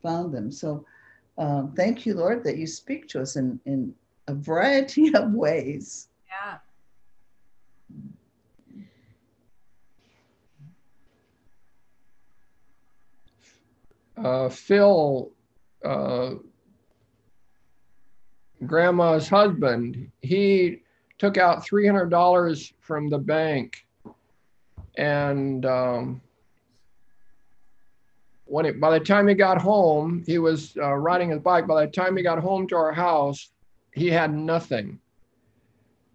found 0.00 0.32
them. 0.32 0.52
So, 0.52 0.84
um, 1.38 1.72
thank 1.74 2.06
you, 2.06 2.14
Lord, 2.14 2.44
that 2.44 2.56
you 2.56 2.68
speak 2.68 3.08
to 3.08 3.20
us 3.20 3.34
in 3.34 3.58
in 3.66 3.92
a 4.28 4.34
variety 4.34 5.12
of 5.20 5.32
ways. 5.32 6.08
Uh, 14.22 14.48
Phil, 14.48 15.30
uh, 15.84 16.34
grandma's 18.64 19.28
husband, 19.28 20.10
he 20.22 20.82
took 21.18 21.36
out 21.36 21.64
$300 21.66 22.72
from 22.80 23.08
the 23.08 23.18
bank. 23.18 23.86
And 24.96 25.64
um, 25.66 26.22
when 28.46 28.66
it, 28.66 28.80
by 28.80 28.98
the 28.98 29.04
time 29.04 29.28
he 29.28 29.34
got 29.34 29.60
home, 29.60 30.24
he 30.26 30.38
was 30.38 30.76
uh, 30.76 30.94
riding 30.94 31.30
his 31.30 31.40
bike. 31.40 31.66
By 31.66 31.84
the 31.84 31.92
time 31.92 32.16
he 32.16 32.22
got 32.22 32.38
home 32.38 32.66
to 32.68 32.76
our 32.76 32.92
house, 32.92 33.50
he 33.92 34.08
had 34.08 34.32
nothing. 34.32 34.98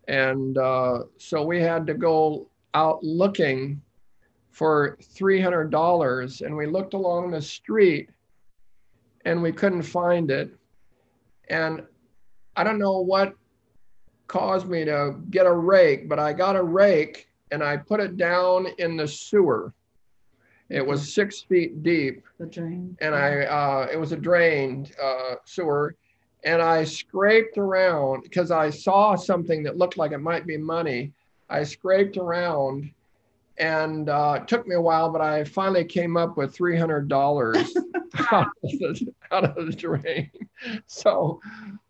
And 0.08 0.58
uh, 0.58 1.04
so 1.18 1.44
we 1.44 1.62
had 1.62 1.86
to 1.88 1.94
go 1.94 2.48
out 2.74 3.04
looking 3.04 3.82
for 4.52 4.98
$300 5.02 6.46
and 6.46 6.56
we 6.56 6.66
looked 6.66 6.94
along 6.94 7.32
the 7.32 7.42
street 7.42 8.10
and 9.26 9.42
we 9.42 9.52
couldn't 9.52 9.82
find 9.84 10.30
it. 10.30 10.52
And 11.50 11.84
I 12.56 12.64
don't 12.64 12.80
know 12.80 13.00
what 13.00 13.34
caused 14.28 14.68
me 14.68 14.86
to 14.86 15.16
get 15.30 15.46
a 15.46 15.52
rake, 15.52 16.08
but 16.10 16.20
I 16.20 16.34
got 16.34 16.56
a 16.56 16.64
rake 16.64 17.28
and 17.52 17.64
I 17.64 17.78
put 17.78 18.00
it 18.00 18.18
down 18.18 18.68
in 18.78 18.98
the 18.98 19.08
sewer. 19.08 19.74
It 20.70 20.86
was 20.86 21.14
six 21.14 21.42
feet 21.42 21.84
deep 21.84 22.24
The 22.40 22.46
drain. 22.46 22.98
and 23.02 23.14
I, 23.14 23.42
uh, 23.42 23.88
it 23.92 23.98
was 23.98 24.14
a 24.14 24.18
drained 24.18 24.94
uh, 25.02 25.36
sewer. 25.46 25.96
And 26.44 26.62
I 26.62 26.86
scraped 26.86 27.58
around 27.58 28.24
because 28.24 28.52
I 28.52 28.70
saw 28.70 29.16
something 29.16 29.64
that 29.64 29.78
looked 29.78 29.98
like 29.98 30.12
it 30.12 30.18
might 30.20 30.48
be 30.48 30.58
money. 30.58 31.12
I 31.50 31.64
scraped 31.64 32.18
around 32.18 32.92
and 33.58 34.10
uh, 34.10 34.40
it 34.42 34.48
took 34.48 34.68
me 34.68 34.76
a 34.76 34.82
while, 34.82 35.12
but 35.12 35.22
I 35.22 35.44
finally 35.44 35.86
came 35.86 36.18
up 36.18 36.38
with 36.38 36.58
$300 36.58 37.12
out, 38.32 38.48
of 38.64 38.72
the, 38.80 39.14
out 39.32 39.58
of 39.58 39.66
the 39.66 39.72
drain. 39.72 40.30
So 40.86 41.40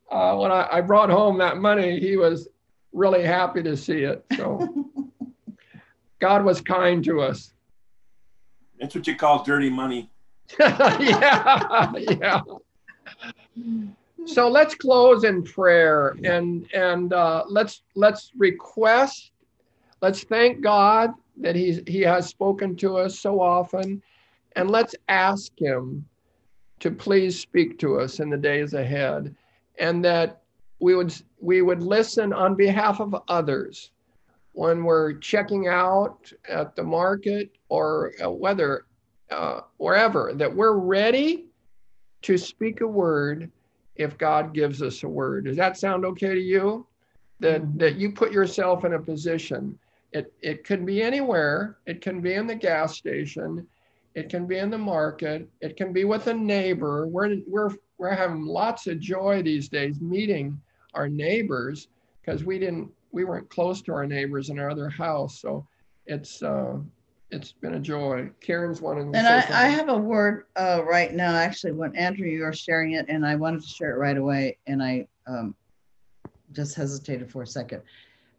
uh, 0.10 0.36
when 0.36 0.52
I, 0.52 0.68
I 0.72 0.82
brought 0.82 1.10
home 1.10 1.38
that 1.40 1.58
money, 1.58 2.00
he 2.00 2.18
was 2.18 2.48
really 2.94 3.24
happy 3.24 3.64
to 3.64 3.76
see 3.78 4.04
it. 4.04 4.24
So 4.36 4.90
God 6.20 6.44
was 6.44 6.62
kind 6.62 7.04
to 7.06 7.22
us. 7.22 7.54
That's 8.80 8.96
what 8.96 9.08
you 9.08 9.16
call 9.16 9.44
dirty 9.44 9.70
money. 9.70 10.10
yeah, 10.60 11.92
yeah. 11.96 12.42
So 14.26 14.50
let's 14.50 14.76
close 14.76 15.24
in 15.24 15.44
prayer 15.44 16.18
and 16.24 16.68
and 16.74 17.14
uh, 17.14 17.44
let's 17.48 17.84
let's 17.96 18.32
request. 18.36 19.32
Let's 20.02 20.24
thank 20.24 20.62
God 20.62 21.14
that 21.38 21.56
He 21.56 21.82
He 21.88 22.02
has 22.02 22.28
spoken 22.28 22.76
to 22.78 22.98
us 22.98 23.20
so 23.20 23.42
often, 23.42 24.02
and 24.56 24.70
let's 24.70 24.96
ask 25.08 25.52
Him 25.58 26.06
to 26.80 26.92
please 26.92 27.40
speak 27.40 27.78
to 27.80 28.00
us 28.00 28.20
in 28.20 28.30
the 28.30 28.38
days 28.38 28.74
ahead, 28.74 29.36
and 29.80 30.04
that 30.04 30.42
we 30.80 30.96
would 30.96 31.14
we 31.40 31.62
would 31.62 31.84
listen 31.84 32.34
on 32.34 32.56
behalf 32.56 33.00
of 33.00 33.16
others 33.28 33.92
when 34.54 34.84
we're 34.84 35.14
checking 35.14 35.68
out 35.68 36.32
at 36.50 36.76
the 36.76 36.84
market 36.84 37.52
or 37.70 38.12
uh, 38.24 38.30
whether 38.30 38.86
uh, 39.30 39.62
wherever 39.78 40.34
that 40.36 40.54
we're 40.54 40.78
ready 40.78 41.46
to 42.22 42.38
speak 42.38 42.82
a 42.82 42.88
word 42.88 43.50
if 43.96 44.18
God 44.18 44.54
gives 44.54 44.82
us 44.82 45.04
a 45.04 45.08
word. 45.08 45.46
Does 45.46 45.58
that 45.58 45.78
sound 45.78 46.06
okay 46.06 46.34
to 46.34 46.42
you? 46.42 46.86
That 47.40 47.78
that 47.80 47.96
you 47.96 48.12
put 48.12 48.32
yourself 48.32 48.84
in 48.86 48.94
a 48.94 49.00
position. 49.00 49.78
It 50.12 50.34
it 50.42 50.64
can 50.64 50.86
be 50.86 51.02
anywhere. 51.02 51.78
It 51.86 52.02
can 52.02 52.22
be 52.22 52.34
in 52.34 52.48
the 52.48 52.56
gas 52.56 52.98
station. 52.98 53.68
It 54.14 54.30
can 54.30 54.46
be 54.46 54.58
in 54.58 54.70
the 54.70 54.78
market. 54.78 55.48
It 55.62 55.78
can 55.78 55.94
be 55.94 56.04
with 56.04 56.28
a 56.28 56.34
neighbor. 56.34 57.08
We're 57.08 57.38
we're 57.48 57.72
we're 57.98 58.14
having 58.14 58.46
lots 58.46 58.88
of 58.88 59.00
joy 59.00 59.42
these 59.42 59.70
days 59.70 60.02
meeting 60.02 60.60
our 60.94 61.08
neighbors 61.08 61.88
because 62.22 62.44
we 62.44 62.60
didn't 62.60 62.92
we 63.12 63.24
weren't 63.24 63.50
close 63.50 63.82
to 63.84 63.94
our 63.94 64.06
neighbors 64.06 64.50
in 64.50 64.60
our 64.60 64.70
other 64.70 64.90
house. 64.90 65.40
So 65.40 65.66
it's 66.06 66.44
uh, 66.44 66.78
it's 67.30 67.54
been 67.54 67.76
a 67.76 67.80
joy. 67.80 68.30
Karen's 68.42 68.82
wanting 68.82 69.12
to 69.12 69.18
And 69.18 69.28
I, 69.28 69.66
I 69.66 69.68
have 69.68 69.90
a 69.90 69.98
word 69.98 70.46
uh, 70.58 70.82
right 70.86 71.14
now, 71.14 71.36
actually, 71.36 71.72
when 71.72 71.96
Andrew, 71.96 72.28
you 72.28 72.42
were 72.42 72.54
sharing 72.54 72.94
it, 72.94 73.06
and 73.08 73.26
I 73.26 73.36
wanted 73.36 73.62
to 73.62 73.68
share 73.68 73.92
it 73.92 73.98
right 73.98 74.18
away, 74.18 74.58
and 74.68 74.84
I 74.84 75.08
um, 75.28 75.56
just 76.52 76.76
hesitated 76.76 77.32
for 77.32 77.44
a 77.44 77.48
second. 77.48 77.82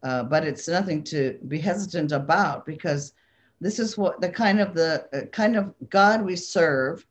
Uh, 0.03 0.23
but 0.23 0.45
it's 0.45 0.67
nothing 0.67 1.03
to 1.03 1.37
be 1.47 1.57
hesitant 1.57 2.11
about 2.11 2.65
because 2.65 3.13
this 3.61 3.79
is 3.79 3.97
what 3.97 4.19
the 4.19 4.29
kind 4.29 4.59
of 4.59 4.73
the 4.73 5.07
uh, 5.13 5.25
kind 5.27 5.55
of 5.55 5.73
God 5.89 6.23
we 6.23 6.35
serve. 6.35 7.05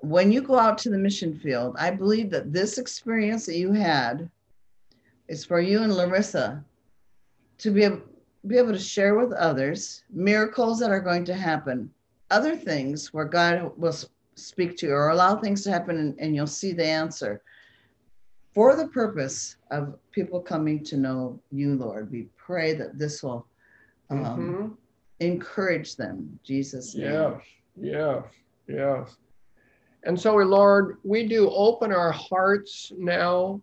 When 0.00 0.30
you 0.30 0.42
go 0.42 0.58
out 0.58 0.78
to 0.78 0.90
the 0.90 0.98
mission 0.98 1.38
field, 1.38 1.76
I 1.78 1.90
believe 1.90 2.28
that 2.30 2.52
this 2.52 2.76
experience 2.76 3.46
that 3.46 3.56
you 3.56 3.72
had 3.72 4.28
is 5.28 5.44
for 5.44 5.60
you 5.60 5.82
and 5.82 5.94
Larissa 5.94 6.62
to 7.58 7.70
be 7.70 7.84
able, 7.84 8.02
be 8.46 8.58
able 8.58 8.72
to 8.72 8.78
share 8.78 9.14
with 9.14 9.32
others 9.32 10.02
miracles 10.10 10.80
that 10.80 10.90
are 10.90 11.00
going 11.00 11.24
to 11.26 11.34
happen 11.34 11.90
other 12.32 12.56
things 12.56 13.12
where 13.12 13.26
God 13.26 13.72
will 13.76 13.94
speak 14.34 14.76
to 14.78 14.86
you 14.86 14.92
or 14.92 15.10
allow 15.10 15.36
things 15.36 15.62
to 15.64 15.70
happen 15.70 15.98
and, 15.98 16.14
and 16.18 16.34
you'll 16.34 16.46
see 16.46 16.72
the 16.72 16.86
answer. 16.86 17.42
For 18.54 18.76
the 18.76 18.88
purpose 18.88 19.56
of 19.70 19.98
people 20.10 20.40
coming 20.40 20.84
to 20.84 20.96
know 20.96 21.40
you, 21.50 21.74
Lord. 21.74 22.10
We 22.10 22.28
pray 22.36 22.74
that 22.74 22.98
this 22.98 23.22
will 23.22 23.46
um, 24.10 24.18
Mhm. 24.26 24.76
encourage 25.20 25.96
them. 25.96 26.38
Jesus. 26.42 26.94
name. 26.94 27.12
Yes, 27.12 27.42
yes, 27.76 28.24
yes. 28.68 29.16
And 30.04 30.20
so, 30.20 30.36
Lord, 30.36 30.98
we 31.02 31.26
do 31.26 31.48
open 31.50 31.92
our 31.92 32.12
hearts 32.12 32.92
now 32.98 33.62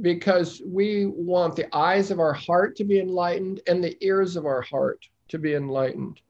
because 0.00 0.62
we 0.64 1.06
want 1.06 1.56
the 1.56 1.74
eyes 1.74 2.10
of 2.10 2.20
our 2.20 2.32
heart 2.32 2.76
to 2.76 2.84
be 2.84 3.00
enlightened 3.00 3.62
and 3.66 3.82
the 3.82 3.96
ears 4.04 4.36
of 4.36 4.46
our 4.46 4.62
heart 4.62 5.08
to 5.28 5.38
be 5.38 5.54
enlightened. 5.54 6.20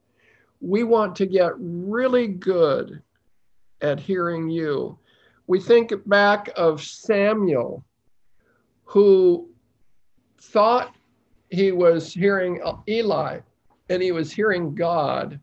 We 0.61 0.83
want 0.83 1.15
to 1.17 1.25
get 1.25 1.51
really 1.57 2.27
good 2.27 3.01
at 3.81 3.99
hearing 3.99 4.49
you. 4.49 4.97
We 5.47 5.59
think 5.59 5.93
back 6.05 6.49
of 6.55 6.81
Samuel, 6.83 7.83
who 8.83 9.49
thought 10.39 10.95
he 11.49 11.71
was 11.71 12.13
hearing 12.13 12.61
Eli 12.87 13.39
and 13.89 14.01
he 14.01 14.11
was 14.11 14.31
hearing 14.31 14.73
God 14.73 15.39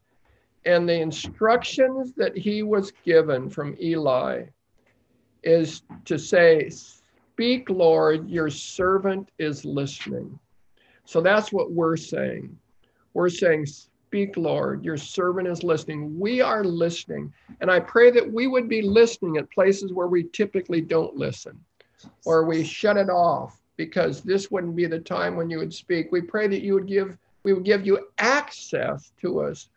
and 0.64 0.88
the 0.88 1.00
instructions 1.00 2.12
that 2.14 2.36
he 2.36 2.62
was 2.62 2.92
given 3.05 3.50
from 3.50 3.76
Eli 3.80 4.44
is 5.42 5.82
to 6.05 6.18
say, 6.18 6.68
Speak, 6.70 7.68
Lord, 7.70 8.28
your 8.28 8.50
servant 8.50 9.30
is 9.38 9.64
listening. 9.64 10.38
So 11.05 11.20
that's 11.20 11.53
what 11.53 11.72
we're 11.72 11.96
saying. 11.96 12.57
We're 13.14 13.28
saying, 13.28 13.66
Speak, 14.12 14.36
Lord, 14.36 14.84
your 14.84 14.98
servant 14.98 15.48
is 15.48 15.62
listening. 15.62 16.20
We 16.20 16.42
are 16.42 16.62
listening. 16.62 17.32
And 17.62 17.70
I 17.70 17.80
pray 17.80 18.10
that 18.10 18.30
we 18.30 18.46
would 18.46 18.68
be 18.68 18.82
listening 18.82 19.38
at 19.38 19.50
places 19.50 19.90
where 19.90 20.06
we 20.06 20.24
typically 20.24 20.82
don't 20.82 21.16
listen 21.16 21.58
or 22.26 22.44
we 22.44 22.62
shut 22.62 22.98
it 22.98 23.08
off 23.08 23.62
because 23.78 24.20
this 24.20 24.50
wouldn't 24.50 24.76
be 24.76 24.84
the 24.84 24.98
time 24.98 25.34
when 25.34 25.48
you 25.48 25.56
would 25.56 25.72
speak. 25.72 26.12
We 26.12 26.20
pray 26.20 26.46
that 26.46 26.60
you 26.60 26.74
would 26.74 26.86
give 26.86 27.16
we 27.42 27.54
would 27.54 27.64
give 27.64 27.86
you 27.86 28.06
access 28.18 29.14
to 29.22 29.40
us 29.40 29.70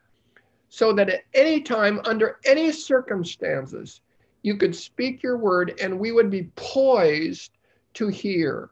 so 0.67 0.91
that 0.91 1.07
at 1.07 1.23
any 1.33 1.61
time, 1.61 2.01
under 2.03 2.39
any 2.43 2.73
circumstances, 2.73 4.01
you 4.41 4.57
could 4.57 4.75
speak 4.75 5.23
your 5.23 5.37
word 5.37 5.79
and 5.81 5.97
we 5.97 6.11
would 6.11 6.29
be 6.29 6.51
poised 6.57 7.51
to 7.93 8.09
hear 8.09 8.69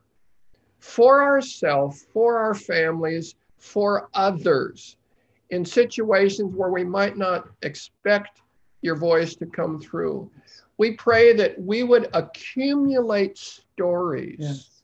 for 0.80 1.24
ourselves, 1.24 2.06
for 2.12 2.38
our 2.38 2.54
families, 2.54 3.36
for 3.58 4.10
others 4.14 4.98
in 5.54 5.64
situations 5.64 6.56
where 6.56 6.72
we 6.72 6.84
might 6.84 7.16
not 7.16 7.48
expect 7.62 8.42
your 8.82 8.96
voice 8.96 9.36
to 9.36 9.46
come 9.46 9.80
through. 9.80 10.30
We 10.80 10.94
pray 10.94 11.34
that 11.36 11.60
we 11.62 11.84
would 11.84 12.10
accumulate 12.14 13.38
stories 13.38 14.38
Yes. 14.40 14.82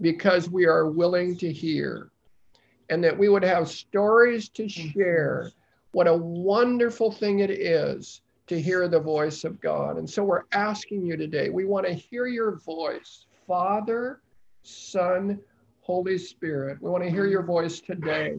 because 0.00 0.48
we 0.48 0.66
are 0.66 0.88
willing 0.88 1.36
to 1.38 1.52
hear 1.52 2.10
and 2.90 3.02
that 3.02 3.18
we 3.18 3.28
would 3.28 3.42
have 3.42 3.68
stories 3.68 4.48
to 4.50 4.68
share 4.68 5.50
what 5.92 6.06
a 6.06 6.14
wonderful 6.14 7.10
thing 7.10 7.40
it 7.40 7.50
is 7.50 8.20
to 8.46 8.60
hear 8.60 8.86
the 8.86 9.00
voice 9.00 9.42
of 9.42 9.60
God. 9.60 9.96
And 9.96 10.08
so 10.08 10.22
we're 10.22 10.44
asking 10.52 11.04
you 11.06 11.16
today, 11.16 11.50
we 11.50 11.64
want 11.64 11.86
to 11.86 11.92
hear 11.92 12.26
your 12.26 12.56
voice, 12.60 13.26
Father, 13.48 14.20
Son, 14.62 15.40
Holy 15.80 16.18
Spirit. 16.18 16.78
We 16.80 16.88
want 16.90 17.02
to 17.02 17.10
hear 17.10 17.26
your 17.26 17.42
voice 17.42 17.80
today, 17.80 18.38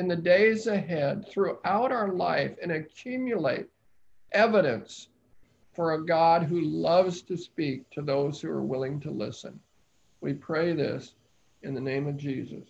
in 0.00 0.08
the 0.08 0.16
days 0.16 0.66
ahead, 0.66 1.28
throughout 1.28 1.92
our 1.92 2.08
life, 2.08 2.52
and 2.62 2.72
accumulate 2.72 3.66
evidence 4.32 5.08
for 5.74 5.92
a 5.92 6.06
God 6.06 6.42
who 6.42 6.62
loves 6.62 7.20
to 7.20 7.36
speak 7.36 7.88
to 7.90 8.00
those 8.00 8.40
who 8.40 8.48
are 8.48 8.62
willing 8.62 8.98
to 9.00 9.10
listen. 9.10 9.60
We 10.22 10.32
pray 10.32 10.72
this 10.72 11.12
in 11.64 11.74
the 11.74 11.82
name 11.82 12.08
of 12.08 12.16
Jesus. 12.16 12.64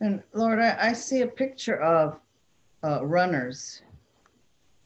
And 0.00 0.22
Lord, 0.34 0.60
I, 0.60 0.76
I 0.78 0.92
see 0.92 1.22
a 1.22 1.26
picture 1.26 1.80
of 1.80 2.20
uh, 2.84 3.04
runners, 3.04 3.82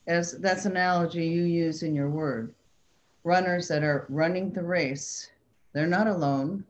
as 0.07 0.33
that's 0.33 0.65
an 0.65 0.73
analogy 0.73 1.27
you 1.27 1.43
use 1.43 1.83
in 1.83 1.95
your 1.95 2.09
word. 2.09 2.55
Runners 3.23 3.69
that 3.69 3.83
are 3.83 4.07
running 4.09 4.51
the 4.51 4.63
race, 4.63 5.31
they're 5.75 5.87
not 5.87 6.07
alone, 6.07 6.65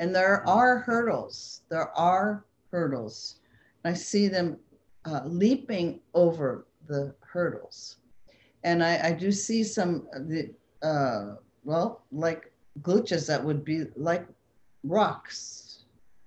and 0.00 0.12
there 0.12 0.44
are 0.48 0.78
hurdles. 0.78 1.62
There 1.68 1.96
are 1.96 2.42
hurdles. 2.72 3.36
I 3.84 3.94
see 3.94 4.28
them 4.28 4.58
uh, 5.04 5.22
leaping 5.24 6.00
over 6.14 6.66
the 6.86 7.14
hurdles, 7.20 7.96
and 8.64 8.82
I, 8.82 9.08
I 9.08 9.12
do 9.12 9.32
see 9.32 9.64
some 9.64 10.06
the 10.14 10.50
uh, 10.82 11.36
well, 11.64 12.02
like 12.12 12.52
glitches 12.82 13.26
that 13.26 13.42
would 13.42 13.64
be 13.64 13.86
like 13.96 14.26
rocks 14.84 15.72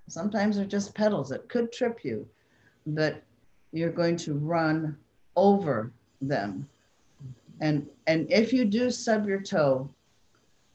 Sometimes 0.07 0.55
they're 0.55 0.65
just 0.65 0.93
petals 0.93 1.29
that 1.29 1.49
could 1.49 1.71
trip 1.71 2.03
you, 2.03 2.27
but 2.85 3.23
you're 3.71 3.91
going 3.91 4.17
to 4.17 4.35
run 4.35 4.97
over 5.35 5.91
them. 6.21 6.67
And 7.61 7.87
and 8.07 8.31
if 8.31 8.53
you 8.53 8.65
do 8.65 8.91
stub 8.91 9.27
your 9.27 9.41
toe, 9.41 9.89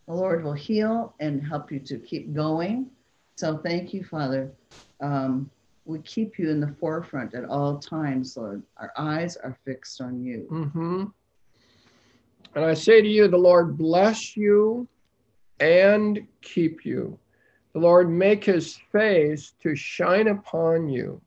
the 0.07 0.15
Lord 0.15 0.43
will 0.43 0.55
heal 0.55 1.15
and 1.21 1.47
help 1.47 1.71
you 1.71 1.79
to 1.81 1.99
keep 1.99 2.35
going. 2.35 2.91
So 3.37 3.59
thank 3.59 3.95
you, 3.95 4.03
Father. 4.03 4.51
Um, 5.01 5.51
we 5.91 5.99
keep 6.01 6.39
you 6.39 6.49
in 6.49 6.61
the 6.61 6.75
forefront 6.79 7.35
at 7.35 7.45
all 7.45 7.79
times, 7.79 8.37
Lord. 8.37 8.63
Our 8.77 8.93
eyes 8.97 9.37
are 9.37 9.59
fixed 9.65 10.01
on 10.01 10.23
you. 10.23 10.47
hmm 10.49 11.05
And 12.55 12.65
I 12.65 12.75
say 12.75 13.03
to 13.03 13.09
you, 13.09 13.27
the 13.27 13.37
Lord 13.37 13.77
bless 13.77 14.37
you 14.37 14.87
and 15.59 16.27
keep 16.43 16.87
you. 16.87 17.19
The 17.75 17.81
Lord 17.81 18.09
make 18.09 18.45
his 18.45 18.79
face 18.93 19.55
to 19.63 19.75
shine 19.75 20.29
upon 20.29 20.89
you 20.89 21.21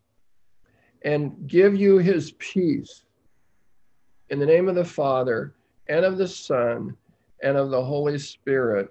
and 1.04 1.48
give 1.48 1.76
you 1.76 1.98
his 1.98 2.32
peace. 2.40 3.04
In 4.30 4.40
the 4.40 4.46
name 4.46 4.70
of 4.70 4.76
the 4.76 4.86
Father 4.86 5.54
and 5.88 6.06
of 6.06 6.18
the 6.18 6.28
Son 6.28 6.96
and 7.44 7.58
of 7.58 7.70
the 7.70 7.84
Holy 7.84 8.18
Spirit. 8.18 8.90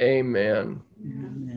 Amen. 0.00 0.80
Amen. 1.00 1.53